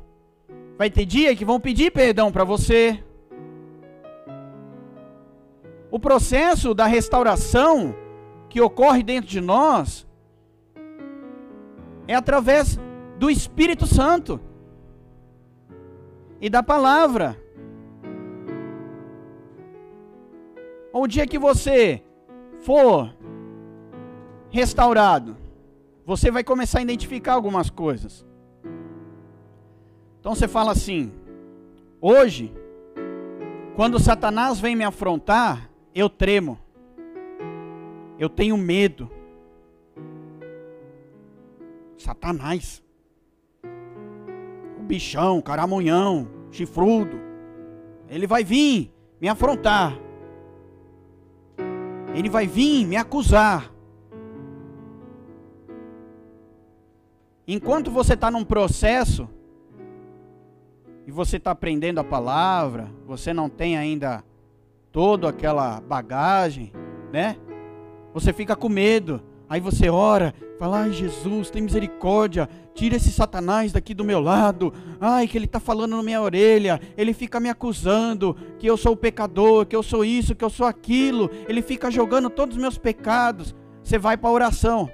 Vai 0.76 0.90
ter 0.90 1.05
dia 1.05 1.36
que 1.36 1.45
vão 1.45 1.61
pedir 1.61 1.92
perdão 1.92 2.32
para 2.32 2.42
você. 2.42 2.99
O 5.92 6.01
processo 6.01 6.74
da 6.74 6.86
restauração 6.86 7.95
que 8.49 8.61
ocorre 8.61 9.05
dentro 9.05 9.30
de 9.30 9.40
nós 9.40 10.05
é 12.07 12.14
através 12.14 12.78
do 13.18 13.30
Espírito 13.30 13.86
Santo 13.86 14.40
e 16.40 16.50
da 16.50 16.62
palavra. 16.62 17.40
O 20.92 21.07
dia 21.07 21.26
que 21.26 21.38
você 21.38 22.02
for 22.61 23.14
restaurado, 24.50 25.36
você 26.07 26.30
vai 26.30 26.44
começar 26.44 26.78
a 26.78 26.82
identificar 26.82 27.32
algumas 27.32 27.70
coisas. 27.70 28.24
Então 30.20 30.34
você 30.34 30.46
fala 30.46 30.72
assim: 30.72 31.12
hoje, 32.00 32.52
quando 33.74 33.98
Satanás 33.98 34.61
vem 34.61 34.76
me 34.76 34.84
afrontar, 34.84 35.70
eu 35.94 36.09
tremo, 36.09 36.59
eu 38.18 38.28
tenho 38.28 38.57
medo. 38.57 39.11
Satanás, 42.05 42.82
o 44.78 44.82
bichão, 44.82 45.40
caramunhão, 45.40 46.28
chifrudo, 46.50 47.18
ele 48.09 48.26
vai 48.26 48.44
vir 48.44 48.92
me 49.20 49.28
afrontar. 49.28 49.98
Ele 52.14 52.28
vai 52.28 52.46
vir 52.46 52.86
me 52.86 52.96
acusar. 52.96 53.72
Enquanto 57.48 57.90
você 57.90 58.14
está 58.14 58.30
num 58.30 58.44
processo, 58.44 59.28
e 61.07 61.11
você 61.11 61.36
está 61.36 61.50
aprendendo 61.50 61.98
a 62.00 62.05
palavra, 62.05 62.90
você 63.07 63.32
não 63.32 63.48
tem 63.48 63.76
ainda 63.76 64.24
toda 64.90 65.28
aquela 65.28 65.80
bagagem, 65.80 66.72
né? 67.12 67.36
Você 68.14 68.32
fica 68.32 68.57
com 68.57 68.68
medo. 68.68 69.22
Aí 69.49 69.61
você 69.61 69.88
ora, 69.88 70.34
fala: 70.59 70.82
Ai, 70.82 70.92
Jesus, 70.92 71.51
tem 71.51 71.62
misericórdia, 71.62 72.49
tira 72.74 72.97
esse 72.97 73.11
Satanás 73.11 73.72
daqui 73.72 73.95
do 73.95 74.05
meu 74.05 74.20
lado. 74.20 74.72
Ai, 75.01 75.28
que 75.28 75.36
ele 75.36 75.45
está 75.45 75.61
falando 75.61 75.97
na 75.97 76.03
minha 76.03 76.22
orelha, 76.22 76.80
ele 76.97 77.12
fica 77.12 77.38
me 77.38 77.49
acusando 77.49 78.36
que 78.59 78.66
eu 78.66 78.76
sou 78.76 78.92
o 78.92 78.97
pecador, 78.97 79.66
que 79.66 79.76
eu 79.76 79.82
sou 79.82 80.05
isso, 80.05 80.34
que 80.34 80.45
eu 80.45 80.51
sou 80.51 80.66
aquilo. 80.66 81.30
Ele 81.49 81.62
fica 81.62 81.90
jogando 81.90 82.30
todos 82.30 82.57
os 82.57 82.62
meus 82.62 82.78
pecados. 82.78 83.55
Você 83.82 83.99
vai 83.99 84.16
para 84.16 84.30
a 84.30 84.32
oração. 84.32 84.90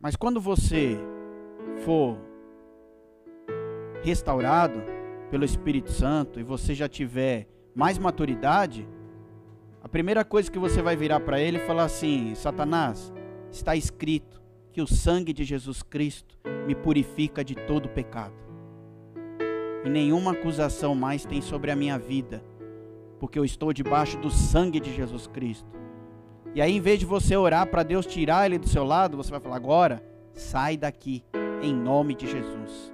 Mas 0.00 0.16
quando 0.16 0.40
você 0.40 0.98
for 1.84 2.18
restaurado 4.02 4.82
pelo 5.30 5.44
Espírito 5.44 5.90
Santo 5.90 6.38
e 6.38 6.42
você 6.42 6.74
já 6.74 6.88
tiver 6.88 7.48
mais 7.74 7.96
maturidade, 7.96 8.86
a 9.84 9.88
primeira 9.88 10.24
coisa 10.24 10.50
que 10.50 10.58
você 10.58 10.80
vai 10.80 10.96
virar 10.96 11.20
para 11.20 11.38
ele 11.38 11.58
e 11.58 11.66
falar 11.66 11.84
assim: 11.84 12.34
Satanás, 12.34 13.12
está 13.52 13.76
escrito 13.76 14.42
que 14.72 14.80
o 14.80 14.86
sangue 14.86 15.30
de 15.30 15.44
Jesus 15.44 15.82
Cristo 15.82 16.38
me 16.66 16.74
purifica 16.74 17.44
de 17.44 17.54
todo 17.54 17.90
pecado. 17.90 18.32
E 19.84 19.90
nenhuma 19.90 20.32
acusação 20.32 20.94
mais 20.94 21.26
tem 21.26 21.42
sobre 21.42 21.70
a 21.70 21.76
minha 21.76 21.98
vida, 21.98 22.42
porque 23.20 23.38
eu 23.38 23.44
estou 23.44 23.74
debaixo 23.74 24.16
do 24.16 24.30
sangue 24.30 24.80
de 24.80 24.90
Jesus 24.90 25.26
Cristo. 25.26 25.68
E 26.54 26.62
aí, 26.62 26.78
em 26.78 26.80
vez 26.80 26.98
de 26.98 27.04
você 27.04 27.36
orar 27.36 27.66
para 27.66 27.82
Deus 27.82 28.06
tirar 28.06 28.46
ele 28.46 28.56
do 28.56 28.66
seu 28.66 28.84
lado, 28.84 29.18
você 29.18 29.30
vai 29.30 29.40
falar: 29.40 29.56
agora, 29.56 30.02
sai 30.32 30.78
daqui, 30.78 31.22
em 31.62 31.74
nome 31.74 32.14
de 32.14 32.26
Jesus. 32.26 32.90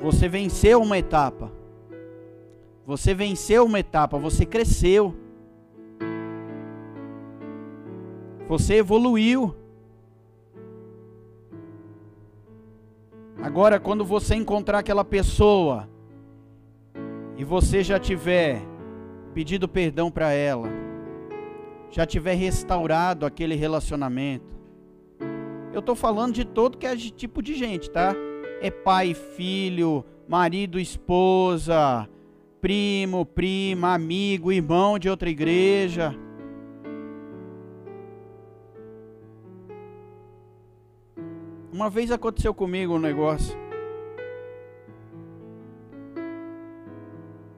Você 0.00 0.26
venceu 0.26 0.80
uma 0.80 0.96
etapa. 0.96 1.52
Você 2.84 3.14
venceu 3.14 3.64
uma 3.64 3.78
etapa, 3.78 4.18
você 4.18 4.44
cresceu. 4.44 5.14
Você 8.48 8.74
evoluiu. 8.74 9.54
Agora, 13.40 13.80
quando 13.80 14.04
você 14.04 14.34
encontrar 14.34 14.80
aquela 14.80 15.04
pessoa 15.04 15.88
e 17.36 17.44
você 17.44 17.82
já 17.82 17.98
tiver 17.98 18.62
pedido 19.32 19.68
perdão 19.68 20.10
para 20.10 20.32
ela, 20.32 20.68
já 21.90 22.04
tiver 22.04 22.34
restaurado 22.34 23.24
aquele 23.24 23.54
relacionamento, 23.54 24.52
eu 25.72 25.80
estou 25.80 25.94
falando 25.94 26.34
de 26.34 26.44
todo 26.44 26.76
que 26.76 26.86
é 26.86 26.94
de 26.94 27.10
tipo 27.10 27.42
de 27.42 27.54
gente, 27.54 27.90
tá? 27.90 28.14
É 28.60 28.70
pai, 28.70 29.14
filho, 29.14 30.04
marido, 30.28 30.78
esposa, 30.78 32.08
primo, 32.62 33.26
prima, 33.26 33.92
amigo, 33.92 34.52
irmão 34.52 34.96
de 34.96 35.10
outra 35.10 35.28
igreja. 35.28 36.14
Uma 41.72 41.90
vez 41.90 42.12
aconteceu 42.12 42.54
comigo 42.54 42.94
um 42.94 43.00
negócio. 43.00 43.58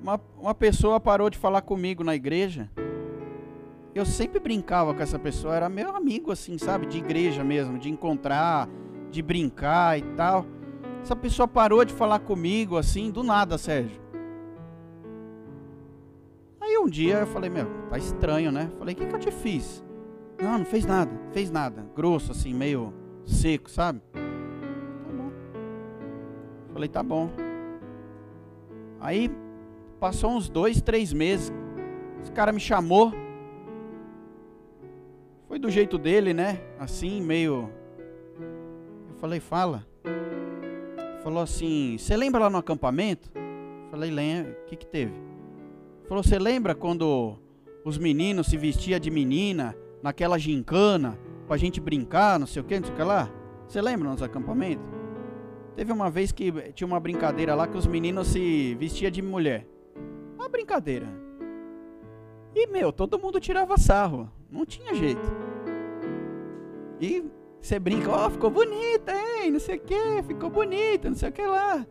Uma, 0.01 0.19
uma 0.39 0.55
pessoa 0.55 0.99
parou 0.99 1.29
de 1.29 1.37
falar 1.37 1.61
comigo 1.61 2.03
na 2.03 2.15
igreja. 2.15 2.71
Eu 3.95 4.07
sempre 4.07 4.41
brincava 4.41 4.95
com 4.95 5.03
essa 5.03 5.19
pessoa, 5.19 5.55
era 5.55 5.69
meu 5.69 5.95
amigo, 5.95 6.33
assim, 6.33 6.57
sabe? 6.57 6.87
De 6.87 6.97
igreja 6.97 7.45
mesmo, 7.45 7.79
de 7.79 7.91
encontrar, 7.91 8.71
de 9.11 9.21
brincar 9.21 9.99
e 9.99 10.03
tal. 10.17 10.47
Essa 11.03 11.15
pessoa 11.15 11.47
parou 11.47 11.85
de 11.85 11.93
falar 11.93 12.21
comigo, 12.21 12.79
assim, 12.79 13.11
do 13.11 13.23
nada, 13.23 13.59
Sérgio. 13.59 14.04
Aí 16.65 16.79
um 16.79 16.89
dia 16.89 17.19
eu 17.19 17.27
falei, 17.27 17.51
meu, 17.51 17.67
tá 17.91 17.99
estranho, 17.99 18.51
né? 18.51 18.71
Falei, 18.79 18.95
o 18.95 18.97
que, 18.97 19.05
que 19.05 19.15
eu 19.15 19.19
te 19.19 19.31
fiz? 19.31 19.85
Não, 20.43 20.57
não 20.57 20.65
fez 20.65 20.87
nada, 20.87 21.11
fez 21.31 21.51
nada. 21.51 21.85
Grosso, 21.95 22.33
assim, 22.33 22.55
meio 22.55 22.91
seco, 23.27 23.71
sabe? 23.71 24.01
Tá 24.15 25.13
bom. 25.13 25.31
Falei, 26.73 26.89
tá 26.89 27.03
bom. 27.03 27.31
Aí 28.99 29.31
passou 30.01 30.31
uns 30.31 30.49
dois, 30.49 30.81
três 30.81 31.13
meses. 31.13 31.53
Esse 32.23 32.33
cara 32.33 32.51
me 32.51 32.61
chamou. 32.61 33.13
Foi 35.47 35.59
do 35.59 35.71
jeito 35.71 35.99
dele, 35.99 36.33
né? 36.33 36.63
Assim, 36.79 37.21
meio. 37.21 37.71
Eu 39.11 39.17
falei, 39.17 39.39
fala. 39.39 39.87
Falou 41.23 41.43
assim: 41.43 41.99
Você 41.99 42.17
lembra 42.17 42.41
lá 42.41 42.51
no 42.51 42.57
acampamento? 42.57 43.31
Falei, 43.91 44.11
lembro. 44.11 44.53
O 44.53 44.65
que, 44.65 44.77
que 44.77 44.87
teve? 44.87 45.34
Falou: 46.09 46.23
Você 46.23 46.39
lembra 46.39 46.75
quando 46.75 47.39
os 47.85 47.99
meninos 47.99 48.47
se 48.47 48.57
vestiam 48.57 48.99
de 48.99 49.11
menina 49.11 49.77
naquela 50.03 50.39
gincana 50.39 51.19
pra 51.47 51.57
gente 51.57 51.81
brincar, 51.81 52.39
não 52.39 52.47
sei 52.47 52.63
o 52.63 52.65
que, 52.65 52.79
não 52.79 52.87
sei 52.87 52.95
o 52.95 52.97
que 52.97 53.03
lá? 53.03 53.31
Você 53.67 53.81
lembra 53.81 54.09
nos 54.09 54.23
acampamentos? 54.23 54.87
Teve 55.77 55.93
uma 55.93 56.11
vez 56.11 56.31
que 56.31 56.53
tinha 56.73 56.87
uma 56.87 57.01
brincadeira 57.01 57.55
lá 57.55 57.67
que 57.67 57.77
os 57.77 57.87
meninos 57.87 58.29
se 58.29 58.75
vestiam 58.77 59.11
de 59.11 59.21
mulher. 59.21 59.67
Uma 60.35 60.49
brincadeira. 60.49 61.07
E, 62.55 62.67
meu, 62.69 62.93
todo 62.93 63.19
mundo 63.19 63.41
tirava 63.41 63.77
sarro. 63.77 64.31
Não 64.49 64.65
tinha 64.65 64.95
jeito. 64.95 65.33
E 67.01 67.25
você 67.61 67.79
brinca, 67.81 68.11
ó, 68.11 68.27
oh, 68.27 68.31
ficou 68.31 68.51
bonita, 68.51 69.13
hein? 69.13 69.51
Não 69.51 69.59
sei 69.59 69.77
o 69.77 69.81
que, 69.81 70.23
ficou 70.29 70.49
bonita, 70.49 71.09
não 71.09 71.17
sei 71.17 71.31
o 71.31 71.33
que 71.33 71.43
lá. 71.43 71.85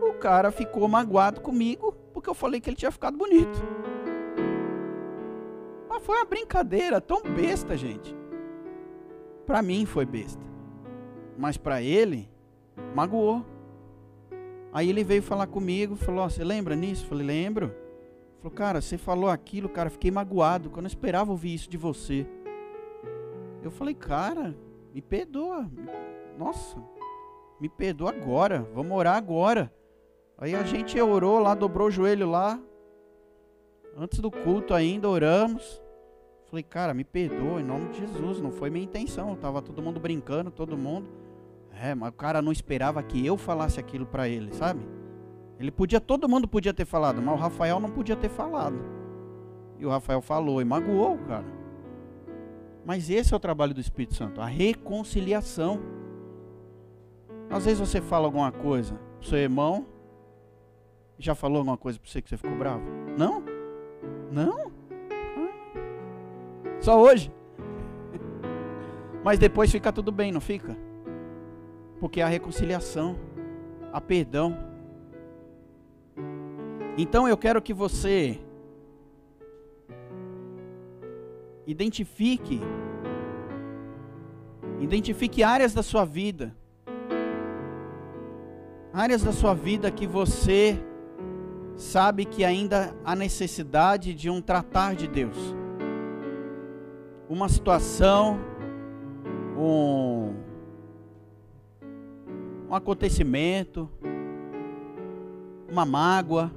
O 0.00 0.14
cara 0.14 0.50
ficou 0.50 0.88
magoado 0.88 1.40
comigo 1.40 1.94
porque 2.12 2.28
eu 2.28 2.34
falei 2.34 2.60
que 2.60 2.68
ele 2.70 2.76
tinha 2.76 2.90
ficado 2.90 3.16
bonito. 3.16 3.58
Mas 5.88 6.04
foi 6.04 6.16
uma 6.16 6.24
brincadeira 6.24 7.00
tão 7.00 7.22
besta, 7.22 7.76
gente. 7.76 8.16
Pra 9.46 9.62
mim 9.62 9.84
foi 9.84 10.06
besta. 10.06 10.42
Mas 11.36 11.56
pra 11.56 11.82
ele, 11.82 12.30
magoou. 12.94 13.44
Aí 14.72 14.88
ele 14.88 15.04
veio 15.04 15.22
falar 15.22 15.46
comigo, 15.46 15.96
falou: 15.96 16.28
Você 16.28 16.42
lembra 16.42 16.74
nisso? 16.74 17.04
Eu 17.04 17.08
falei: 17.08 17.26
Lembro. 17.26 17.74
Falou: 18.38 18.56
Cara, 18.56 18.80
você 18.80 18.96
falou 18.98 19.28
aquilo, 19.28 19.68
cara, 19.68 19.90
fiquei 19.90 20.10
magoado, 20.10 20.70
que 20.70 20.78
eu 20.78 20.82
não 20.82 20.88
esperava 20.88 21.30
ouvir 21.30 21.54
isso 21.54 21.68
de 21.68 21.76
você. 21.76 22.26
Eu 23.62 23.70
falei: 23.70 23.94
Cara, 23.94 24.56
me 24.94 25.00
perdoa. 25.00 25.70
Nossa, 26.38 26.76
me 27.60 27.68
perdoa 27.68 28.10
agora. 28.10 28.66
Vamos 28.74 28.96
orar 28.96 29.16
agora. 29.16 29.72
Aí 30.42 30.56
a 30.56 30.64
gente 30.64 31.00
orou 31.00 31.38
lá, 31.38 31.54
dobrou 31.54 31.86
o 31.86 31.90
joelho 31.90 32.28
lá. 32.28 32.60
Antes 33.96 34.18
do 34.18 34.28
culto 34.28 34.74
ainda, 34.74 35.08
oramos. 35.08 35.80
Falei, 36.50 36.64
cara, 36.64 36.92
me 36.92 37.04
perdoa 37.04 37.60
em 37.60 37.64
nome 37.64 37.90
de 37.90 38.00
Jesus. 38.00 38.40
Não 38.40 38.50
foi 38.50 38.68
minha 38.68 38.84
intenção. 38.84 39.36
Tava 39.36 39.62
todo 39.62 39.80
mundo 39.80 40.00
brincando, 40.00 40.50
todo 40.50 40.76
mundo. 40.76 41.08
É, 41.80 41.94
mas 41.94 42.08
o 42.08 42.12
cara 42.14 42.42
não 42.42 42.50
esperava 42.50 43.00
que 43.04 43.24
eu 43.24 43.36
falasse 43.36 43.78
aquilo 43.78 44.04
para 44.04 44.28
ele, 44.28 44.52
sabe? 44.52 44.84
Ele 45.60 45.70
podia, 45.70 46.00
todo 46.00 46.28
mundo 46.28 46.48
podia 46.48 46.74
ter 46.74 46.86
falado, 46.86 47.22
mas 47.22 47.34
o 47.38 47.40
Rafael 47.40 47.78
não 47.78 47.92
podia 47.92 48.16
ter 48.16 48.28
falado. 48.28 48.80
E 49.78 49.86
o 49.86 49.90
Rafael 49.90 50.20
falou 50.20 50.60
e 50.60 50.64
magoou 50.64 51.14
o 51.14 51.18
cara. 51.18 51.46
Mas 52.84 53.08
esse 53.08 53.32
é 53.32 53.36
o 53.36 53.40
trabalho 53.40 53.72
do 53.72 53.80
Espírito 53.80 54.16
Santo, 54.16 54.40
a 54.40 54.46
reconciliação. 54.46 55.78
Às 57.48 57.64
vezes 57.64 57.78
você 57.78 58.00
fala 58.00 58.26
alguma 58.26 58.50
coisa 58.50 58.98
pro 59.20 59.28
seu 59.28 59.38
irmão, 59.38 59.91
já 61.18 61.34
falou 61.34 61.58
alguma 61.58 61.76
coisa 61.76 61.98
para 61.98 62.10
você 62.10 62.20
que 62.20 62.28
você 62.28 62.36
ficou 62.36 62.56
bravo? 62.56 62.82
Não? 63.16 63.42
Não? 64.30 64.72
Só 66.80 67.00
hoje? 67.00 67.32
Mas 69.24 69.38
depois 69.38 69.70
fica 69.70 69.92
tudo 69.92 70.10
bem, 70.10 70.32
não 70.32 70.40
fica? 70.40 70.76
Porque 72.00 72.20
há 72.20 72.26
reconciliação, 72.26 73.16
há 73.92 74.00
perdão. 74.00 74.56
Então 76.98 77.28
eu 77.28 77.36
quero 77.36 77.62
que 77.62 77.72
você 77.72 78.40
identifique 81.66 82.60
identifique 84.80 85.44
áreas 85.44 85.72
da 85.72 85.82
sua 85.82 86.04
vida 86.04 86.56
áreas 88.92 89.22
da 89.22 89.32
sua 89.32 89.54
vida 89.54 89.90
que 89.90 90.06
você 90.06 90.78
sabe 91.76 92.24
que 92.24 92.44
ainda 92.44 92.94
há 93.04 93.14
necessidade 93.16 94.14
de 94.14 94.30
um 94.30 94.40
tratar 94.40 94.94
de 94.94 95.06
Deus. 95.06 95.36
Uma 97.28 97.48
situação, 97.48 98.38
um, 99.56 100.34
um 102.68 102.74
acontecimento, 102.74 103.88
uma 105.70 105.86
mágoa, 105.86 106.52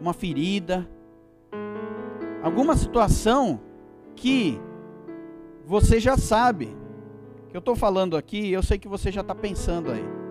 uma 0.00 0.12
ferida, 0.12 0.88
alguma 2.42 2.76
situação 2.76 3.60
que 4.16 4.60
você 5.64 6.00
já 6.00 6.16
sabe. 6.16 6.76
Que 7.48 7.56
eu 7.56 7.60
estou 7.60 7.76
falando 7.76 8.16
aqui, 8.16 8.50
eu 8.50 8.62
sei 8.62 8.78
que 8.78 8.88
você 8.88 9.12
já 9.12 9.20
está 9.20 9.34
pensando 9.34 9.92
aí. 9.92 10.21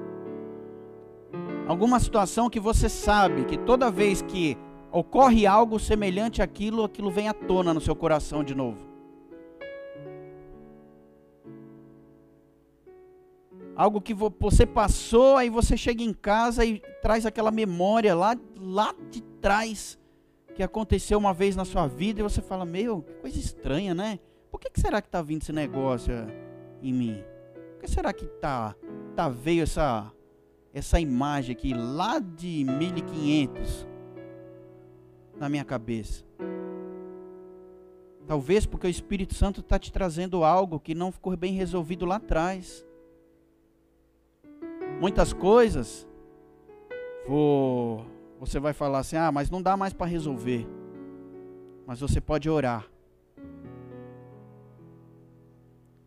Alguma 1.71 2.01
situação 2.01 2.49
que 2.49 2.59
você 2.59 2.89
sabe 2.89 3.45
que 3.45 3.57
toda 3.57 3.89
vez 3.89 4.21
que 4.21 4.57
ocorre 4.91 5.47
algo 5.47 5.79
semelhante 5.79 6.41
àquilo, 6.41 6.83
aquilo 6.83 7.09
vem 7.09 7.29
à 7.29 7.33
tona 7.33 7.73
no 7.73 7.79
seu 7.79 7.95
coração 7.95 8.43
de 8.43 8.53
novo. 8.53 8.85
Algo 13.73 14.01
que 14.01 14.13
você 14.13 14.65
passou, 14.65 15.37
aí 15.37 15.49
você 15.49 15.77
chega 15.77 16.03
em 16.03 16.11
casa 16.11 16.65
e 16.65 16.81
traz 17.01 17.25
aquela 17.25 17.51
memória 17.51 18.13
lá, 18.13 18.37
lá 18.59 18.93
de 19.09 19.21
trás 19.39 19.97
que 20.53 20.61
aconteceu 20.61 21.17
uma 21.17 21.33
vez 21.33 21.55
na 21.55 21.63
sua 21.63 21.87
vida 21.87 22.19
e 22.19 22.23
você 22.23 22.41
fala: 22.41 22.65
Meu, 22.65 23.01
que 23.01 23.13
coisa 23.13 23.39
estranha, 23.39 23.95
né? 23.95 24.19
Por 24.51 24.59
que, 24.59 24.69
que 24.69 24.81
será 24.81 25.01
que 25.01 25.07
está 25.07 25.21
vindo 25.21 25.41
esse 25.41 25.53
negócio 25.53 26.13
em 26.83 26.91
mim? 26.91 27.23
Por 27.71 27.79
que 27.79 27.87
será 27.89 28.11
que 28.11 28.25
tá, 28.25 28.75
tá 29.15 29.29
veio 29.29 29.63
essa, 29.63 30.11
essa 30.73 30.99
imagem 30.99 31.53
aqui 31.53 31.73
lá 31.73 32.19
de 32.19 32.63
1500 32.63 33.87
na 35.37 35.49
minha 35.49 35.65
cabeça? 35.65 36.23
Talvez 38.27 38.65
porque 38.65 38.87
o 38.87 38.89
Espírito 38.89 39.33
Santo 39.33 39.59
está 39.59 39.77
te 39.77 39.91
trazendo 39.91 40.43
algo 40.43 40.79
que 40.79 40.95
não 40.95 41.11
ficou 41.11 41.35
bem 41.35 41.53
resolvido 41.53 42.05
lá 42.05 42.15
atrás. 42.15 42.85
Muitas 45.01 45.33
coisas, 45.33 46.07
vou, 47.27 48.05
você 48.39 48.59
vai 48.59 48.71
falar 48.71 48.99
assim: 48.99 49.17
ah, 49.17 49.31
mas 49.31 49.49
não 49.49 49.61
dá 49.61 49.75
mais 49.75 49.93
para 49.93 50.05
resolver. 50.05 50.65
Mas 51.85 51.99
você 51.99 52.21
pode 52.21 52.49
orar. 52.49 52.87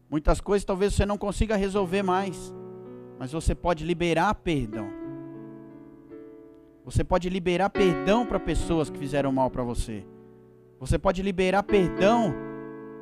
Muitas 0.09 0.41
coisas 0.41 0.65
talvez 0.65 0.95
você 0.95 1.05
não 1.05 1.19
consiga 1.19 1.57
resolver 1.57 2.03
mais, 2.03 2.55
mas 3.25 3.33
você 3.33 3.55
pode 3.55 3.87
liberar 3.87 4.35
perdão. 4.35 4.87
Você 6.85 7.03
pode 7.03 7.31
liberar 7.31 7.70
perdão 7.70 8.27
para 8.27 8.39
pessoas 8.39 8.91
que 8.91 8.99
fizeram 8.99 9.33
mal 9.33 9.51
para 9.51 9.62
você. 9.62 10.05
Você 10.79 10.99
pode 10.99 11.22
liberar 11.22 11.62
perdão 11.62 12.35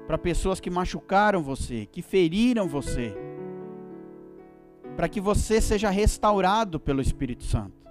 para 0.06 0.16
pessoas 0.16 0.60
que 0.60 0.70
machucaram 0.70 1.42
você, 1.42 1.86
que 1.86 2.02
feriram 2.02 2.68
você. 2.68 3.12
Para 4.94 5.08
que 5.08 5.20
você 5.20 5.60
seja 5.60 5.90
restaurado 5.90 6.78
pelo 6.78 7.00
Espírito 7.00 7.42
Santo. 7.42 7.90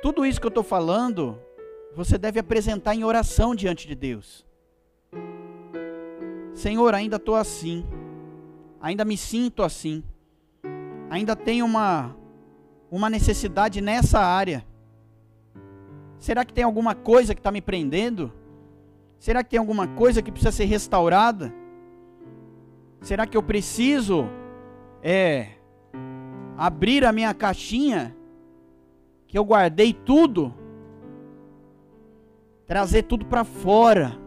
Tudo 0.00 0.24
isso 0.24 0.40
que 0.40 0.46
eu 0.46 0.48
estou 0.48 0.64
falando, 0.64 1.38
você 1.94 2.16
deve 2.16 2.40
apresentar 2.40 2.94
em 2.94 3.04
oração 3.04 3.54
diante 3.54 3.86
de 3.86 3.94
Deus. 3.94 4.46
Senhor, 6.54 6.94
ainda 6.94 7.16
estou 7.16 7.34
assim, 7.34 7.84
ainda 8.80 9.04
me 9.04 9.18
sinto 9.18 9.62
assim, 9.62 10.02
ainda 11.14 11.36
tenho 11.36 11.64
uma, 11.64 12.16
uma 12.90 13.08
necessidade 13.08 13.80
nessa 13.80 14.20
área. 14.20 14.64
Será 16.18 16.44
que 16.44 16.52
tem 16.52 16.64
alguma 16.64 16.94
coisa 16.94 17.34
que 17.34 17.40
está 17.40 17.50
me 17.50 17.60
prendendo? 17.60 18.32
Será 19.18 19.42
que 19.42 19.50
tem 19.50 19.58
alguma 19.58 19.86
coisa 19.86 20.22
que 20.22 20.30
precisa 20.30 20.52
ser 20.52 20.64
restaurada? 20.64 21.52
Será 23.00 23.26
que 23.26 23.36
eu 23.36 23.42
preciso 23.42 24.26
é, 25.02 25.48
abrir 26.56 27.04
a 27.04 27.12
minha 27.12 27.32
caixinha, 27.34 28.16
que 29.26 29.38
eu 29.38 29.44
guardei 29.44 29.92
tudo, 29.92 30.54
trazer 32.66 33.02
tudo 33.02 33.26
para 33.26 33.44
fora? 33.44 34.24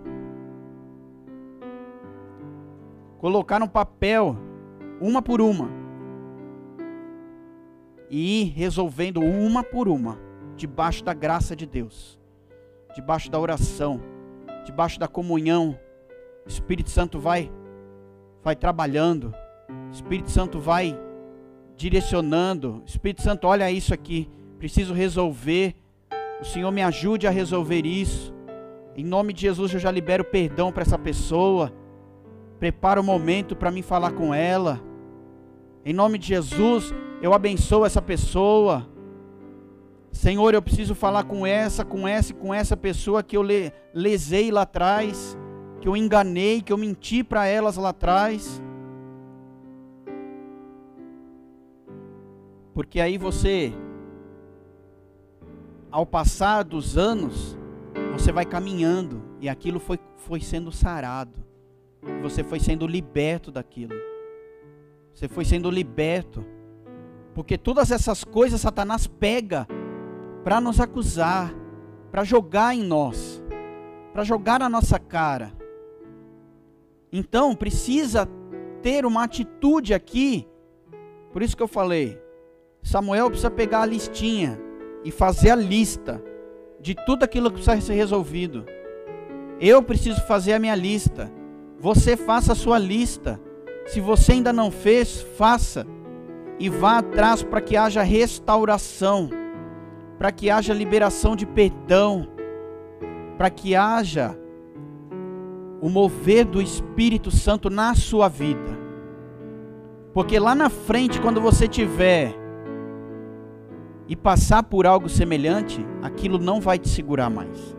colocar 3.18 3.60
no 3.60 3.68
papel, 3.68 4.38
uma 5.02 5.22
por 5.22 5.42
uma, 5.42 5.70
e 8.10 8.42
ir 8.42 8.54
resolvendo 8.56 9.22
uma 9.22 9.64
por 9.64 9.88
uma, 9.88 10.20
debaixo 10.56 11.04
da 11.04 11.14
graça 11.14 11.56
de 11.56 11.66
Deus, 11.66 12.20
debaixo 12.96 13.30
da 13.30 13.40
oração, 13.40 14.02
debaixo 14.66 15.00
da 15.00 15.08
comunhão. 15.08 15.78
O 16.46 16.50
Espírito 16.50 16.90
Santo 16.90 17.20
vai, 17.20 17.52
vai 18.44 18.56
trabalhando, 18.56 19.34
o 19.70 19.92
Espírito 19.92 20.32
Santo 20.32 20.60
vai 20.60 20.98
direcionando. 21.76 22.82
Espírito 22.86 23.22
Santo, 23.22 23.48
olha 23.48 23.72
isso 23.72 23.94
aqui, 23.94 24.30
preciso 24.58 24.94
resolver. 24.94 25.76
O 26.42 26.46
Senhor 26.46 26.72
me 26.72 26.82
ajude 26.82 27.28
a 27.28 27.32
resolver 27.32 27.86
isso. 27.86 28.34
Em 28.96 29.04
nome 29.04 29.32
de 29.32 29.42
Jesus 29.42 29.74
eu 29.74 29.80
já 29.80 29.92
libero 29.92 30.24
perdão 30.24 30.72
para 30.72 30.82
essa 30.82 30.98
pessoa. 30.98 31.72
Prepara 32.60 33.00
o 33.00 33.04
momento 33.04 33.56
para 33.56 33.70
mim 33.70 33.84
falar 33.84 34.12
com 34.12 34.34
ela. 34.34 34.82
Em 35.86 35.94
nome 35.94 36.18
de 36.18 36.28
Jesus, 36.28 36.94
eu 37.22 37.34
abençoo 37.34 37.86
essa 37.86 38.02
pessoa. 38.02 38.88
Senhor, 40.12 40.54
eu 40.54 40.62
preciso 40.62 40.96
falar 40.96 41.24
com 41.24 41.46
essa, 41.46 41.84
com 41.86 42.08
essa 42.08 42.32
e 42.32 42.36
com 42.36 42.54
essa 42.54 42.76
pessoa 42.76 43.24
que 43.24 43.38
eu 43.38 43.44
lesei 43.94 44.52
lá 44.52 44.62
atrás, 44.64 45.38
que 45.80 45.88
eu 45.88 45.96
enganei, 45.96 46.62
que 46.62 46.74
eu 46.74 46.78
menti 46.78 47.24
para 47.24 47.46
elas 47.46 47.78
lá 47.78 47.90
atrás. 47.90 48.62
Porque 52.74 53.00
aí 53.00 53.18
você, 53.18 53.74
ao 55.92 56.06
passar 56.06 56.64
dos 56.64 56.98
anos, 56.98 57.58
você 58.14 58.32
vai 58.32 58.46
caminhando 58.46 59.24
e 59.40 59.50
aquilo 59.50 59.80
foi, 59.80 60.00
foi 60.16 60.40
sendo 60.40 60.72
sarado. 60.72 61.46
Você 62.22 62.44
foi 62.44 62.60
sendo 62.60 62.88
liberto 62.88 63.52
daquilo. 63.52 63.96
Você 65.14 65.28
foi 65.28 65.46
sendo 65.46 65.70
liberto. 65.70 66.46
Porque 67.38 67.56
todas 67.56 67.92
essas 67.92 68.24
coisas 68.24 68.62
Satanás 68.62 69.06
pega 69.06 69.68
para 70.44 70.60
nos 70.60 70.80
acusar, 70.80 71.54
para 72.12 72.24
jogar 72.24 72.74
em 72.74 72.82
nós, 72.82 73.44
para 74.12 74.24
jogar 74.24 74.60
na 74.60 74.68
nossa 74.68 74.98
cara. 74.98 75.54
Então, 77.14 77.56
precisa 77.56 78.28
ter 78.82 79.06
uma 79.06 79.24
atitude 79.24 79.94
aqui. 79.94 80.48
Por 81.32 81.44
isso 81.44 81.56
que 81.56 81.62
eu 81.62 81.68
falei, 81.68 82.20
Samuel 82.82 83.28
precisa 83.28 83.52
pegar 83.52 83.82
a 83.82 83.86
listinha 83.86 84.60
e 85.04 85.12
fazer 85.12 85.52
a 85.52 85.56
lista 85.56 86.20
de 86.82 86.96
tudo 87.06 87.22
aquilo 87.22 87.52
que 87.52 87.62
precisa 87.62 87.80
ser 87.80 87.94
resolvido. 87.94 88.66
Eu 89.60 89.84
preciso 89.84 90.26
fazer 90.26 90.54
a 90.54 90.60
minha 90.60 90.74
lista. 90.74 91.32
Você 91.80 92.18
faça 92.18 92.54
a 92.54 92.56
sua 92.56 92.80
lista. 92.80 93.40
Se 93.86 94.02
você 94.02 94.32
ainda 94.32 94.52
não 94.52 94.72
fez, 94.72 95.22
faça. 95.38 95.86
E 96.60 96.70
vá 96.70 96.98
atrás 96.98 97.44
para 97.44 97.62
que 97.62 97.78
haja 97.78 98.02
restauração, 98.02 99.30
para 100.18 100.32
que 100.32 100.50
haja 100.50 100.74
liberação 100.74 101.36
de 101.36 101.46
perdão, 101.46 102.28
para 103.38 103.50
que 103.50 103.76
haja 103.76 104.36
o 105.80 105.90
mover 105.90 106.46
do 106.46 106.62
Espírito 106.62 107.30
Santo 107.30 107.70
na 107.70 107.94
sua 107.94 108.28
vida. 108.28 108.78
Porque 110.14 110.40
lá 110.40 110.56
na 110.56 110.70
frente, 110.70 111.22
quando 111.22 111.40
você 111.40 111.68
tiver 111.68 112.34
e 114.08 114.16
passar 114.16 114.64
por 114.64 114.88
algo 114.88 115.08
semelhante, 115.08 115.86
aquilo 116.02 116.40
não 116.40 116.60
vai 116.60 116.80
te 116.80 116.90
segurar 116.90 117.30
mais. 117.30 117.77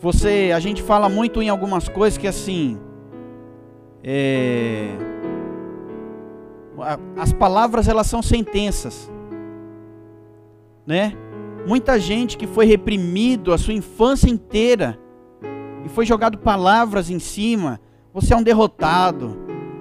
Você, 0.00 0.50
a 0.54 0.58
gente 0.60 0.82
fala 0.82 1.10
muito 1.10 1.42
em 1.42 1.50
algumas 1.50 1.86
coisas 1.86 2.16
que 2.16 2.26
assim, 2.26 2.78
é, 4.02 4.88
as 7.18 7.34
palavras 7.34 7.86
elas 7.86 8.06
são 8.06 8.22
sentenças, 8.22 9.12
né? 10.86 11.12
Muita 11.66 12.00
gente 12.00 12.38
que 12.38 12.46
foi 12.46 12.64
reprimido 12.64 13.52
a 13.52 13.58
sua 13.58 13.74
infância 13.74 14.30
inteira 14.30 14.98
e 15.84 15.88
foi 15.90 16.06
jogado 16.06 16.38
palavras 16.38 17.10
em 17.10 17.18
cima. 17.18 17.78
Você 18.14 18.32
é 18.32 18.36
um 18.36 18.42
derrotado. 18.42 19.36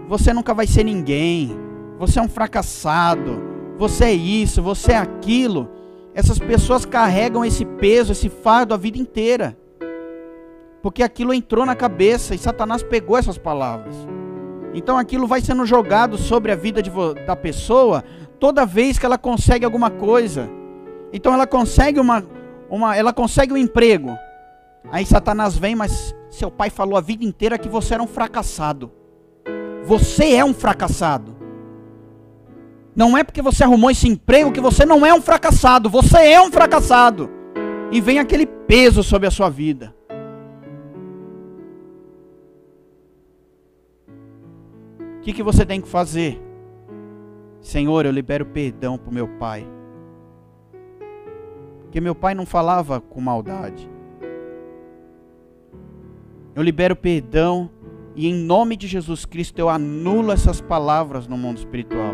Você 0.10 0.34
nunca 0.34 0.54
vai 0.54 0.68
ser 0.68 0.84
ninguém. 0.84 1.58
Você 1.98 2.20
é 2.20 2.22
um 2.22 2.28
fracassado. 2.28 3.42
Você 3.78 4.04
é 4.04 4.14
isso, 4.14 4.62
você 4.62 4.92
é 4.92 4.98
aquilo. 4.98 5.70
Essas 6.14 6.38
pessoas 6.38 6.84
carregam 6.84 7.46
esse 7.46 7.64
peso, 7.64 8.12
esse 8.12 8.28
fardo 8.28 8.74
a 8.74 8.78
vida 8.78 8.98
inteira. 8.98 9.58
Porque 10.82 11.04
aquilo 11.04 11.34
entrou 11.34 11.66
na 11.66 11.76
cabeça 11.76 12.34
e 12.34 12.38
Satanás 12.38 12.82
pegou 12.82 13.18
essas 13.18 13.38
palavras. 13.38 13.96
Então 14.74 14.98
aquilo 14.98 15.28
vai 15.28 15.42
sendo 15.42 15.66
jogado 15.66 16.18
sobre 16.18 16.52
a 16.52 16.56
vida 16.56 16.82
de, 16.82 16.92
da 17.26 17.36
pessoa 17.36 18.04
toda 18.40 18.66
vez 18.66 18.98
que 18.98 19.06
ela 19.06 19.18
consegue 19.18 19.66
alguma 19.66 19.90
coisa. 19.90 20.50
Então 21.12 21.34
ela 21.34 21.48
consegue 21.48 22.00
uma, 22.00 22.24
uma, 22.70 22.96
ela 22.96 23.12
consegue 23.12 23.54
um 23.54 23.58
emprego. 23.58 24.18
Aí 24.92 25.06
Satanás 25.06 25.58
vem, 25.58 25.76
mas 25.76 26.16
seu 26.30 26.50
pai 26.50 26.70
falou 26.70 26.98
a 26.98 27.02
vida 27.02 27.26
inteira 27.26 27.58
que 27.58 27.68
você 27.68 27.96
era 27.96 28.04
um 28.04 28.08
fracassado. 28.08 28.92
Você 29.86 30.34
é 30.34 30.46
um 30.46 30.54
fracassado. 30.54 31.36
Não 32.96 33.18
é 33.18 33.24
porque 33.24 33.42
você 33.42 33.64
arrumou 33.64 33.92
esse 33.92 34.08
emprego 34.08 34.52
que 34.52 34.62
você 34.62 34.86
não 34.86 35.06
é 35.06 35.14
um 35.14 35.22
fracassado. 35.22 35.90
Você 35.90 36.18
é 36.18 36.42
um 36.42 36.52
fracassado. 36.52 37.30
E 37.92 38.00
vem 38.00 38.20
aquele 38.20 38.46
peso 38.46 39.04
sobre 39.04 39.28
a 39.28 39.32
sua 39.32 39.50
vida. 39.50 39.96
O 45.20 45.22
que, 45.22 45.34
que 45.34 45.44
você 45.44 45.66
tem 45.66 45.82
que 45.82 45.88
fazer? 45.88 46.42
Senhor, 47.62 48.06
eu 48.06 48.12
libero 48.12 48.46
perdão 48.46 48.98
para 48.98 49.10
o 49.10 49.14
meu 49.14 49.28
pai. 49.28 49.68
Porque 51.82 52.00
meu 52.00 52.16
pai 52.16 52.34
não 52.34 52.46
falava 52.46 53.02
com 53.02 53.20
maldade. 53.20 53.90
Eu 56.56 56.64
libero 56.64 56.96
perdão 56.96 57.70
e 58.16 58.28
em 58.28 58.34
nome 58.34 58.78
de 58.78 58.88
Jesus 58.88 59.26
Cristo 59.26 59.60
eu 59.60 59.68
anulo 59.70 60.32
essas 60.32 60.62
palavras 60.62 61.28
no 61.28 61.38
mundo 61.38 61.58
espiritual. 61.58 62.14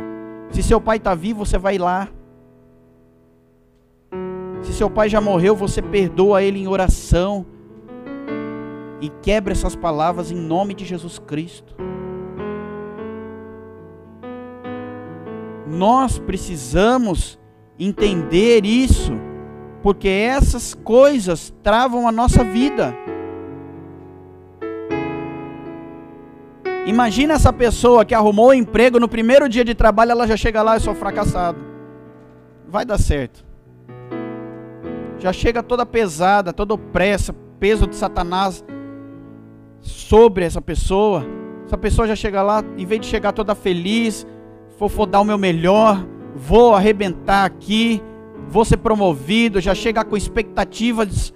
Se 0.49 0.63
seu 0.63 0.81
pai 0.81 0.97
está 0.97 1.13
vivo, 1.13 1.45
você 1.45 1.59
vai 1.59 1.77
lá. 1.77 2.09
Se 4.63 4.73
seu 4.73 4.89
pai 4.89 5.09
já 5.09 5.21
morreu, 5.21 5.55
você 5.55 5.79
perdoa 5.79 6.41
ele 6.41 6.59
em 6.59 6.67
oração 6.67 7.45
e 8.99 9.09
quebra 9.21 9.51
essas 9.51 9.75
palavras 9.75 10.31
em 10.31 10.35
nome 10.35 10.73
de 10.73 10.85
Jesus 10.85 11.19
Cristo. 11.19 11.75
Nós 15.67 16.19
precisamos 16.19 17.39
entender 17.79 18.65
isso, 18.65 19.13
porque 19.81 20.07
essas 20.07 20.73
coisas 20.73 21.53
travam 21.63 22.07
a 22.07 22.11
nossa 22.11 22.43
vida. 22.43 22.95
Imagina 26.85 27.33
essa 27.33 27.51
pessoa 27.51 28.05
que 28.05 28.13
arrumou 28.13 28.49
o 28.49 28.53
emprego 28.53 28.99
no 28.99 29.07
primeiro 29.07 29.49
dia 29.49 29.65
de 29.65 29.73
trabalho, 29.73 30.11
ela 30.11 30.27
já 30.27 30.37
chega 30.37 30.61
lá 30.61 30.77
e 30.77 30.79
sou 30.79 30.93
fracassado. 30.93 31.57
Vai 32.67 32.85
dar 32.85 32.99
certo. 32.99 33.43
Já 35.17 35.33
chega 35.33 35.63
toda 35.63 35.83
pesada, 35.85 36.53
toda 36.53 36.75
opressa, 36.75 37.33
peso 37.59 37.87
de 37.87 37.95
Satanás 37.95 38.63
sobre 39.81 40.45
essa 40.45 40.61
pessoa. 40.61 41.25
Essa 41.65 41.77
pessoa 41.77 42.07
já 42.07 42.15
chega 42.15 42.43
lá, 42.43 42.63
em 42.77 42.85
vez 42.85 43.01
de 43.01 43.07
chegar 43.07 43.31
toda 43.31 43.55
feliz, 43.55 44.27
vou, 44.77 45.05
dar 45.05 45.21
o 45.21 45.25
meu 45.25 45.37
melhor, 45.37 46.05
vou 46.35 46.73
arrebentar 46.73 47.45
aqui, 47.45 48.01
vou 48.47 48.65
ser 48.65 48.77
promovido, 48.77 49.61
já 49.61 49.73
chega 49.73 50.03
com 50.03 50.17
expectativas 50.17 51.33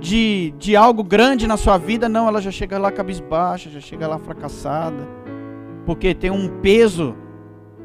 de, 0.00 0.52
de 0.58 0.76
algo 0.76 1.02
grande 1.02 1.46
na 1.46 1.56
sua 1.56 1.78
vida, 1.78 2.08
não, 2.08 2.26
ela 2.26 2.40
já 2.40 2.50
chega 2.50 2.78
lá 2.78 2.90
cabisbaixa, 2.90 3.70
já 3.70 3.80
chega 3.80 4.06
lá 4.06 4.18
fracassada, 4.18 5.08
porque 5.86 6.14
tem 6.14 6.30
um 6.30 6.48
peso 6.60 7.14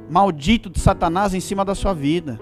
maldito 0.09 0.69
de 0.69 0.79
Satanás 0.79 1.33
em 1.33 1.39
cima 1.39 1.63
da 1.63 1.75
sua 1.75 1.93
vida. 1.93 2.39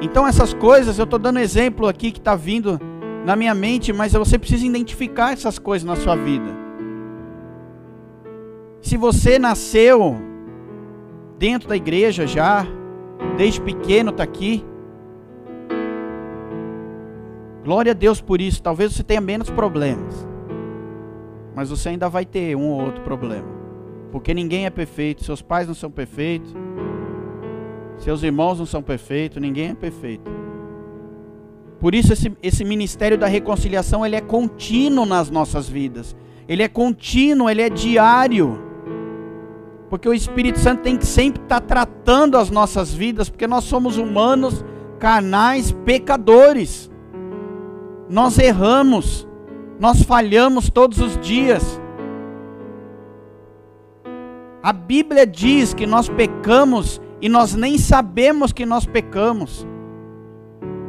Então 0.00 0.26
essas 0.26 0.52
coisas, 0.52 0.98
eu 0.98 1.04
estou 1.04 1.18
dando 1.18 1.38
exemplo 1.38 1.86
aqui 1.86 2.10
que 2.10 2.18
está 2.18 2.34
vindo 2.34 2.80
na 3.24 3.36
minha 3.36 3.54
mente, 3.54 3.92
mas 3.92 4.12
você 4.12 4.38
precisa 4.38 4.66
identificar 4.66 5.32
essas 5.32 5.58
coisas 5.58 5.86
na 5.86 5.94
sua 5.94 6.16
vida. 6.16 6.62
Se 8.80 8.96
você 8.96 9.38
nasceu 9.38 10.31
dentro 11.38 11.68
da 11.68 11.76
igreja 11.76 12.26
já, 12.26 12.66
desde 13.36 13.60
pequeno 13.60 14.10
está 14.10 14.22
aqui, 14.22 14.64
Glória 17.64 17.92
a 17.92 17.94
Deus 17.94 18.20
por 18.20 18.40
isso. 18.40 18.62
Talvez 18.62 18.92
você 18.92 19.02
tenha 19.02 19.20
menos 19.20 19.48
problemas. 19.48 20.26
Mas 21.54 21.70
você 21.70 21.90
ainda 21.90 22.08
vai 22.08 22.24
ter 22.24 22.56
um 22.56 22.68
ou 22.70 22.82
outro 22.82 23.02
problema. 23.02 23.46
Porque 24.10 24.34
ninguém 24.34 24.66
é 24.66 24.70
perfeito. 24.70 25.24
Seus 25.24 25.40
pais 25.40 25.68
não 25.68 25.74
são 25.74 25.90
perfeitos. 25.90 26.52
Seus 27.98 28.22
irmãos 28.22 28.58
não 28.58 28.66
são 28.66 28.82
perfeitos. 28.82 29.40
Ninguém 29.40 29.70
é 29.70 29.74
perfeito. 29.74 30.30
Por 31.78 31.94
isso 31.94 32.12
esse, 32.12 32.32
esse 32.42 32.64
ministério 32.64 33.18
da 33.18 33.26
reconciliação 33.26 34.04
ele 34.04 34.16
é 34.16 34.20
contínuo 34.20 35.06
nas 35.06 35.30
nossas 35.30 35.68
vidas. 35.68 36.16
Ele 36.48 36.62
é 36.62 36.68
contínuo, 36.68 37.48
ele 37.48 37.62
é 37.62 37.70
diário. 37.70 38.71
Porque 39.92 40.08
o 40.08 40.14
Espírito 40.14 40.58
Santo 40.58 40.80
tem 40.80 40.96
que 40.96 41.04
sempre 41.04 41.42
estar 41.42 41.60
tratando 41.60 42.38
as 42.38 42.48
nossas 42.48 42.94
vidas, 42.94 43.28
porque 43.28 43.46
nós 43.46 43.64
somos 43.64 43.98
humanos, 43.98 44.64
carnais, 44.98 45.70
pecadores. 45.84 46.90
Nós 48.08 48.38
erramos, 48.38 49.28
nós 49.78 50.00
falhamos 50.02 50.70
todos 50.70 50.98
os 50.98 51.18
dias. 51.18 51.78
A 54.62 54.72
Bíblia 54.72 55.26
diz 55.26 55.74
que 55.74 55.84
nós 55.86 56.08
pecamos 56.08 56.98
e 57.20 57.28
nós 57.28 57.54
nem 57.54 57.76
sabemos 57.76 58.50
que 58.50 58.64
nós 58.64 58.86
pecamos. 58.86 59.66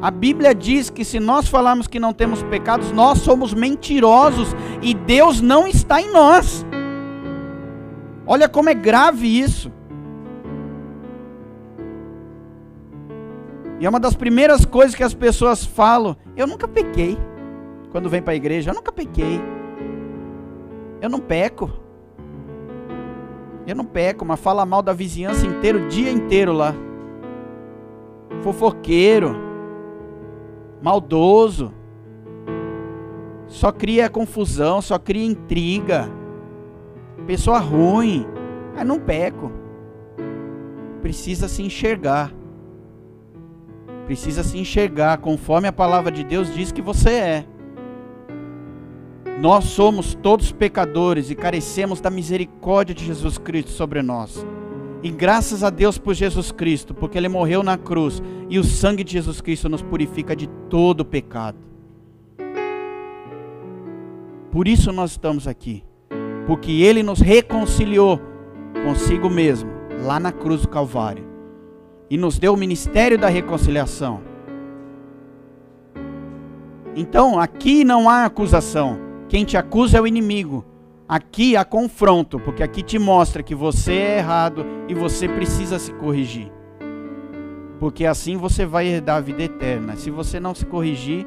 A 0.02 0.10
Bíblia 0.12 0.56
diz 0.56 0.90
que 0.90 1.04
se 1.04 1.20
nós 1.20 1.50
falarmos 1.50 1.88
que 1.88 2.00
não 2.00 2.14
temos 2.14 2.42
pecados, 2.44 2.94
nós 2.94 3.18
somos 3.18 3.54
mentirosos 3.54 4.56
e 4.82 4.94
Deus 4.94 5.42
não 5.42 5.68
está 5.68 6.02
em 6.02 6.10
nós. 6.10 6.66
Olha 8.26 8.48
como 8.48 8.70
é 8.70 8.74
grave 8.74 9.28
isso. 9.28 9.72
E 13.80 13.86
é 13.86 13.90
uma 13.90 14.00
das 14.00 14.16
primeiras 14.16 14.64
coisas 14.64 14.96
que 14.96 15.04
as 15.04 15.14
pessoas 15.14 15.66
falam: 15.66 16.16
eu 16.36 16.48
nunca 16.48 16.68
pequei. 16.68 17.18
Quando 17.92 18.10
vem 18.10 18.22
para 18.22 18.34
a 18.34 18.36
igreja, 18.36 18.72
eu 18.72 18.76
nunca 18.76 18.92
pequei. 18.92 19.42
Eu 21.02 21.10
não 21.10 21.20
peco. 21.20 21.70
Eu 23.68 23.76
não 23.76 23.86
peco, 23.86 24.26
mas 24.26 24.40
fala 24.40 24.66
mal 24.66 24.82
da 24.82 24.94
vizinhança 24.94 25.46
inteira, 25.46 25.78
o 25.78 25.88
dia 25.88 26.12
inteiro 26.12 26.54
lá. 26.54 26.74
Fofoqueiro. 28.42 29.36
Maldoso. 30.82 31.74
Só 33.48 33.72
cria 33.72 34.10
confusão, 34.10 34.82
só 34.82 34.98
cria 34.98 35.26
intriga. 35.26 36.10
Pessoa 37.26 37.60
ruim. 37.60 38.26
Mas 38.76 38.86
não 38.86 39.00
peco. 39.00 39.52
Precisa 41.02 41.48
se 41.48 41.62
enxergar 41.62 42.34
precisa 44.06 44.44
se 44.44 44.58
enxergar 44.58 45.18
conforme 45.18 45.68
a 45.68 45.74
palavra 45.74 46.12
de 46.12 46.24
Deus 46.24 46.54
diz 46.54 46.72
que 46.72 46.82
você 46.82 47.10
é. 47.10 47.46
Nós 49.40 49.66
somos 49.66 50.14
todos 50.14 50.52
pecadores 50.52 51.30
e 51.30 51.36
carecemos 51.36 52.00
da 52.00 52.10
misericórdia 52.10 52.94
de 52.94 53.06
Jesus 53.06 53.38
Cristo 53.38 53.72
sobre 53.72 54.02
nós. 54.02 54.46
E 55.02 55.10
graças 55.10 55.64
a 55.64 55.70
Deus 55.70 55.98
por 55.98 56.14
Jesus 56.14 56.52
Cristo, 56.52 56.94
porque 56.94 57.18
Ele 57.18 57.28
morreu 57.28 57.62
na 57.62 57.78
cruz 57.78 58.22
e 58.50 58.58
o 58.58 58.64
sangue 58.64 59.04
de 59.04 59.14
Jesus 59.14 59.42
Cristo 59.42 59.68
nos 59.68 59.82
purifica 59.82 60.36
de 60.36 60.48
todo 60.70 61.04
pecado. 61.04 61.58
Por 64.52 64.68
isso 64.68 64.92
nós 64.92 65.12
estamos 65.12 65.48
aqui, 65.48 65.84
porque 66.46 66.72
Ele 66.72 67.04
nos 67.04 67.20
reconciliou 67.20 68.20
consigo 68.86 69.30
mesmo, 69.30 69.70
lá 70.04 70.20
na 70.20 70.32
cruz 70.32 70.62
do 70.62 70.68
Calvário 70.68 71.34
e 72.10 72.18
nos 72.18 72.38
deu 72.38 72.54
o 72.54 72.58
ministério 72.58 73.18
da 73.18 73.28
reconciliação. 73.28 74.22
Então, 76.96 77.40
aqui 77.40 77.84
não 77.84 78.08
há 78.08 78.26
acusação. 78.26 79.00
Quem 79.28 79.44
te 79.44 79.58
acusa 79.58 79.98
é 79.98 80.02
o 80.02 80.06
inimigo. 80.06 80.64
Aqui 81.08 81.56
há 81.56 81.66
confronto, 81.66 82.40
porque 82.40 82.62
aqui 82.62 82.84
te 82.84 83.00
mostra 83.00 83.42
que 83.42 83.56
você 83.56 83.94
é 83.94 84.18
errado 84.20 84.66
e 84.88 84.94
você 84.94 85.28
precisa 85.28 85.80
se 85.80 85.92
corrigir. 85.94 86.52
Porque 87.80 88.06
assim 88.06 88.38
você 88.38 88.66
vai 88.66 88.88
herdar 88.88 89.18
a 89.18 89.22
vida 89.22 89.44
eterna. 89.44 89.96
Se 89.96 90.12
você 90.12 90.40
não 90.40 90.54
se 90.54 90.66
corrigir, 90.66 91.26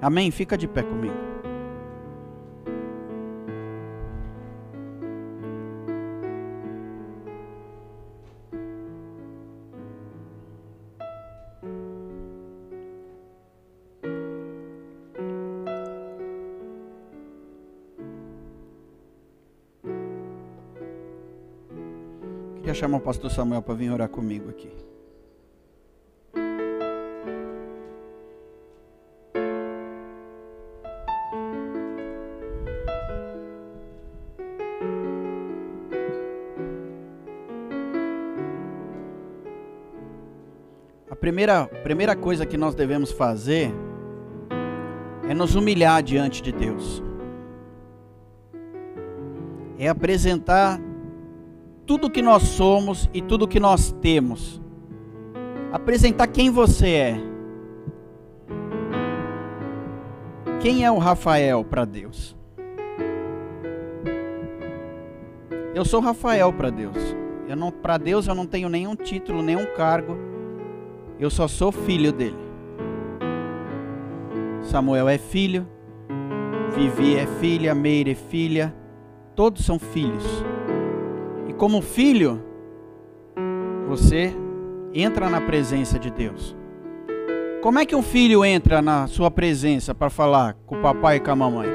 Amém? 0.00 0.30
Fica 0.30 0.56
de 0.56 0.68
pé 0.68 0.82
comigo. 0.82 1.36
chamar 22.76 22.98
o 22.98 23.00
pastor 23.00 23.30
Samuel 23.30 23.62
para 23.62 23.74
vir 23.74 23.90
orar 23.90 24.08
comigo 24.08 24.50
aqui. 24.50 24.70
Primeira, 41.36 41.66
primeira 41.66 42.16
coisa 42.16 42.46
que 42.46 42.56
nós 42.56 42.74
devemos 42.74 43.12
fazer 43.12 43.70
é 45.28 45.34
nos 45.34 45.54
humilhar 45.54 46.02
diante 46.02 46.40
de 46.42 46.50
Deus. 46.50 47.02
É 49.78 49.86
apresentar 49.86 50.80
tudo 51.84 52.08
que 52.08 52.22
nós 52.22 52.42
somos 52.42 53.10
e 53.12 53.20
tudo 53.20 53.46
que 53.46 53.60
nós 53.60 53.92
temos. 54.00 54.62
Apresentar 55.70 56.26
quem 56.28 56.50
você 56.50 56.88
é. 56.88 57.20
Quem 60.62 60.86
é 60.86 60.90
o 60.90 60.96
Rafael 60.96 61.62
para 61.62 61.84
Deus? 61.84 62.34
Eu 65.74 65.84
sou 65.84 66.00
Rafael 66.00 66.50
para 66.50 66.70
Deus. 66.70 66.96
Eu 67.46 67.56
não, 67.56 67.70
para 67.70 67.98
Deus 67.98 68.26
eu 68.26 68.34
não 68.34 68.46
tenho 68.46 68.70
nenhum 68.70 68.96
título, 68.96 69.42
nenhum 69.42 69.66
cargo. 69.76 70.25
Eu 71.18 71.30
só 71.30 71.48
sou 71.48 71.72
filho 71.72 72.12
dele. 72.12 72.36
Samuel 74.62 75.08
é 75.08 75.16
filho, 75.16 75.66
Vivi 76.74 77.16
é 77.16 77.26
filha, 77.26 77.74
Meire 77.74 78.10
é 78.10 78.14
filha, 78.14 78.74
todos 79.34 79.64
são 79.64 79.78
filhos. 79.78 80.24
E 81.48 81.52
como 81.52 81.80
filho, 81.80 82.42
você 83.88 84.34
entra 84.92 85.30
na 85.30 85.40
presença 85.40 85.98
de 85.98 86.10
Deus. 86.10 86.56
Como 87.62 87.78
é 87.78 87.86
que 87.86 87.96
um 87.96 88.02
filho 88.02 88.44
entra 88.44 88.82
na 88.82 89.06
sua 89.06 89.30
presença 89.30 89.94
para 89.94 90.10
falar 90.10 90.54
com 90.66 90.78
o 90.78 90.82
papai 90.82 91.16
e 91.16 91.20
com 91.20 91.30
a 91.30 91.36
mamãe? 91.36 91.68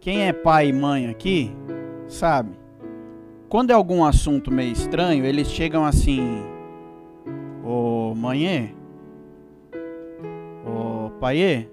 Quem 0.00 0.26
é 0.26 0.32
pai 0.32 0.68
e 0.68 0.72
mãe 0.72 1.08
aqui, 1.08 1.54
sabe. 2.08 2.61
Quando 3.52 3.70
é 3.70 3.74
algum 3.74 4.02
assunto 4.02 4.50
meio 4.50 4.72
estranho, 4.72 5.26
eles 5.26 5.46
chegam 5.46 5.84
assim: 5.84 6.42
Ô 7.62 8.14
mãe, 8.14 8.74
ô 10.64 11.10
pai, 11.20 11.68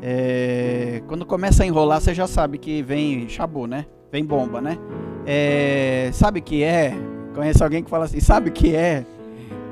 é, 0.00 1.02
quando 1.08 1.26
começa 1.26 1.64
a 1.64 1.66
enrolar, 1.66 2.00
você 2.00 2.14
já 2.14 2.28
sabe 2.28 2.58
que 2.58 2.80
vem 2.80 3.28
chabu, 3.28 3.66
né? 3.66 3.86
Vem 4.12 4.24
bomba, 4.24 4.60
né? 4.60 4.78
É, 5.26 6.10
sabe 6.12 6.40
que 6.40 6.62
é? 6.62 6.92
Conhece 7.34 7.60
alguém 7.64 7.82
que 7.82 7.90
fala 7.90 8.04
assim, 8.04 8.20
sabe 8.20 8.52
que 8.52 8.76
é? 8.76 9.04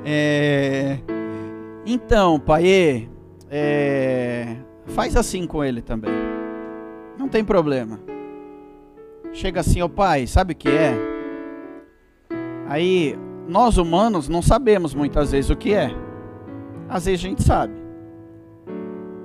é 0.05 0.99
então, 1.87 2.41
pai, 2.41 3.09
é, 3.49 4.57
faz 4.87 5.15
assim 5.15 5.47
com 5.47 5.63
ele 5.63 5.81
também. 5.81 6.11
Não 7.17 7.29
tem 7.29 7.45
problema. 7.45 8.18
Chega 9.39 9.61
assim, 9.61 9.81
ô 9.81 9.85
oh, 9.85 9.89
pai, 9.89 10.27
sabe 10.27 10.53
o 10.53 10.57
que 10.57 10.69
é? 10.69 10.93
Aí, 12.67 13.17
nós 13.47 13.79
humanos 13.79 14.29
não 14.29 14.43
sabemos 14.43 14.95
muitas 14.95 15.31
vezes 15.31 15.49
o 15.49 15.55
que 15.55 15.73
é. 15.73 15.93
Às 16.89 17.05
vezes 17.05 17.25
a 17.25 17.29
gente 17.29 17.45
sabe. 17.45 17.73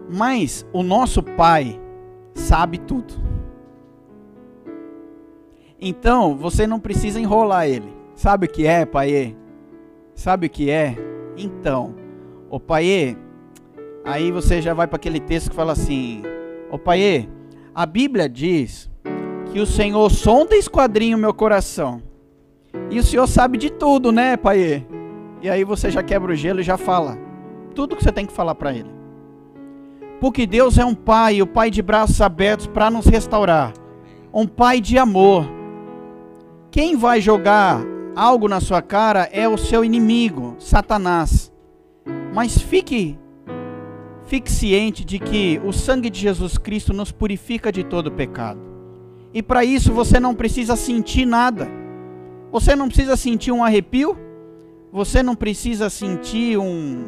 Mas 0.07 0.67
o 0.71 0.83
nosso 0.83 1.23
pai 1.23 1.81
sabe 2.35 2.77
tudo. 2.77 3.11
Então, 5.81 6.37
você 6.37 6.67
não 6.67 6.79
precisa 6.79 7.19
enrolar 7.19 7.67
ele. 7.67 7.91
Sabe 8.13 8.45
o 8.45 8.49
que 8.49 8.67
é, 8.67 8.85
pai? 8.85 9.35
Sabe 10.13 10.45
o 10.45 10.49
que 10.49 10.69
é? 10.69 10.95
Então, 11.35 11.95
ô 12.51 12.59
pai, 12.59 13.17
aí 14.05 14.31
você 14.31 14.61
já 14.61 14.75
vai 14.75 14.85
para 14.85 14.97
aquele 14.97 15.19
texto 15.19 15.49
que 15.49 15.55
fala 15.55 15.71
assim: 15.71 16.21
Ô 16.69 16.77
pai, 16.77 17.27
a 17.73 17.85
Bíblia 17.87 18.29
diz 18.29 18.92
que 19.53 19.59
o 19.59 19.67
Senhor 19.67 20.09
sonda 20.09 20.55
e 20.55 20.59
esquadrinha 20.59 21.15
o 21.15 21.19
meu 21.19 21.31
coração. 21.31 22.01
E 22.89 22.97
o 22.97 23.03
Senhor 23.03 23.27
sabe 23.27 23.55
de 23.55 23.69
tudo, 23.69 24.11
né, 24.11 24.35
pai? 24.35 24.83
E 25.43 25.47
aí 25.47 25.63
você 25.63 25.91
já 25.91 26.01
quebra 26.01 26.31
o 26.31 26.35
gelo 26.35 26.59
e 26.59 26.63
já 26.63 26.75
fala 26.75 27.19
tudo 27.75 27.95
que 27.95 28.03
você 28.03 28.11
tem 28.11 28.25
que 28.25 28.33
falar 28.33 28.55
para 28.55 28.73
ele. 28.73 28.89
Porque 30.19 30.47
Deus 30.47 30.79
é 30.79 30.85
um 30.85 30.95
pai, 30.95 31.39
o 31.39 31.45
pai 31.45 31.69
de 31.69 31.83
braços 31.83 32.19
abertos 32.19 32.65
para 32.65 32.89
nos 32.89 33.05
restaurar. 33.05 33.73
Um 34.33 34.47
pai 34.47 34.81
de 34.81 34.97
amor. 34.97 35.45
Quem 36.71 36.95
vai 36.97 37.21
jogar 37.21 37.79
algo 38.15 38.47
na 38.47 38.59
sua 38.59 38.81
cara 38.81 39.29
é 39.31 39.47
o 39.47 39.55
seu 39.55 39.85
inimigo, 39.85 40.55
Satanás. 40.57 41.53
Mas 42.33 42.59
fique 42.59 43.19
fique 44.25 44.51
ciente 44.51 45.05
de 45.05 45.19
que 45.19 45.61
o 45.63 45.71
sangue 45.71 46.09
de 46.09 46.19
Jesus 46.19 46.57
Cristo 46.57 46.91
nos 46.91 47.11
purifica 47.11 47.71
de 47.71 47.83
todo 47.83 48.11
pecado. 48.11 48.72
E 49.33 49.41
para 49.41 49.65
isso 49.65 49.91
você 49.91 50.19
não 50.19 50.35
precisa 50.35 50.75
sentir 50.75 51.25
nada. 51.25 51.67
Você 52.51 52.75
não 52.75 52.87
precisa 52.87 53.15
sentir 53.15 53.51
um 53.51 53.63
arrepio, 53.63 54.15
você 54.91 55.23
não 55.23 55.35
precisa 55.35 55.89
sentir 55.89 56.57
um 56.57 57.05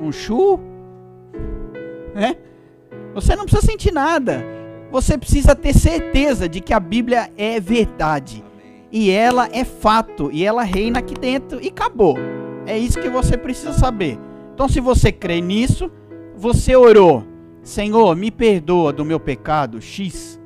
um 0.00 0.12
chu, 0.12 0.60
né? 2.14 2.36
Você 3.14 3.34
não 3.34 3.44
precisa 3.44 3.66
sentir 3.66 3.92
nada. 3.92 4.44
Você 4.90 5.18
precisa 5.18 5.54
ter 5.56 5.72
certeza 5.72 6.48
de 6.48 6.60
que 6.60 6.72
a 6.72 6.78
Bíblia 6.78 7.32
é 7.36 7.58
verdade. 7.58 8.44
E 8.92 9.10
ela 9.10 9.48
é 9.52 9.64
fato. 9.64 10.30
E 10.32 10.44
ela 10.44 10.62
reina 10.62 11.00
aqui 11.00 11.14
dentro. 11.14 11.60
E 11.60 11.68
acabou. 11.68 12.16
É 12.66 12.78
isso 12.78 13.00
que 13.00 13.08
você 13.08 13.36
precisa 13.36 13.72
saber. 13.72 14.18
Então, 14.54 14.68
se 14.68 14.80
você 14.80 15.10
crê 15.10 15.40
nisso, 15.40 15.90
você 16.36 16.76
orou. 16.76 17.24
Senhor, 17.62 18.14
me 18.14 18.30
perdoa 18.30 18.92
do 18.92 19.04
meu 19.04 19.18
pecado 19.18 19.80
X. 19.80 20.40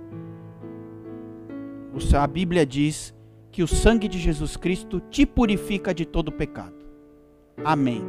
A 2.14 2.26
Bíblia 2.26 2.64
diz 2.64 3.14
que 3.50 3.62
o 3.62 3.68
sangue 3.68 4.08
de 4.08 4.18
Jesus 4.18 4.56
Cristo 4.56 5.00
te 5.00 5.26
purifica 5.26 5.92
de 5.92 6.04
todo 6.04 6.30
pecado. 6.30 6.76
Amém. 7.64 8.02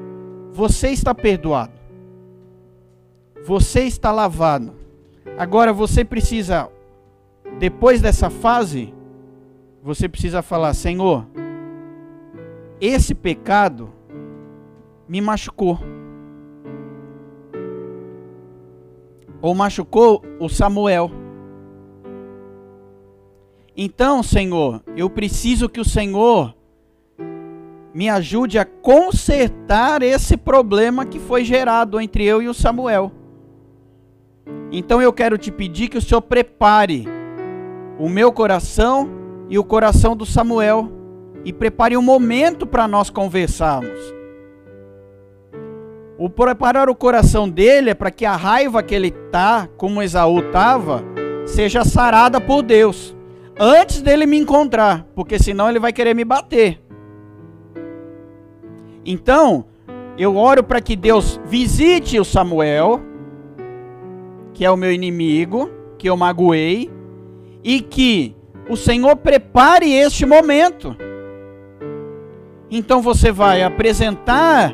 Você 0.52 0.90
está 0.90 1.14
perdoado. 1.16 1.74
Você 3.46 3.82
está 3.84 4.12
lavado. 4.12 4.74
Agora 5.38 5.72
você 5.72 6.04
precisa, 6.04 6.70
depois 7.58 8.02
dessa 8.02 8.30
fase, 8.30 8.94
você 9.82 10.08
precisa 10.08 10.42
falar: 10.42 10.74
Senhor, 10.74 11.26
esse 12.80 13.16
pecado 13.16 13.90
me 15.08 15.22
machucou. 15.22 15.80
Ou 19.42 19.56
machucou 19.56 20.22
o 20.40 20.50
Samuel. 20.50 21.10
Então, 23.82 24.22
Senhor, 24.22 24.84
eu 24.94 25.10
preciso 25.10 25.70
que 25.70 25.80
o 25.80 25.86
Senhor 25.86 26.54
me 27.94 28.10
ajude 28.10 28.60
a 28.60 28.66
consertar 28.66 30.04
esse 30.04 30.36
problema 30.36 31.06
que 31.06 31.18
foi 31.18 31.46
gerado 31.46 31.98
entre 32.02 32.26
eu 32.26 32.42
e 32.42 32.50
o 32.50 32.54
Samuel. 32.54 33.10
Então 34.70 35.02
eu 35.02 35.14
quero 35.14 35.38
te 35.38 35.50
pedir 35.50 35.88
que 35.88 35.98
o 35.98 36.02
Senhor 36.02 36.22
prepare 36.22 37.08
o 37.98 38.10
meu 38.10 38.34
coração 38.34 39.10
e 39.50 39.58
o 39.58 39.64
coração 39.64 40.14
do 40.14 40.26
Samuel 40.26 40.92
e 41.46 41.54
prepare 41.54 41.96
um 41.96 42.02
momento 42.02 42.68
para 42.68 42.86
nós 42.86 43.10
conversarmos. 43.10 43.98
O 46.18 46.30
preparar 46.30 46.90
o 46.90 46.96
coração 46.96 47.48
dele 47.48 47.92
é 47.92 47.96
para 47.96 48.12
que 48.12 48.26
a 48.26 48.36
raiva 48.36 48.84
que 48.84 48.94
ele 48.94 49.12
tá, 49.32 49.70
como 49.78 50.02
Esaú 50.02 50.40
estava, 50.40 51.02
seja 51.46 51.86
sarada 51.86 52.42
por 52.42 52.62
Deus 52.62 53.18
antes 53.60 54.02
dele 54.02 54.26
me 54.26 54.38
encontrar, 54.38 55.06
porque 55.14 55.38
senão 55.38 55.70
ele 55.70 55.80
vai 55.80 55.92
querer 55.92 56.16
me 56.16 56.24
bater. 56.24 56.82
Então, 59.06 59.66
eu 60.18 60.38
oro 60.38 60.64
para 60.64 60.82
que 60.82 60.96
Deus 60.96 61.40
visite 61.46 62.20
o 62.20 62.26
Samuel 62.26 63.10
que 64.60 64.66
é 64.66 64.70
o 64.70 64.76
meu 64.76 64.92
inimigo, 64.92 65.72
que 65.98 66.10
eu 66.10 66.18
magoei, 66.18 66.92
e 67.64 67.80
que 67.80 68.36
o 68.70 68.76
Senhor 68.76 69.16
prepare 69.16 69.90
este 69.90 70.26
momento. 70.26 70.98
Então 72.70 73.02
você 73.02 73.32
vai 73.32 73.64
apresentar 73.64 74.74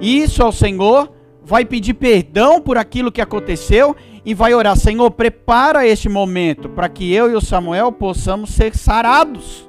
isso 0.00 0.42
ao 0.42 0.50
Senhor, 0.50 1.12
vai 1.44 1.66
pedir 1.66 1.92
perdão 1.92 2.62
por 2.62 2.78
aquilo 2.78 3.12
que 3.12 3.20
aconteceu 3.20 3.94
e 4.24 4.34
vai 4.34 4.54
orar: 4.54 4.76
Senhor, 4.76 5.10
prepara 5.10 5.86
este 5.86 6.08
momento 6.08 6.68
para 6.68 6.88
que 6.88 7.12
eu 7.12 7.30
e 7.30 7.34
o 7.34 7.40
Samuel 7.40 7.92
possamos 7.92 8.50
ser 8.50 8.74
sarados. 8.76 9.68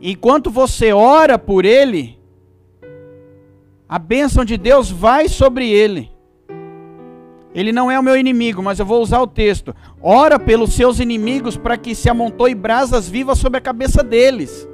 Enquanto 0.00 0.50
você 0.50 0.92
ora 0.92 1.38
por 1.38 1.64
ele, 1.64 2.18
a 3.88 3.98
bênção 3.98 4.44
de 4.44 4.56
Deus 4.56 4.90
vai 4.90 5.28
sobre 5.28 5.70
ele. 5.70 6.10
Ele 7.54 7.72
não 7.72 7.90
é 7.90 7.98
o 7.98 8.02
meu 8.02 8.16
inimigo, 8.16 8.62
mas 8.62 8.78
eu 8.78 8.86
vou 8.86 9.02
usar 9.02 9.20
o 9.20 9.26
texto. 9.26 9.74
Ora 10.00 10.38
pelos 10.38 10.74
seus 10.74 11.00
inimigos 11.00 11.56
para 11.56 11.76
que 11.76 11.94
se 11.94 12.08
amontoe 12.08 12.54
brasas 12.54 13.08
vivas 13.08 13.38
sobre 13.38 13.58
a 13.58 13.62
cabeça 13.62 14.04
deles. 14.04 14.68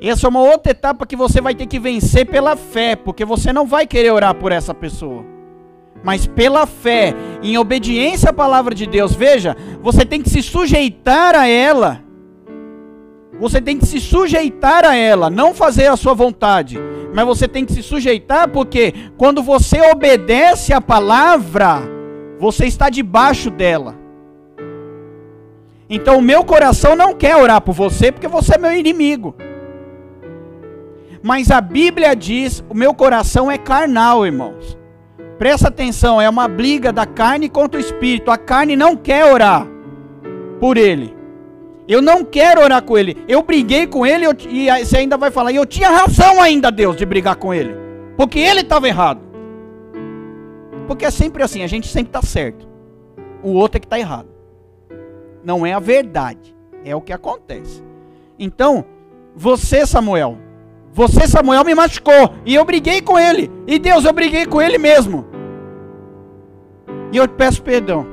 Essa 0.00 0.26
é 0.26 0.30
uma 0.30 0.42
outra 0.42 0.70
etapa 0.70 1.06
que 1.06 1.16
você 1.16 1.40
vai 1.40 1.54
ter 1.54 1.66
que 1.66 1.78
vencer 1.78 2.24
pela 2.26 2.56
fé, 2.56 2.94
porque 2.94 3.24
você 3.24 3.52
não 3.52 3.66
vai 3.66 3.86
querer 3.86 4.12
orar 4.12 4.34
por 4.34 4.52
essa 4.52 4.72
pessoa. 4.72 5.24
Mas 6.04 6.26
pela 6.26 6.66
fé, 6.66 7.14
em 7.42 7.58
obediência 7.58 8.30
à 8.30 8.32
palavra 8.32 8.74
de 8.74 8.86
Deus, 8.86 9.14
veja, 9.14 9.56
você 9.82 10.04
tem 10.04 10.22
que 10.22 10.30
se 10.30 10.42
sujeitar 10.42 11.34
a 11.34 11.48
ela. 11.48 12.00
Você 13.40 13.60
tem 13.60 13.78
que 13.78 13.86
se 13.86 14.00
sujeitar 14.00 14.84
a 14.84 14.96
ela, 14.96 15.30
não 15.30 15.54
fazer 15.54 15.86
a 15.86 15.96
sua 15.96 16.14
vontade, 16.14 16.78
mas 17.14 17.26
você 17.26 17.46
tem 17.46 17.64
que 17.64 17.72
se 17.72 17.82
sujeitar 17.82 18.48
porque 18.48 18.92
quando 19.16 19.42
você 19.42 19.80
obedece 19.80 20.72
a 20.72 20.80
palavra, 20.80 21.82
você 22.38 22.66
está 22.66 22.88
debaixo 22.88 23.50
dela. 23.50 23.96
Então 25.90 26.18
o 26.18 26.22
meu 26.22 26.44
coração 26.44 26.94
não 26.94 27.14
quer 27.14 27.36
orar 27.36 27.60
por 27.60 27.72
você 27.72 28.12
porque 28.12 28.28
você 28.28 28.56
é 28.56 28.58
meu 28.58 28.72
inimigo. 28.72 29.34
Mas 31.22 31.50
a 31.50 31.60
Bíblia 31.60 32.14
diz: 32.14 32.64
o 32.68 32.74
meu 32.74 32.94
coração 32.94 33.50
é 33.50 33.58
carnal, 33.58 34.24
irmãos. 34.24 34.78
Presta 35.38 35.68
atenção, 35.68 36.20
é 36.20 36.28
uma 36.28 36.48
briga 36.48 36.92
da 36.92 37.06
carne 37.06 37.48
contra 37.48 37.78
o 37.78 37.82
espírito. 37.82 38.30
A 38.30 38.36
carne 38.36 38.74
não 38.74 38.96
quer 38.96 39.24
orar 39.24 39.66
por 40.58 40.76
ele. 40.76 41.16
Eu 41.86 42.02
não 42.02 42.24
quero 42.24 42.60
orar 42.60 42.82
com 42.82 42.98
ele. 42.98 43.16
Eu 43.26 43.42
briguei 43.42 43.86
com 43.86 44.04
ele 44.04 44.26
eu, 44.26 44.32
e 44.48 44.68
você 44.84 44.98
ainda 44.98 45.16
vai 45.16 45.30
falar, 45.30 45.52
e 45.52 45.56
eu 45.56 45.64
tinha 45.64 45.88
razão 45.88 46.42
ainda, 46.42 46.70
Deus, 46.70 46.96
de 46.96 47.06
brigar 47.06 47.36
com 47.36 47.54
ele. 47.54 47.74
Porque 48.16 48.38
ele 48.38 48.60
estava 48.60 48.88
errado. 48.88 49.20
Porque 50.86 51.04
é 51.04 51.10
sempre 51.10 51.42
assim, 51.42 51.62
a 51.62 51.66
gente 51.66 51.88
sempre 51.88 52.10
está 52.10 52.20
certo. 52.20 52.68
O 53.42 53.52
outro 53.52 53.78
é 53.78 53.80
que 53.80 53.86
está 53.86 53.98
errado. 53.98 54.28
Não 55.44 55.64
é 55.64 55.72
a 55.72 55.78
verdade. 55.78 56.54
É 56.84 56.94
o 56.94 57.00
que 57.00 57.12
acontece. 57.12 57.82
Então, 58.38 58.84
você, 59.34 59.86
Samuel, 59.86 60.36
você, 60.92 61.26
Samuel, 61.26 61.64
me 61.64 61.74
machucou. 61.74 62.34
E 62.44 62.54
eu 62.54 62.64
briguei 62.64 63.00
com 63.00 63.18
ele. 63.18 63.50
E 63.66 63.78
Deus, 63.78 64.04
eu 64.04 64.12
briguei 64.12 64.46
com 64.46 64.60
ele 64.60 64.78
mesmo. 64.78 65.26
E 67.12 67.16
eu 67.16 67.26
te 67.26 67.34
peço 67.34 67.62
perdão. 67.62 68.06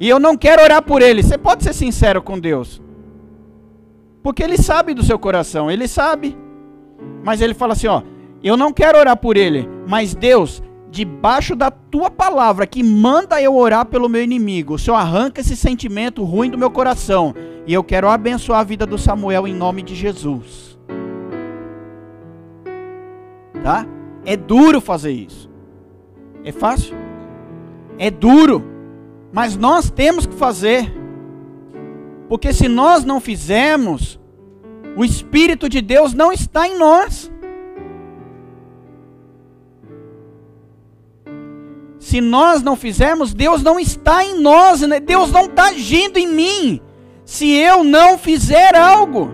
E 0.00 0.08
eu 0.08 0.18
não 0.18 0.36
quero 0.36 0.62
orar 0.62 0.82
por 0.82 1.02
ele. 1.02 1.22
Você 1.22 1.38
pode 1.38 1.64
ser 1.64 1.72
sincero 1.72 2.22
com 2.22 2.38
Deus. 2.38 2.82
Porque 4.22 4.42
ele 4.42 4.56
sabe 4.56 4.94
do 4.94 5.02
seu 5.02 5.18
coração, 5.18 5.70
ele 5.70 5.88
sabe. 5.88 6.36
Mas 7.24 7.40
ele 7.40 7.54
fala 7.54 7.72
assim, 7.72 7.86
ó, 7.86 8.02
eu 8.42 8.56
não 8.56 8.72
quero 8.72 8.98
orar 8.98 9.16
por 9.16 9.36
ele, 9.36 9.68
mas 9.86 10.14
Deus, 10.14 10.62
debaixo 10.90 11.54
da 11.54 11.70
tua 11.70 12.10
palavra 12.10 12.66
que 12.66 12.82
manda 12.82 13.40
eu 13.40 13.54
orar 13.54 13.86
pelo 13.86 14.08
meu 14.08 14.22
inimigo, 14.22 14.74
o 14.74 14.78
Senhor 14.78 14.96
arranca 14.96 15.40
esse 15.40 15.56
sentimento 15.56 16.24
ruim 16.24 16.50
do 16.50 16.58
meu 16.58 16.70
coração, 16.70 17.34
e 17.66 17.74
eu 17.74 17.84
quero 17.84 18.08
abençoar 18.08 18.60
a 18.60 18.64
vida 18.64 18.86
do 18.86 18.96
Samuel 18.96 19.46
em 19.46 19.54
nome 19.54 19.82
de 19.82 19.94
Jesus. 19.94 20.78
Tá? 23.62 23.86
É 24.24 24.36
duro 24.36 24.80
fazer 24.80 25.12
isso. 25.12 25.50
É 26.44 26.52
fácil? 26.52 26.96
É 27.98 28.10
duro. 28.10 28.64
Mas 29.32 29.56
nós 29.56 29.90
temos 29.90 30.26
que 30.26 30.34
fazer. 30.34 30.92
Porque 32.28 32.52
se 32.52 32.68
nós 32.68 33.04
não 33.04 33.20
fizermos, 33.20 34.18
o 34.96 35.04
Espírito 35.04 35.68
de 35.68 35.80
Deus 35.80 36.14
não 36.14 36.32
está 36.32 36.66
em 36.66 36.78
nós. 36.78 37.30
Se 41.98 42.20
nós 42.20 42.62
não 42.62 42.76
fizermos, 42.76 43.34
Deus 43.34 43.62
não 43.62 43.78
está 43.78 44.24
em 44.24 44.40
nós, 44.40 44.80
né? 44.82 45.00
Deus 45.00 45.32
não 45.32 45.46
está 45.46 45.68
agindo 45.68 46.18
em 46.18 46.26
mim. 46.26 46.80
Se 47.24 47.50
eu 47.52 47.82
não 47.82 48.16
fizer 48.16 48.74
algo. 48.76 49.30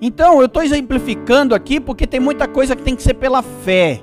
Então, 0.00 0.40
eu 0.40 0.46
estou 0.46 0.62
exemplificando 0.62 1.54
aqui 1.54 1.78
porque 1.78 2.06
tem 2.06 2.18
muita 2.18 2.48
coisa 2.48 2.74
que 2.74 2.82
tem 2.82 2.96
que 2.96 3.02
ser 3.02 3.14
pela 3.14 3.40
fé. 3.40 4.02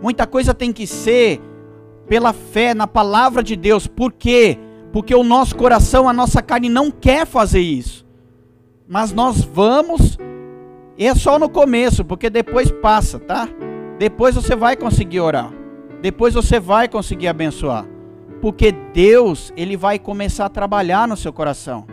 Muita 0.00 0.26
coisa 0.26 0.54
tem 0.54 0.72
que 0.72 0.86
ser 0.86 1.40
pela 2.08 2.32
fé 2.32 2.72
na 2.72 2.86
palavra 2.86 3.42
de 3.42 3.54
Deus. 3.54 3.86
Por 3.86 4.12
quê? 4.12 4.58
Porque 4.90 5.14
o 5.14 5.22
nosso 5.22 5.54
coração, 5.54 6.08
a 6.08 6.12
nossa 6.12 6.40
carne 6.40 6.70
não 6.70 6.90
quer 6.90 7.26
fazer 7.26 7.60
isso. 7.60 8.06
Mas 8.88 9.12
nós 9.12 9.44
vamos, 9.44 10.18
e 10.96 11.06
é 11.06 11.14
só 11.14 11.38
no 11.38 11.50
começo, 11.50 12.02
porque 12.02 12.30
depois 12.30 12.70
passa, 12.70 13.18
tá? 13.18 13.46
Depois 13.98 14.34
você 14.34 14.54
vai 14.54 14.76
conseguir 14.76 15.20
orar. 15.20 15.52
Depois 16.00 16.34
você 16.34 16.60
vai 16.60 16.88
conseguir 16.88 17.28
abençoar. 17.28 17.84
Porque 18.40 18.70
Deus, 18.70 19.52
ele 19.56 19.76
vai 19.76 19.98
começar 19.98 20.46
a 20.46 20.50
trabalhar 20.50 21.08
no 21.08 21.16
seu 21.16 21.32
coração. 21.32 21.86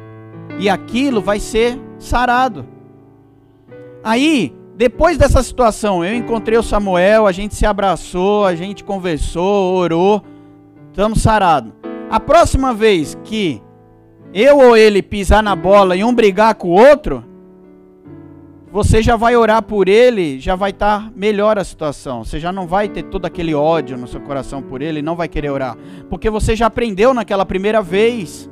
E 0.60 0.70
aquilo 0.70 1.22
vai 1.22 1.40
ser 1.40 1.80
sarado. 1.98 2.66
Aí, 4.04 4.54
depois 4.76 5.18
dessa 5.18 5.42
situação, 5.42 6.06
eu 6.06 6.14
encontrei 6.16 6.58
o 6.58 6.64
Samuel, 6.64 7.26
a 7.26 7.32
gente 7.32 7.56
se 7.56 7.66
abraçou, 7.66 8.46
a 8.46 8.54
gente 8.54 8.84
conversou, 8.84 9.76
orou, 9.76 10.22
estamos 10.92 11.22
sarados. 11.22 11.74
A 12.10 12.20
próxima 12.20 12.74
vez 12.74 13.18
que 13.24 13.62
eu 14.32 14.58
ou 14.58 14.78
ele 14.78 15.02
pisar 15.02 15.42
na 15.42 15.56
bola 15.56 15.96
e 15.96 16.04
um 16.04 16.14
brigar 16.14 16.54
com 16.56 16.68
o 16.68 16.72
outro, 16.72 17.24
você 18.76 19.02
já 19.02 19.16
vai 19.16 19.38
orar 19.38 19.62
por 19.64 19.88
ele, 19.88 20.38
já 20.38 20.54
vai 20.54 20.72
estar 20.72 21.04
tá 21.04 21.12
melhor 21.16 21.58
a 21.58 21.64
situação. 21.64 22.26
Você 22.26 22.42
já 22.42 22.52
não 22.52 22.68
vai 22.68 22.90
ter 22.90 23.04
todo 23.04 23.26
aquele 23.26 23.56
ódio 23.56 23.98
no 23.98 24.06
seu 24.06 24.20
coração 24.20 24.62
por 24.62 24.82
ele, 24.82 25.02
não 25.02 25.16
vai 25.16 25.30
querer 25.30 25.50
orar, 25.50 25.78
porque 26.10 26.30
você 26.30 26.58
já 26.58 26.66
aprendeu 26.66 27.14
naquela 27.14 27.46
primeira 27.46 27.82
vez. 27.82 28.50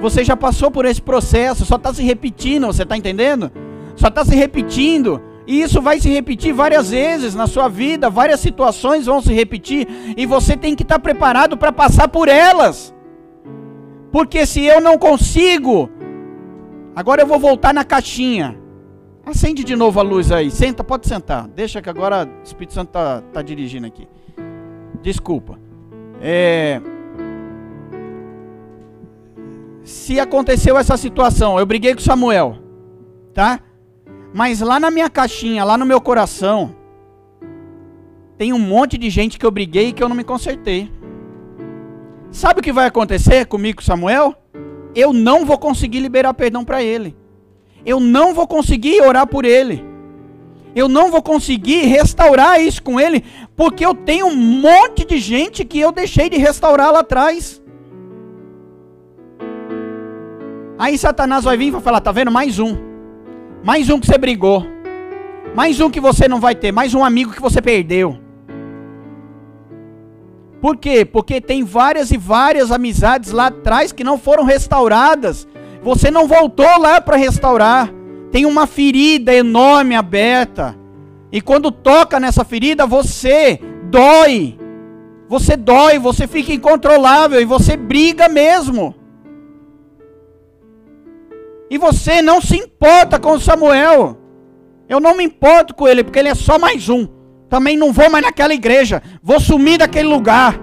Você 0.00 0.22
já 0.22 0.36
passou 0.36 0.70
por 0.70 0.84
esse 0.84 1.02
processo, 1.02 1.64
só 1.66 1.74
está 1.74 1.92
se 1.92 2.04
repetindo, 2.04 2.68
você 2.68 2.84
está 2.84 2.96
entendendo? 2.96 3.50
Só 3.96 4.06
está 4.06 4.24
se 4.24 4.36
repetindo. 4.36 5.20
E 5.44 5.60
isso 5.60 5.82
vai 5.82 5.98
se 5.98 6.08
repetir 6.08 6.52
várias 6.52 6.90
vezes 6.90 7.34
na 7.34 7.48
sua 7.48 7.66
vida, 7.66 8.08
várias 8.08 8.38
situações 8.38 9.06
vão 9.06 9.20
se 9.20 9.34
repetir 9.34 9.88
e 10.16 10.24
você 10.24 10.56
tem 10.56 10.76
que 10.76 10.84
estar 10.84 11.00
preparado 11.00 11.56
para 11.56 11.72
passar 11.72 12.06
por 12.06 12.28
elas. 12.28 12.94
Porque 14.12 14.46
se 14.46 14.64
eu 14.64 14.80
não 14.80 14.96
consigo, 14.96 15.90
agora 16.94 17.22
eu 17.22 17.26
vou 17.26 17.40
voltar 17.40 17.74
na 17.74 17.82
caixinha. 17.82 18.67
Acende 19.28 19.62
de 19.62 19.76
novo 19.76 20.00
a 20.00 20.02
luz 20.02 20.32
aí. 20.32 20.50
Senta, 20.50 20.82
pode 20.82 21.06
sentar. 21.06 21.46
Deixa 21.48 21.82
que 21.82 21.90
agora 21.90 22.26
o 22.26 22.42
Espírito 22.42 22.72
Santo 22.72 22.88
está 22.88 23.20
tá 23.20 23.42
dirigindo 23.42 23.86
aqui. 23.86 24.08
Desculpa. 25.02 25.58
É... 26.18 26.80
Se 29.82 30.18
aconteceu 30.18 30.78
essa 30.78 30.96
situação, 30.96 31.58
eu 31.58 31.66
briguei 31.66 31.94
com 31.94 32.00
Samuel, 32.00 32.56
tá? 33.34 33.60
Mas 34.32 34.60
lá 34.60 34.80
na 34.80 34.90
minha 34.90 35.10
caixinha, 35.10 35.62
lá 35.62 35.76
no 35.76 35.84
meu 35.84 36.00
coração, 36.00 36.74
tem 38.38 38.54
um 38.54 38.58
monte 38.58 38.96
de 38.96 39.10
gente 39.10 39.38
que 39.38 39.44
eu 39.44 39.50
briguei 39.50 39.88
e 39.88 39.92
que 39.92 40.02
eu 40.02 40.08
não 40.08 40.16
me 40.16 40.24
consertei. 40.24 40.90
Sabe 42.30 42.60
o 42.60 42.62
que 42.62 42.72
vai 42.72 42.86
acontecer 42.86 43.44
comigo, 43.44 43.82
Samuel? 43.82 44.34
Eu 44.94 45.12
não 45.12 45.44
vou 45.44 45.58
conseguir 45.58 46.00
liberar 46.00 46.32
perdão 46.32 46.64
para 46.64 46.82
ele. 46.82 47.14
Eu 47.88 47.98
não 47.98 48.34
vou 48.34 48.46
conseguir 48.46 49.00
orar 49.00 49.26
por 49.26 49.46
ele. 49.46 49.82
Eu 50.76 50.88
não 50.88 51.10
vou 51.10 51.22
conseguir 51.22 51.86
restaurar 51.86 52.60
isso 52.60 52.82
com 52.82 53.00
ele, 53.00 53.24
porque 53.56 53.84
eu 53.84 53.94
tenho 53.94 54.26
um 54.26 54.36
monte 54.36 55.06
de 55.06 55.16
gente 55.18 55.64
que 55.64 55.80
eu 55.80 55.90
deixei 55.90 56.28
de 56.28 56.36
restaurar 56.36 56.92
lá 56.92 57.00
atrás. 57.00 57.62
Aí 60.78 60.98
Satanás 60.98 61.44
vai 61.44 61.56
vir 61.56 61.68
e 61.68 61.70
vai 61.70 61.80
falar: 61.80 62.02
tá 62.02 62.12
vendo? 62.12 62.30
Mais 62.30 62.58
um. 62.58 62.76
Mais 63.64 63.88
um 63.88 63.98
que 63.98 64.06
você 64.06 64.18
brigou. 64.18 64.66
Mais 65.54 65.80
um 65.80 65.88
que 65.88 65.98
você 65.98 66.28
não 66.28 66.40
vai 66.40 66.54
ter. 66.54 66.70
Mais 66.70 66.92
um 66.92 67.02
amigo 67.02 67.32
que 67.32 67.40
você 67.40 67.62
perdeu. 67.62 68.18
Por 70.60 70.76
quê? 70.76 71.06
Porque 71.06 71.40
tem 71.40 71.64
várias 71.64 72.10
e 72.10 72.18
várias 72.18 72.70
amizades 72.70 73.32
lá 73.32 73.46
atrás 73.46 73.92
que 73.92 74.04
não 74.04 74.18
foram 74.18 74.44
restauradas. 74.44 75.48
Você 75.88 76.10
não 76.10 76.28
voltou 76.28 76.78
lá 76.78 77.00
para 77.00 77.16
restaurar. 77.16 77.90
Tem 78.30 78.44
uma 78.44 78.66
ferida 78.66 79.32
enorme 79.32 79.94
aberta. 79.94 80.78
E 81.32 81.40
quando 81.40 81.72
toca 81.72 82.20
nessa 82.20 82.44
ferida, 82.44 82.84
você 82.84 83.58
dói. 83.84 84.58
Você 85.30 85.56
dói, 85.56 85.98
você 85.98 86.26
fica 86.26 86.52
incontrolável 86.52 87.40
e 87.40 87.46
você 87.46 87.74
briga 87.74 88.28
mesmo. 88.28 88.94
E 91.70 91.78
você 91.78 92.20
não 92.20 92.38
se 92.42 92.58
importa 92.58 93.18
com 93.18 93.40
Samuel. 93.40 94.18
Eu 94.90 95.00
não 95.00 95.16
me 95.16 95.24
importo 95.24 95.74
com 95.74 95.88
ele, 95.88 96.04
porque 96.04 96.18
ele 96.18 96.28
é 96.28 96.34
só 96.34 96.58
mais 96.58 96.90
um. 96.90 97.08
Também 97.48 97.78
não 97.78 97.94
vou 97.94 98.10
mais 98.10 98.26
naquela 98.26 98.52
igreja. 98.52 99.02
Vou 99.22 99.40
sumir 99.40 99.78
daquele 99.78 100.08
lugar. 100.08 100.60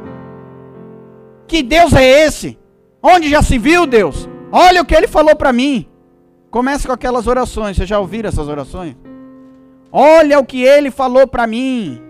Que 1.47 1.64
Deus 1.64 1.93
é 1.93 2.27
esse? 2.27 2.60
Onde 3.02 3.27
já 3.27 3.41
se 3.41 3.57
viu 3.57 3.88
Deus? 3.88 4.30
Olha 4.51 4.81
o 4.81 4.85
que 4.85 4.95
ele 4.95 5.07
falou 5.07 5.35
para 5.35 5.51
mim. 5.51 5.88
Começa 6.49 6.88
com 6.88 6.93
aquelas 6.93 7.27
orações. 7.27 7.76
Vocês 7.76 7.89
já 7.89 7.99
ouviram 7.99 8.30
essas 8.30 8.47
orações? 8.47 8.95
Olha 9.91 10.39
o 10.39 10.45
que 10.45 10.61
ele 10.61 10.91
falou 10.91 11.27
para 11.27 11.47
mim. 11.47 12.01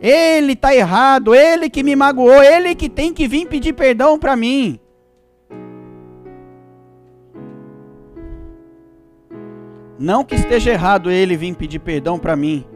Ele 0.00 0.52
está 0.52 0.74
errado, 0.74 1.34
ele 1.34 1.70
que 1.70 1.82
me 1.82 1.96
magoou, 1.96 2.42
ele 2.42 2.74
que 2.74 2.88
tem 2.88 3.14
que 3.14 3.26
vir 3.26 3.46
pedir 3.46 3.72
perdão 3.72 4.18
para 4.18 4.36
mim. 4.36 4.78
Não 9.98 10.24
que 10.24 10.34
esteja 10.34 10.72
errado 10.72 11.10
ele 11.10 11.36
vir 11.36 11.54
pedir 11.54 11.78
perdão 11.78 12.18
para 12.18 12.36
mim. 12.36 12.66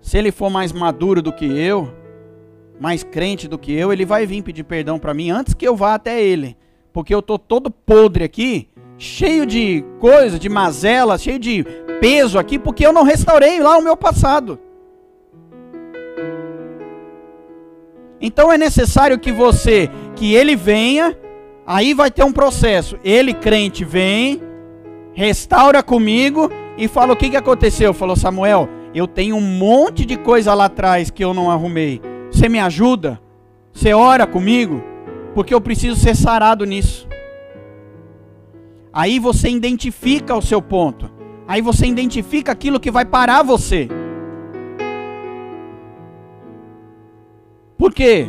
Se 0.00 0.16
ele 0.16 0.30
for 0.30 0.48
mais 0.48 0.72
maduro 0.72 1.20
do 1.20 1.32
que 1.32 1.44
eu, 1.44 1.92
mais 2.80 3.02
crente 3.02 3.48
do 3.48 3.58
que 3.58 3.72
eu, 3.72 3.92
ele 3.92 4.06
vai 4.06 4.24
vir 4.24 4.42
pedir 4.42 4.64
perdão 4.64 4.98
para 4.98 5.12
mim 5.12 5.30
antes 5.30 5.54
que 5.54 5.66
eu 5.66 5.76
vá 5.76 5.94
até 5.94 6.22
ele. 6.22 6.56
Porque 6.94 7.14
eu 7.14 7.20
tô 7.20 7.38
todo 7.38 7.70
podre 7.70 8.24
aqui, 8.24 8.68
cheio 8.96 9.44
de 9.44 9.84
coisa, 10.00 10.38
de 10.38 10.48
mazela, 10.48 11.18
cheio 11.18 11.38
de 11.38 11.62
peso 12.00 12.38
aqui, 12.38 12.58
porque 12.58 12.86
eu 12.86 12.92
não 12.94 13.02
restaurei 13.02 13.60
lá 13.60 13.76
o 13.76 13.82
meu 13.82 13.98
passado. 13.98 14.58
Então 18.18 18.50
é 18.50 18.56
necessário 18.56 19.18
que 19.18 19.30
você, 19.30 19.90
que 20.16 20.34
ele 20.34 20.56
venha 20.56 21.18
Aí 21.66 21.94
vai 21.94 22.10
ter 22.10 22.22
um 22.22 22.32
processo. 22.32 22.98
Ele, 23.02 23.32
crente, 23.32 23.84
vem, 23.84 24.40
restaura 25.14 25.82
comigo 25.82 26.50
e 26.76 26.86
fala: 26.86 27.12
O 27.12 27.16
que, 27.16 27.30
que 27.30 27.36
aconteceu? 27.36 27.94
Falou: 27.94 28.16
Samuel, 28.16 28.68
eu 28.94 29.06
tenho 29.06 29.36
um 29.36 29.40
monte 29.40 30.04
de 30.04 30.16
coisa 30.16 30.52
lá 30.54 30.66
atrás 30.66 31.10
que 31.10 31.24
eu 31.24 31.32
não 31.32 31.50
arrumei. 31.50 32.02
Você 32.30 32.48
me 32.48 32.58
ajuda? 32.58 33.20
Você 33.72 33.92
ora 33.92 34.26
comigo? 34.26 34.82
Porque 35.34 35.52
eu 35.52 35.60
preciso 35.60 35.96
ser 35.96 36.14
sarado 36.14 36.64
nisso. 36.64 37.08
Aí 38.92 39.18
você 39.18 39.48
identifica 39.48 40.36
o 40.36 40.42
seu 40.42 40.62
ponto. 40.62 41.10
Aí 41.48 41.60
você 41.60 41.86
identifica 41.86 42.52
aquilo 42.52 42.78
que 42.78 42.90
vai 42.90 43.04
parar 43.04 43.42
você. 43.42 43.88
Por 47.76 47.92
quê? 47.92 48.28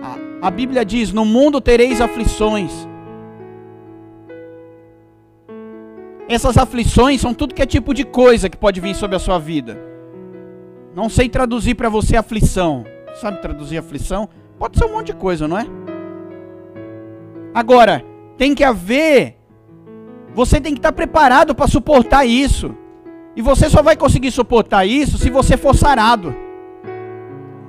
A, 0.00 0.48
a 0.48 0.50
Bíblia 0.50 0.84
diz: 0.84 1.12
No 1.12 1.24
mundo 1.24 1.60
tereis 1.60 2.00
aflições. 2.00 2.72
Essas 6.28 6.56
aflições 6.56 7.20
são 7.20 7.34
tudo 7.34 7.54
que 7.54 7.62
é 7.62 7.66
tipo 7.66 7.92
de 7.92 8.04
coisa 8.04 8.48
que 8.48 8.56
pode 8.56 8.80
vir 8.80 8.94
sobre 8.94 9.16
a 9.16 9.18
sua 9.18 9.38
vida. 9.38 9.78
Não 10.94 11.08
sei 11.08 11.28
traduzir 11.28 11.74
para 11.74 11.88
você 11.88 12.16
aflição. 12.16 12.84
Sabe 13.14 13.40
traduzir 13.40 13.78
aflição? 13.78 14.28
Pode 14.58 14.76
ser 14.76 14.84
um 14.84 14.92
monte 14.92 15.06
de 15.06 15.14
coisa, 15.14 15.46
não 15.46 15.58
é? 15.58 15.66
Agora, 17.54 18.04
tem 18.36 18.54
que 18.54 18.64
haver. 18.64 19.36
Você 20.34 20.60
tem 20.60 20.72
que 20.72 20.78
estar 20.78 20.92
preparado 20.92 21.54
para 21.54 21.66
suportar 21.66 22.24
isso. 22.24 22.74
E 23.36 23.42
você 23.42 23.70
só 23.70 23.82
vai 23.82 23.96
conseguir 23.96 24.30
suportar 24.30 24.84
isso 24.84 25.16
se 25.16 25.30
você 25.30 25.56
for 25.56 25.74
sarado. 25.74 26.34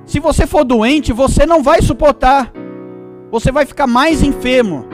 Se 0.04 0.18
você 0.18 0.46
for 0.46 0.64
doente, 0.64 1.12
você 1.12 1.46
não 1.46 1.62
vai 1.62 1.80
suportar. 1.80 2.52
Você 3.30 3.52
vai 3.52 3.64
ficar 3.64 3.86
mais 3.86 4.22
enfermo. 4.22 4.86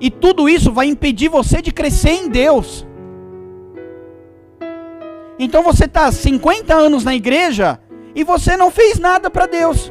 E 0.00 0.10
tudo 0.10 0.48
isso 0.48 0.72
vai 0.72 0.86
impedir 0.86 1.28
você 1.28 1.62
de 1.62 1.72
crescer 1.72 2.10
em 2.10 2.28
Deus. 2.28 2.86
Então 5.38 5.62
você 5.62 5.86
está 5.86 6.12
50 6.12 6.74
anos 6.74 7.04
na 7.04 7.14
igreja 7.14 7.80
e 8.14 8.22
você 8.22 8.56
não 8.56 8.70
fez 8.70 8.98
nada 8.98 9.30
para 9.30 9.46
Deus. 9.46 9.90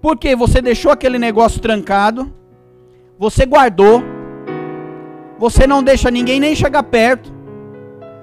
Porque 0.00 0.36
você 0.36 0.60
deixou 0.60 0.92
aquele 0.92 1.18
negócio 1.18 1.60
trancado, 1.60 2.32
você 3.18 3.44
guardou, 3.46 4.02
você 5.38 5.66
não 5.66 5.82
deixa 5.82 6.10
ninguém 6.10 6.38
nem 6.38 6.54
chegar 6.54 6.82
perto, 6.82 7.32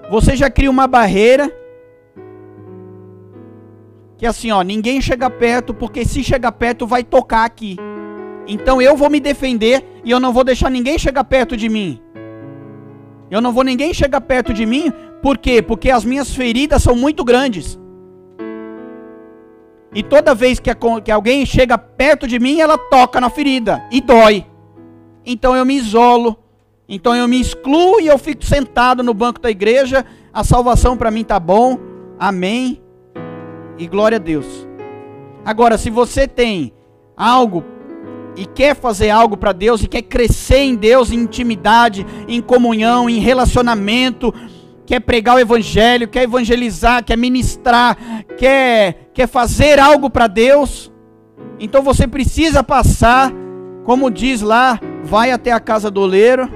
você 0.09 0.35
já 0.35 0.49
cria 0.49 0.69
uma 0.69 0.87
barreira. 0.87 1.51
Que 4.17 4.25
assim, 4.25 4.51
ó, 4.51 4.61
ninguém 4.61 5.01
chega 5.01 5.29
perto, 5.29 5.73
porque 5.73 6.05
se 6.05 6.23
chegar 6.23 6.51
perto 6.53 6.87
vai 6.87 7.03
tocar 7.03 7.43
aqui. 7.43 7.75
Então 8.47 8.81
eu 8.81 8.95
vou 8.95 9.09
me 9.09 9.19
defender 9.19 9.83
e 10.03 10.11
eu 10.11 10.19
não 10.19 10.31
vou 10.31 10.43
deixar 10.43 10.69
ninguém 10.69 10.97
chegar 10.97 11.23
perto 11.23 11.57
de 11.57 11.67
mim. 11.67 11.99
Eu 13.29 13.41
não 13.41 13.51
vou 13.51 13.63
ninguém 13.63 13.93
chegar 13.93 14.21
perto 14.21 14.53
de 14.53 14.65
mim, 14.65 14.91
por 15.21 15.37
quê? 15.37 15.61
Porque 15.61 15.89
as 15.89 16.05
minhas 16.05 16.33
feridas 16.35 16.83
são 16.83 16.95
muito 16.95 17.23
grandes. 17.23 17.79
E 19.95 20.01
toda 20.01 20.33
vez 20.33 20.59
que, 20.59 20.71
que 21.03 21.11
alguém 21.11 21.45
chega 21.45 21.77
perto 21.77 22.27
de 22.27 22.39
mim, 22.39 22.59
ela 22.59 22.77
toca 22.77 23.21
na 23.21 23.29
ferida 23.29 23.83
e 23.91 24.01
dói. 24.01 24.45
Então 25.25 25.55
eu 25.55 25.65
me 25.65 25.75
isolo. 25.75 26.37
Então 26.87 27.15
eu 27.15 27.27
me 27.27 27.39
excluo 27.39 28.01
e 28.01 28.07
eu 28.07 28.17
fico 28.17 28.43
sentado 28.43 29.03
no 29.03 29.13
banco 29.13 29.39
da 29.39 29.49
igreja. 29.49 30.05
A 30.33 30.43
salvação 30.43 30.97
para 30.97 31.11
mim 31.11 31.23
tá 31.23 31.39
bom. 31.39 31.77
Amém. 32.19 32.81
E 33.77 33.87
glória 33.87 34.17
a 34.17 34.19
Deus. 34.19 34.67
Agora, 35.45 35.77
se 35.77 35.89
você 35.89 36.27
tem 36.27 36.73
algo 37.15 37.63
e 38.35 38.45
quer 38.45 38.75
fazer 38.75 39.09
algo 39.09 39.37
para 39.37 39.51
Deus 39.51 39.83
e 39.83 39.87
quer 39.87 40.01
crescer 40.01 40.59
em 40.59 40.75
Deus, 40.75 41.11
em 41.11 41.19
intimidade, 41.19 42.05
em 42.27 42.41
comunhão, 42.41 43.09
em 43.09 43.19
relacionamento, 43.19 44.33
quer 44.85 44.99
pregar 44.99 45.35
o 45.35 45.39
evangelho, 45.39 46.07
quer 46.07 46.23
evangelizar, 46.23 47.03
quer 47.03 47.17
ministrar, 47.17 47.97
quer, 48.37 49.09
quer 49.13 49.27
fazer 49.27 49.79
algo 49.79 50.09
para 50.09 50.27
Deus, 50.27 50.91
então 51.59 51.81
você 51.81 52.07
precisa 52.07 52.63
passar, 52.63 53.31
como 53.85 54.11
diz 54.11 54.41
lá, 54.41 54.79
vai 55.03 55.31
até 55.31 55.51
a 55.51 55.59
casa 55.59 55.89
do 55.89 56.01
oleiro, 56.01 56.49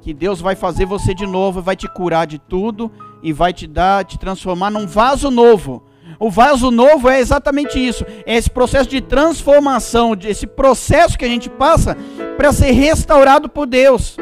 que 0.00 0.12
Deus 0.12 0.40
vai 0.40 0.56
fazer 0.56 0.84
você 0.84 1.14
de 1.14 1.26
novo, 1.26 1.62
vai 1.62 1.76
te 1.76 1.88
curar 1.88 2.26
de 2.26 2.38
tudo 2.38 2.90
e 3.22 3.32
vai 3.32 3.52
te 3.52 3.66
dar, 3.66 4.04
te 4.04 4.18
transformar 4.18 4.70
num 4.70 4.86
vaso 4.86 5.30
novo. 5.30 5.84
O 6.18 6.30
vaso 6.30 6.70
novo 6.70 7.08
é 7.08 7.20
exatamente 7.20 7.78
isso, 7.78 8.04
é 8.26 8.36
esse 8.36 8.50
processo 8.50 8.88
de 8.88 9.00
transformação, 9.00 10.16
esse 10.24 10.46
processo 10.46 11.16
que 11.16 11.24
a 11.24 11.28
gente 11.28 11.48
passa 11.48 11.96
para 12.36 12.52
ser 12.52 12.72
restaurado 12.72 13.48
por 13.48 13.66
Deus. 13.66 14.16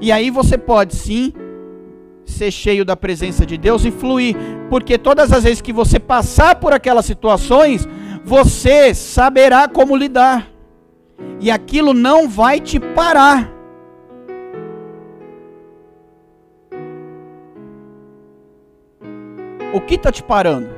E 0.00 0.12
aí 0.12 0.30
você 0.30 0.56
pode 0.56 0.94
sim 0.94 1.32
ser 2.24 2.50
cheio 2.50 2.84
da 2.84 2.94
presença 2.94 3.44
de 3.44 3.56
Deus 3.56 3.84
e 3.84 3.90
fluir, 3.90 4.36
porque 4.68 4.98
todas 4.98 5.32
as 5.32 5.44
vezes 5.44 5.60
que 5.60 5.72
você 5.72 5.98
passar 5.98 6.56
por 6.56 6.72
aquelas 6.72 7.04
situações, 7.04 7.88
você 8.24 8.94
saberá 8.94 9.66
como 9.66 9.96
lidar. 9.96 10.50
E 11.40 11.50
aquilo 11.50 11.92
não 11.92 12.28
vai 12.28 12.60
te 12.60 12.78
parar. 12.78 13.50
O 19.72 19.80
que 19.80 19.94
está 19.94 20.10
te 20.10 20.22
parando? 20.22 20.68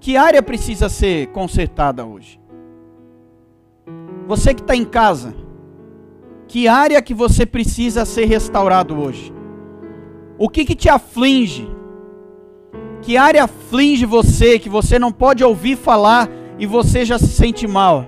Que 0.00 0.16
área 0.16 0.42
precisa 0.42 0.88
ser 0.88 1.28
consertada 1.28 2.04
hoje? 2.04 2.40
Você 4.26 4.54
que 4.54 4.60
está 4.60 4.74
em 4.74 4.84
casa, 4.84 5.34
que 6.48 6.66
área 6.66 7.02
que 7.02 7.12
você 7.12 7.44
precisa 7.44 8.06
ser 8.06 8.24
restaurado 8.24 8.98
hoje? 8.98 9.32
O 10.38 10.48
que, 10.48 10.64
que 10.64 10.74
te 10.74 10.88
aflige? 10.88 11.68
Que 13.02 13.18
área 13.18 13.44
aflige 13.44 14.06
você 14.06 14.58
que 14.58 14.68
você 14.68 14.98
não 14.98 15.12
pode 15.12 15.44
ouvir 15.44 15.76
falar 15.76 16.28
e 16.58 16.66
você 16.66 17.04
já 17.04 17.18
se 17.18 17.28
sente 17.28 17.66
mal? 17.66 18.06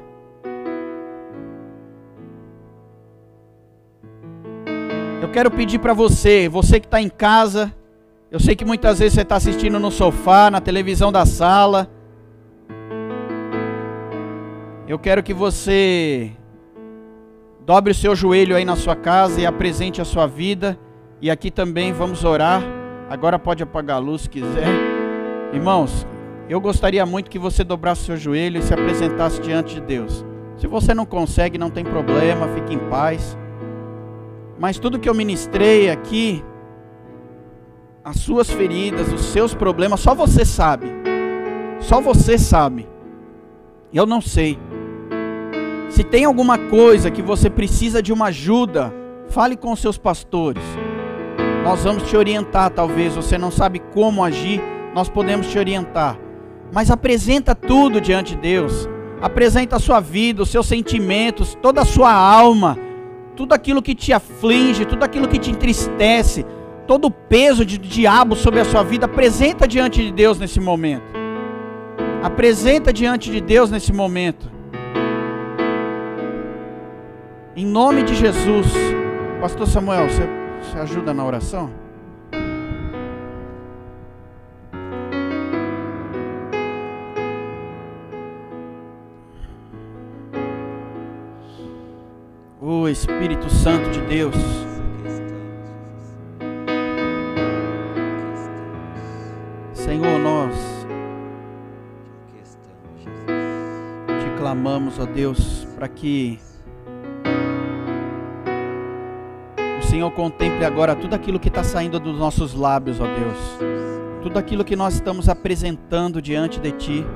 Eu 5.20 5.28
quero 5.28 5.50
pedir 5.50 5.78
para 5.78 5.92
você, 5.92 6.48
você 6.48 6.80
que 6.80 6.86
está 6.86 7.00
em 7.00 7.10
casa, 7.10 7.72
eu 8.30 8.40
sei 8.40 8.56
que 8.56 8.64
muitas 8.64 9.00
vezes 9.00 9.14
você 9.14 9.20
está 9.20 9.36
assistindo 9.36 9.78
no 9.78 9.90
sofá, 9.90 10.50
na 10.50 10.62
televisão 10.62 11.12
da 11.12 11.26
sala. 11.26 11.90
Eu 14.88 14.98
quero 14.98 15.22
que 15.22 15.34
você 15.34 16.32
Dobre 17.70 17.92
o 17.92 17.94
seu 17.94 18.16
joelho 18.16 18.56
aí 18.56 18.64
na 18.64 18.74
sua 18.74 18.96
casa 18.96 19.40
e 19.40 19.46
apresente 19.46 20.00
a 20.00 20.04
sua 20.04 20.26
vida. 20.26 20.76
E 21.22 21.30
aqui 21.30 21.52
também 21.52 21.92
vamos 21.92 22.24
orar. 22.24 22.60
Agora 23.08 23.38
pode 23.38 23.62
apagar 23.62 23.98
a 23.98 24.00
luz 24.00 24.22
se 24.22 24.28
quiser. 24.28 24.66
Irmãos, 25.52 26.04
eu 26.48 26.60
gostaria 26.60 27.06
muito 27.06 27.30
que 27.30 27.38
você 27.38 27.62
dobrasse 27.62 28.02
o 28.02 28.04
seu 28.06 28.16
joelho 28.16 28.58
e 28.58 28.62
se 28.62 28.74
apresentasse 28.74 29.40
diante 29.40 29.76
de 29.76 29.82
Deus. 29.82 30.26
Se 30.56 30.66
você 30.66 30.92
não 30.92 31.06
consegue, 31.06 31.58
não 31.58 31.70
tem 31.70 31.84
problema, 31.84 32.48
fique 32.48 32.74
em 32.74 32.90
paz. 32.90 33.38
Mas 34.58 34.76
tudo 34.76 34.98
que 34.98 35.08
eu 35.08 35.14
ministrei 35.14 35.90
aqui, 35.90 36.44
as 38.02 38.16
suas 38.16 38.50
feridas, 38.50 39.12
os 39.12 39.26
seus 39.26 39.54
problemas, 39.54 40.00
só 40.00 40.12
você 40.12 40.44
sabe. 40.44 40.88
Só 41.78 42.00
você 42.00 42.36
sabe. 42.36 42.88
Eu 43.92 44.06
não 44.06 44.20
sei. 44.20 44.58
Se 45.90 46.04
tem 46.04 46.24
alguma 46.24 46.56
coisa 46.56 47.10
que 47.10 47.20
você 47.20 47.50
precisa 47.50 48.00
de 48.00 48.12
uma 48.12 48.26
ajuda, 48.26 48.94
fale 49.28 49.56
com 49.56 49.74
seus 49.74 49.98
pastores. 49.98 50.62
Nós 51.64 51.82
vamos 51.82 52.04
te 52.04 52.16
orientar, 52.16 52.70
talvez 52.70 53.16
você 53.16 53.36
não 53.36 53.50
sabe 53.50 53.80
como 53.92 54.24
agir, 54.24 54.62
nós 54.94 55.08
podemos 55.08 55.48
te 55.48 55.58
orientar. 55.58 56.16
Mas 56.72 56.92
apresenta 56.92 57.56
tudo 57.56 58.00
diante 58.00 58.36
de 58.36 58.40
Deus. 58.40 58.88
Apresenta 59.20 59.76
a 59.76 59.80
sua 59.80 59.98
vida, 59.98 60.42
os 60.42 60.48
seus 60.48 60.66
sentimentos, 60.66 61.58
toda 61.60 61.82
a 61.82 61.84
sua 61.84 62.12
alma, 62.12 62.78
tudo 63.36 63.52
aquilo 63.52 63.82
que 63.82 63.94
te 63.94 64.12
aflige, 64.12 64.86
tudo 64.86 65.02
aquilo 65.02 65.26
que 65.26 65.40
te 65.40 65.50
entristece, 65.50 66.46
todo 66.86 67.06
o 67.06 67.10
peso 67.10 67.66
de 67.66 67.76
diabo 67.76 68.36
sobre 68.36 68.60
a 68.60 68.64
sua 68.64 68.84
vida, 68.84 69.06
apresenta 69.06 69.66
diante 69.66 70.00
de 70.02 70.12
Deus 70.12 70.38
nesse 70.38 70.60
momento. 70.60 71.18
Apresenta 72.22 72.92
diante 72.92 73.28
de 73.28 73.40
Deus 73.40 73.72
nesse 73.72 73.92
momento. 73.92 74.59
Em 77.60 77.66
nome 77.66 78.02
de 78.04 78.14
Jesus. 78.14 78.68
Pastor 79.38 79.66
Samuel, 79.66 80.08
você, 80.08 80.26
você 80.62 80.78
ajuda 80.78 81.12
na 81.12 81.22
oração? 81.22 81.70
O 92.58 92.88
Espírito 92.88 93.50
Santo 93.50 93.90
de 93.90 94.00
Deus. 94.06 94.34
Senhor, 99.74 100.18
nós 100.18 100.56
te 104.08 104.38
clamamos, 104.38 104.98
ó 104.98 105.04
Deus, 105.04 105.68
para 105.76 105.88
que 105.88 106.40
Senhor 109.90 110.12
contemple 110.12 110.64
agora 110.64 110.94
tudo 110.94 111.14
aquilo 111.14 111.40
que 111.40 111.48
está 111.48 111.64
saindo 111.64 111.98
dos 111.98 112.16
nossos 112.16 112.54
lábios, 112.54 113.00
ó 113.00 113.06
Deus, 113.06 114.22
tudo 114.22 114.38
aquilo 114.38 114.64
que 114.64 114.76
nós 114.76 114.94
estamos 114.94 115.28
apresentando 115.28 116.22
diante 116.22 116.60
de 116.60 116.70
Ti. 116.70 117.06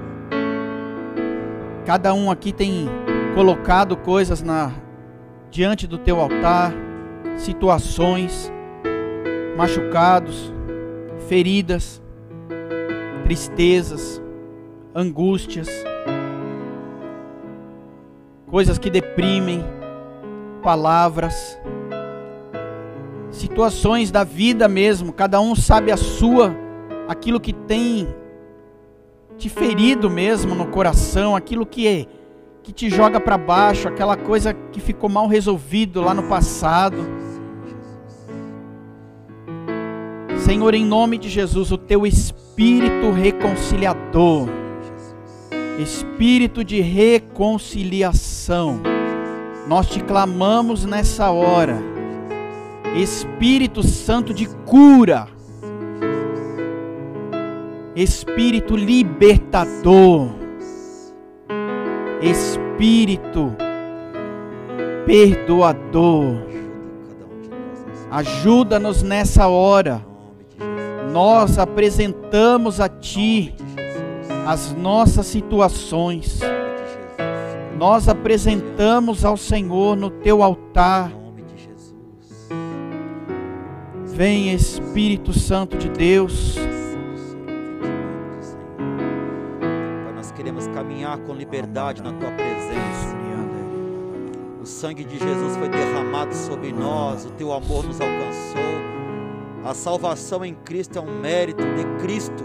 Cada 1.87 2.13
um 2.13 2.33
aqui 2.33 2.53
tem 2.53 2.89
colocado 3.33 3.97
coisas 3.97 4.43
na 4.43 4.73
diante 5.53 5.87
do 5.87 5.99
Teu 5.99 6.19
altar, 6.21 6.75
situações, 7.37 8.53
machucados, 9.57 10.53
feridas, 11.29 12.03
tristezas, 13.23 14.21
angústias, 14.93 15.69
coisas 18.51 18.79
que 18.79 18.91
deprimem, 18.91 19.65
palavras, 20.61 21.57
situações 23.35 24.11
da 24.11 24.25
vida 24.25 24.69
mesmo, 24.69 25.13
cada 25.13 25.41
um 25.41 25.55
sabe 25.55 25.91
a 25.91 25.97
sua, 25.97 26.55
aquilo 27.09 27.41
que 27.41 27.53
tem 27.53 28.09
te 29.37 29.49
ferido 29.49 30.09
mesmo 30.09 30.55
no 30.55 30.67
coração, 30.67 31.35
aquilo 31.35 31.67
que 31.67 31.87
é, 31.87 32.07
que 32.63 32.73
te 32.73 32.89
joga 32.89 33.21
para 33.21 33.37
baixo, 33.37 33.89
aquela 33.89 34.17
coisa 34.17 34.55
que 34.55 34.81
ficou 34.81 35.11
mal 35.11 35.27
resolvido 35.27 36.01
lá 36.01 36.15
no 36.15 36.23
passado. 36.25 36.97
Senhor, 40.39 40.75
em 40.75 40.85
nome 40.85 41.19
de 41.19 41.29
Jesus, 41.29 41.73
o 41.73 41.79
teu 41.79 42.07
espírito 42.07 43.11
reconciliador 43.11 44.49
espírito 45.83 46.65
de 46.65 46.81
reconciliação. 46.81 48.81
Nós 49.67 49.89
te 49.89 50.01
clamamos 50.01 50.85
nessa 50.85 51.31
hora, 51.31 51.83
Espírito 52.95 53.83
Santo 53.83 54.33
de 54.33 54.47
cura, 54.67 55.27
Espírito 57.97 58.77
libertador, 58.77 60.31
Espírito 62.23 63.55
perdoador. 65.05 66.37
Ajuda-nos 68.11 69.03
nessa 69.03 69.49
hora. 69.49 70.05
Nós 71.13 71.59
apresentamos 71.59 72.81
a 72.81 72.89
Ti 72.89 73.55
as 74.47 74.73
nossas 74.73 75.27
situações. 75.27 76.41
Nós 77.77 78.09
apresentamos 78.09 79.25
ao 79.25 79.37
Senhor 79.37 79.97
no 79.97 80.11
teu 80.11 80.43
altar. 80.43 81.24
Vem 84.15 84.55
Espírito 84.55 85.33
Santo 85.33 85.77
de 85.77 85.89
Deus. 85.89 86.55
nós 90.15 90.31
queremos 90.31 90.69
caminhar 90.69 91.19
com 91.19 91.35
liberdade 91.35 92.01
na 92.01 92.13
tua 92.13 92.31
presença. 92.31 93.17
O 94.63 94.67
sangue 94.67 95.05
de 95.05 95.19
Jesus 95.19 95.57
foi 95.57 95.69
derramado 95.69 96.33
sobre 96.33 96.73
nós, 96.73 97.27
o 97.27 97.31
teu 97.33 97.53
amor 97.53 97.85
nos 97.85 98.01
alcançou. 98.01 99.65
A 99.65 99.75
salvação 99.75 100.45
em 100.45 100.55
Cristo 100.55 100.97
é 100.97 101.03
um 101.03 101.21
mérito 101.21 101.65
de 101.75 101.85
Cristo. 102.03 102.45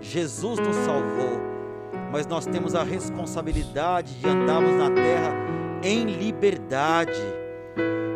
Jesus 0.00 0.58
nos 0.58 0.76
salvou, 0.76 1.40
mas 2.10 2.26
nós 2.26 2.46
temos 2.46 2.74
a 2.74 2.82
responsabilidade 2.82 4.14
de 4.14 4.26
andarmos 4.26 4.72
na 4.72 4.90
terra 4.90 5.34
em 5.82 6.06
liberdade. 6.06 7.22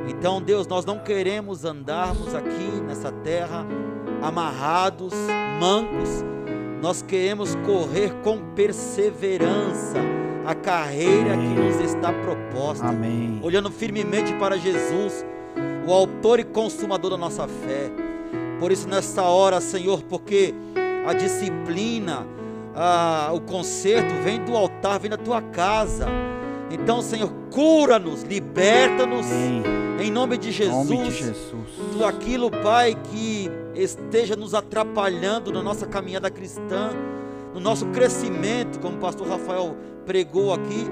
Então, 0.08 0.40
Deus, 0.40 0.66
nós 0.66 0.84
não 0.84 0.98
queremos 0.98 1.64
andarmos 1.64 2.34
aqui 2.34 2.80
nessa 2.86 3.12
terra 3.12 3.66
amarrados, 4.22 5.14
mancos. 5.58 6.24
Nós 6.82 7.02
queremos 7.02 7.54
correr 7.66 8.12
com 8.22 8.38
perseverança 8.54 9.98
a 10.46 10.54
carreira 10.54 11.34
Amém. 11.34 11.54
que 11.54 11.60
nos 11.60 11.80
está 11.80 12.12
proposta. 12.12 12.86
Amém. 12.86 13.38
Olhando 13.42 13.70
firmemente 13.70 14.32
para 14.34 14.56
Jesus, 14.56 15.24
o 15.86 15.92
autor 15.92 16.40
e 16.40 16.44
consumador 16.44 17.10
da 17.10 17.16
nossa 17.16 17.46
fé. 17.46 17.90
Por 18.58 18.72
isso, 18.72 18.88
nessa 18.88 19.22
hora, 19.22 19.60
Senhor, 19.60 20.02
porque 20.02 20.54
a 21.06 21.12
disciplina, 21.12 22.26
a, 22.74 23.30
o 23.32 23.40
conserto 23.40 24.14
vem 24.22 24.42
do 24.44 24.56
altar, 24.56 24.98
vem 24.98 25.10
da 25.10 25.16
tua 25.16 25.40
casa. 25.40 26.06
Então, 26.70 27.02
Senhor, 27.02 27.30
cura-nos, 27.50 28.22
liberta-nos 28.22 29.26
em 30.00 30.10
nome 30.10 30.38
de 30.38 30.50
Jesus. 30.50 30.88
Nome 30.88 31.08
de 31.08 31.10
Jesus. 31.10 31.68
Tudo 31.76 32.04
aquilo, 32.04 32.50
Pai, 32.50 32.96
que 33.10 33.50
esteja 33.74 34.34
nos 34.34 34.54
atrapalhando 34.54 35.52
na 35.52 35.62
nossa 35.62 35.86
caminhada 35.86 36.30
cristã, 36.30 36.90
no 37.52 37.60
nosso 37.60 37.86
crescimento, 37.86 38.78
como 38.80 38.96
o 38.96 39.00
pastor 39.00 39.28
Rafael 39.28 39.76
pregou 40.06 40.54
aqui, 40.54 40.86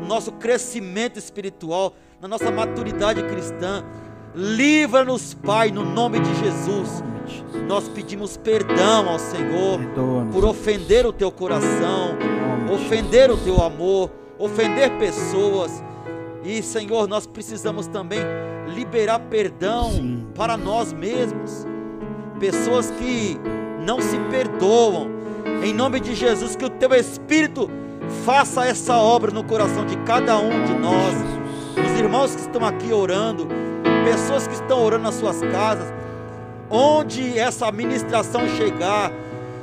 no 0.00 0.06
nosso 0.06 0.32
crescimento 0.32 1.18
espiritual, 1.18 1.94
na 2.20 2.28
nossa 2.28 2.50
maturidade 2.50 3.22
cristã. 3.22 3.84
Livra-nos, 4.34 5.34
Pai, 5.34 5.70
no 5.70 5.84
nome 5.84 6.20
de 6.20 6.34
Jesus. 6.36 7.02
Nós 7.66 7.88
pedimos 7.88 8.36
perdão 8.36 9.08
ao 9.08 9.18
Senhor 9.18 9.80
por 10.32 10.44
ofender 10.44 11.06
o 11.06 11.12
teu 11.12 11.30
coração, 11.32 12.16
ofender 12.72 13.30
o 13.30 13.36
teu 13.36 13.60
amor, 13.62 14.10
ofender 14.38 14.90
pessoas. 14.98 15.82
E, 16.44 16.62
Senhor, 16.62 17.08
nós 17.08 17.26
precisamos 17.26 17.86
também 17.86 18.20
liberar 18.74 19.18
perdão 19.18 19.90
Sim. 19.90 20.26
para 20.34 20.56
nós 20.56 20.92
mesmos. 20.92 21.66
Pessoas 22.38 22.90
que 22.92 23.38
não 23.84 24.00
se 24.00 24.18
perdoam. 24.30 25.08
Em 25.62 25.74
nome 25.74 25.98
de 25.98 26.14
Jesus, 26.14 26.54
que 26.54 26.64
o 26.64 26.70
teu 26.70 26.94
Espírito 26.94 27.68
faça 28.24 28.64
essa 28.66 28.96
obra 28.96 29.30
no 29.30 29.42
coração 29.42 29.84
de 29.84 29.96
cada 29.98 30.38
um 30.38 30.64
de 30.64 30.74
nós. 30.74 31.14
Os 31.84 31.98
irmãos 31.98 32.34
que 32.34 32.40
estão 32.42 32.64
aqui 32.64 32.92
orando, 32.92 33.48
pessoas 34.04 34.46
que 34.46 34.54
estão 34.54 34.82
orando 34.82 35.04
nas 35.04 35.14
suas 35.14 35.40
casas, 35.40 35.92
onde 36.70 37.38
essa 37.38 37.70
ministração 37.72 38.46
chegar, 38.56 39.10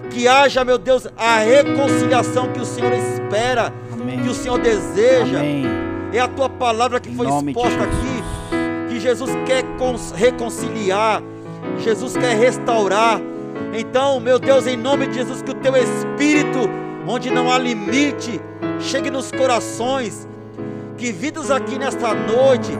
que 0.09 0.27
haja, 0.27 0.63
meu 0.63 0.77
Deus, 0.77 1.07
a 1.17 1.37
reconciliação 1.37 2.51
que 2.51 2.59
o 2.59 2.65
Senhor 2.65 2.93
espera, 2.93 3.73
Amém. 4.05 4.21
que 4.21 4.29
o 4.29 4.33
Senhor 4.33 4.59
deseja. 4.59 5.39
Amém. 5.39 5.65
É 6.13 6.19
a 6.19 6.27
tua 6.27 6.47
palavra 6.47 6.99
que 6.99 7.09
em 7.09 7.15
foi 7.15 7.27
exposta 7.27 7.83
aqui, 7.83 8.89
que 8.89 8.99
Jesus 8.99 9.31
quer 9.45 9.65
reconciliar, 10.15 11.21
Jesus 11.79 12.15
quer 12.15 12.37
restaurar. 12.37 13.19
Então, 13.73 14.19
meu 14.19 14.39
Deus, 14.39 14.67
em 14.67 14.77
nome 14.77 15.07
de 15.07 15.15
Jesus, 15.15 15.41
que 15.41 15.51
o 15.51 15.55
teu 15.55 15.75
espírito, 15.75 16.69
onde 17.07 17.29
não 17.29 17.51
há 17.51 17.57
limite, 17.57 18.39
chegue 18.79 19.09
nos 19.09 19.31
corações, 19.31 20.27
que 20.97 21.11
vidas 21.11 21.51
aqui 21.51 21.77
nesta 21.77 22.13
noite 22.13 22.71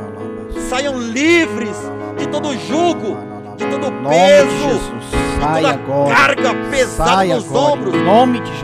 saiam 0.70 0.98
livres 0.98 1.76
de 2.18 2.28
todo 2.28 2.54
jugo, 2.58 3.18
de 3.58 3.66
todo 3.66 3.92
peso, 4.08 4.80
de, 5.10 5.56
toda 5.56 5.70
agora. 5.72 6.16
carga 6.16 6.56
pesada 6.72 7.26
nos 7.26 7.52
ombros, 7.52 7.94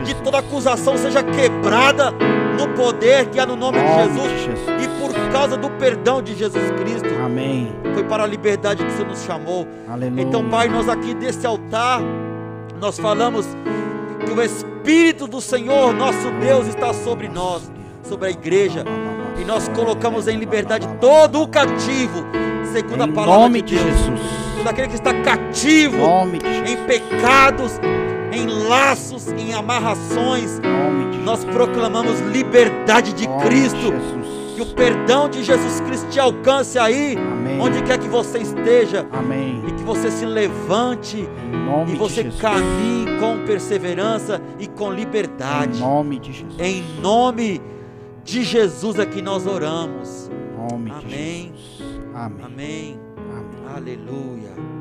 de 0.05 0.15
toda 0.15 0.39
acusação 0.39 0.97
seja 0.97 1.21
quebrada 1.23 2.13
no 2.57 2.69
poder 2.76 3.30
que 3.30 3.40
há 3.40 3.45
no 3.45 3.56
nome, 3.56 3.80
de, 3.80 3.88
Jesus, 3.88 4.32
de, 4.32 4.45
Jesus, 4.45 4.84
e 4.84 4.88
por 4.99 5.14
causa 5.32 5.57
do 5.57 5.69
perdão 5.72 6.22
de 6.22 6.36
Jesus 6.36 6.72
Cristo. 6.72 7.10
Amém. 7.23 7.72
Foi 7.94 8.03
para 8.03 8.23
a 8.23 8.28
liberdade 8.28 8.84
que 8.84 8.91
o 8.91 8.95
Senhor 8.95 9.07
nos 9.07 9.23
chamou. 9.23 9.68
Aleluia. 9.90 10.22
Então, 10.22 10.48
Pai, 10.49 10.68
nós 10.68 10.88
aqui 10.90 11.14
desse 11.14 11.45
altar, 11.45 12.02
nós 12.80 12.98
falamos 12.99 13.45
que 14.26 14.32
o 14.32 14.41
Espírito 14.41 15.28
do 15.28 15.41
Senhor, 15.41 15.94
nosso 15.94 16.30
Deus, 16.40 16.68
está 16.68 16.94
sobre 16.94 17.28
nós, 17.28 17.72
sobre 18.03 18.28
a 18.28 18.32
igreja 18.32 18.84
e 19.40 19.45
nós 19.45 19.68
colocamos 19.69 20.28
em 20.28 20.38
liberdade 20.38 20.88
todo 20.99 21.41
o 21.41 21.48
cativo, 21.48 22.26
segundo 22.72 23.03
a 23.03 23.07
palavra 23.07 23.49
de 23.61 23.76
Deus. 23.76 23.82
Jesus. 23.82 24.22
Todo 24.57 24.68
aquele 24.68 24.88
que 24.90 24.95
está 24.95 25.14
cativo 25.14 25.98
em 26.65 26.78
pecados, 26.86 27.80
em 28.31 28.47
laços, 28.67 29.27
em 29.29 29.53
amarrações. 29.53 30.59
Nós 31.23 31.45
proclamamos 31.45 32.19
liberdade 32.19 33.13
de 33.13 33.27
Cristo. 33.43 33.93
Que 34.55 34.61
o 34.61 34.65
perdão 34.65 35.29
de 35.29 35.43
Jesus 35.43 35.79
Cristo 35.81 36.09
te 36.09 36.19
alcance 36.19 36.77
aí, 36.77 37.15
Amém. 37.15 37.59
onde 37.59 37.81
quer 37.83 37.97
que 37.97 38.07
você 38.07 38.39
esteja. 38.39 39.07
Amém. 39.11 39.63
E 39.67 39.71
que 39.71 39.83
você 39.83 40.11
se 40.11 40.25
levante 40.25 41.27
e 41.87 41.95
você 41.95 42.25
caminhe 42.39 43.17
com 43.19 43.45
perseverança 43.45 44.41
e 44.59 44.67
com 44.67 44.91
liberdade. 44.91 45.77
Em 45.77 45.81
nome 45.81 46.19
de 46.19 46.33
Jesus. 46.33 46.59
Em 46.59 46.83
nome 47.01 47.61
de 48.23 48.43
Jesus 48.43 48.99
é 48.99 49.05
que 49.05 49.21
nós 49.21 49.47
oramos. 49.47 50.29
Amém. 50.69 51.53
Amém. 52.13 52.33
Amém. 52.43 52.99
Aleluia. 53.73 54.80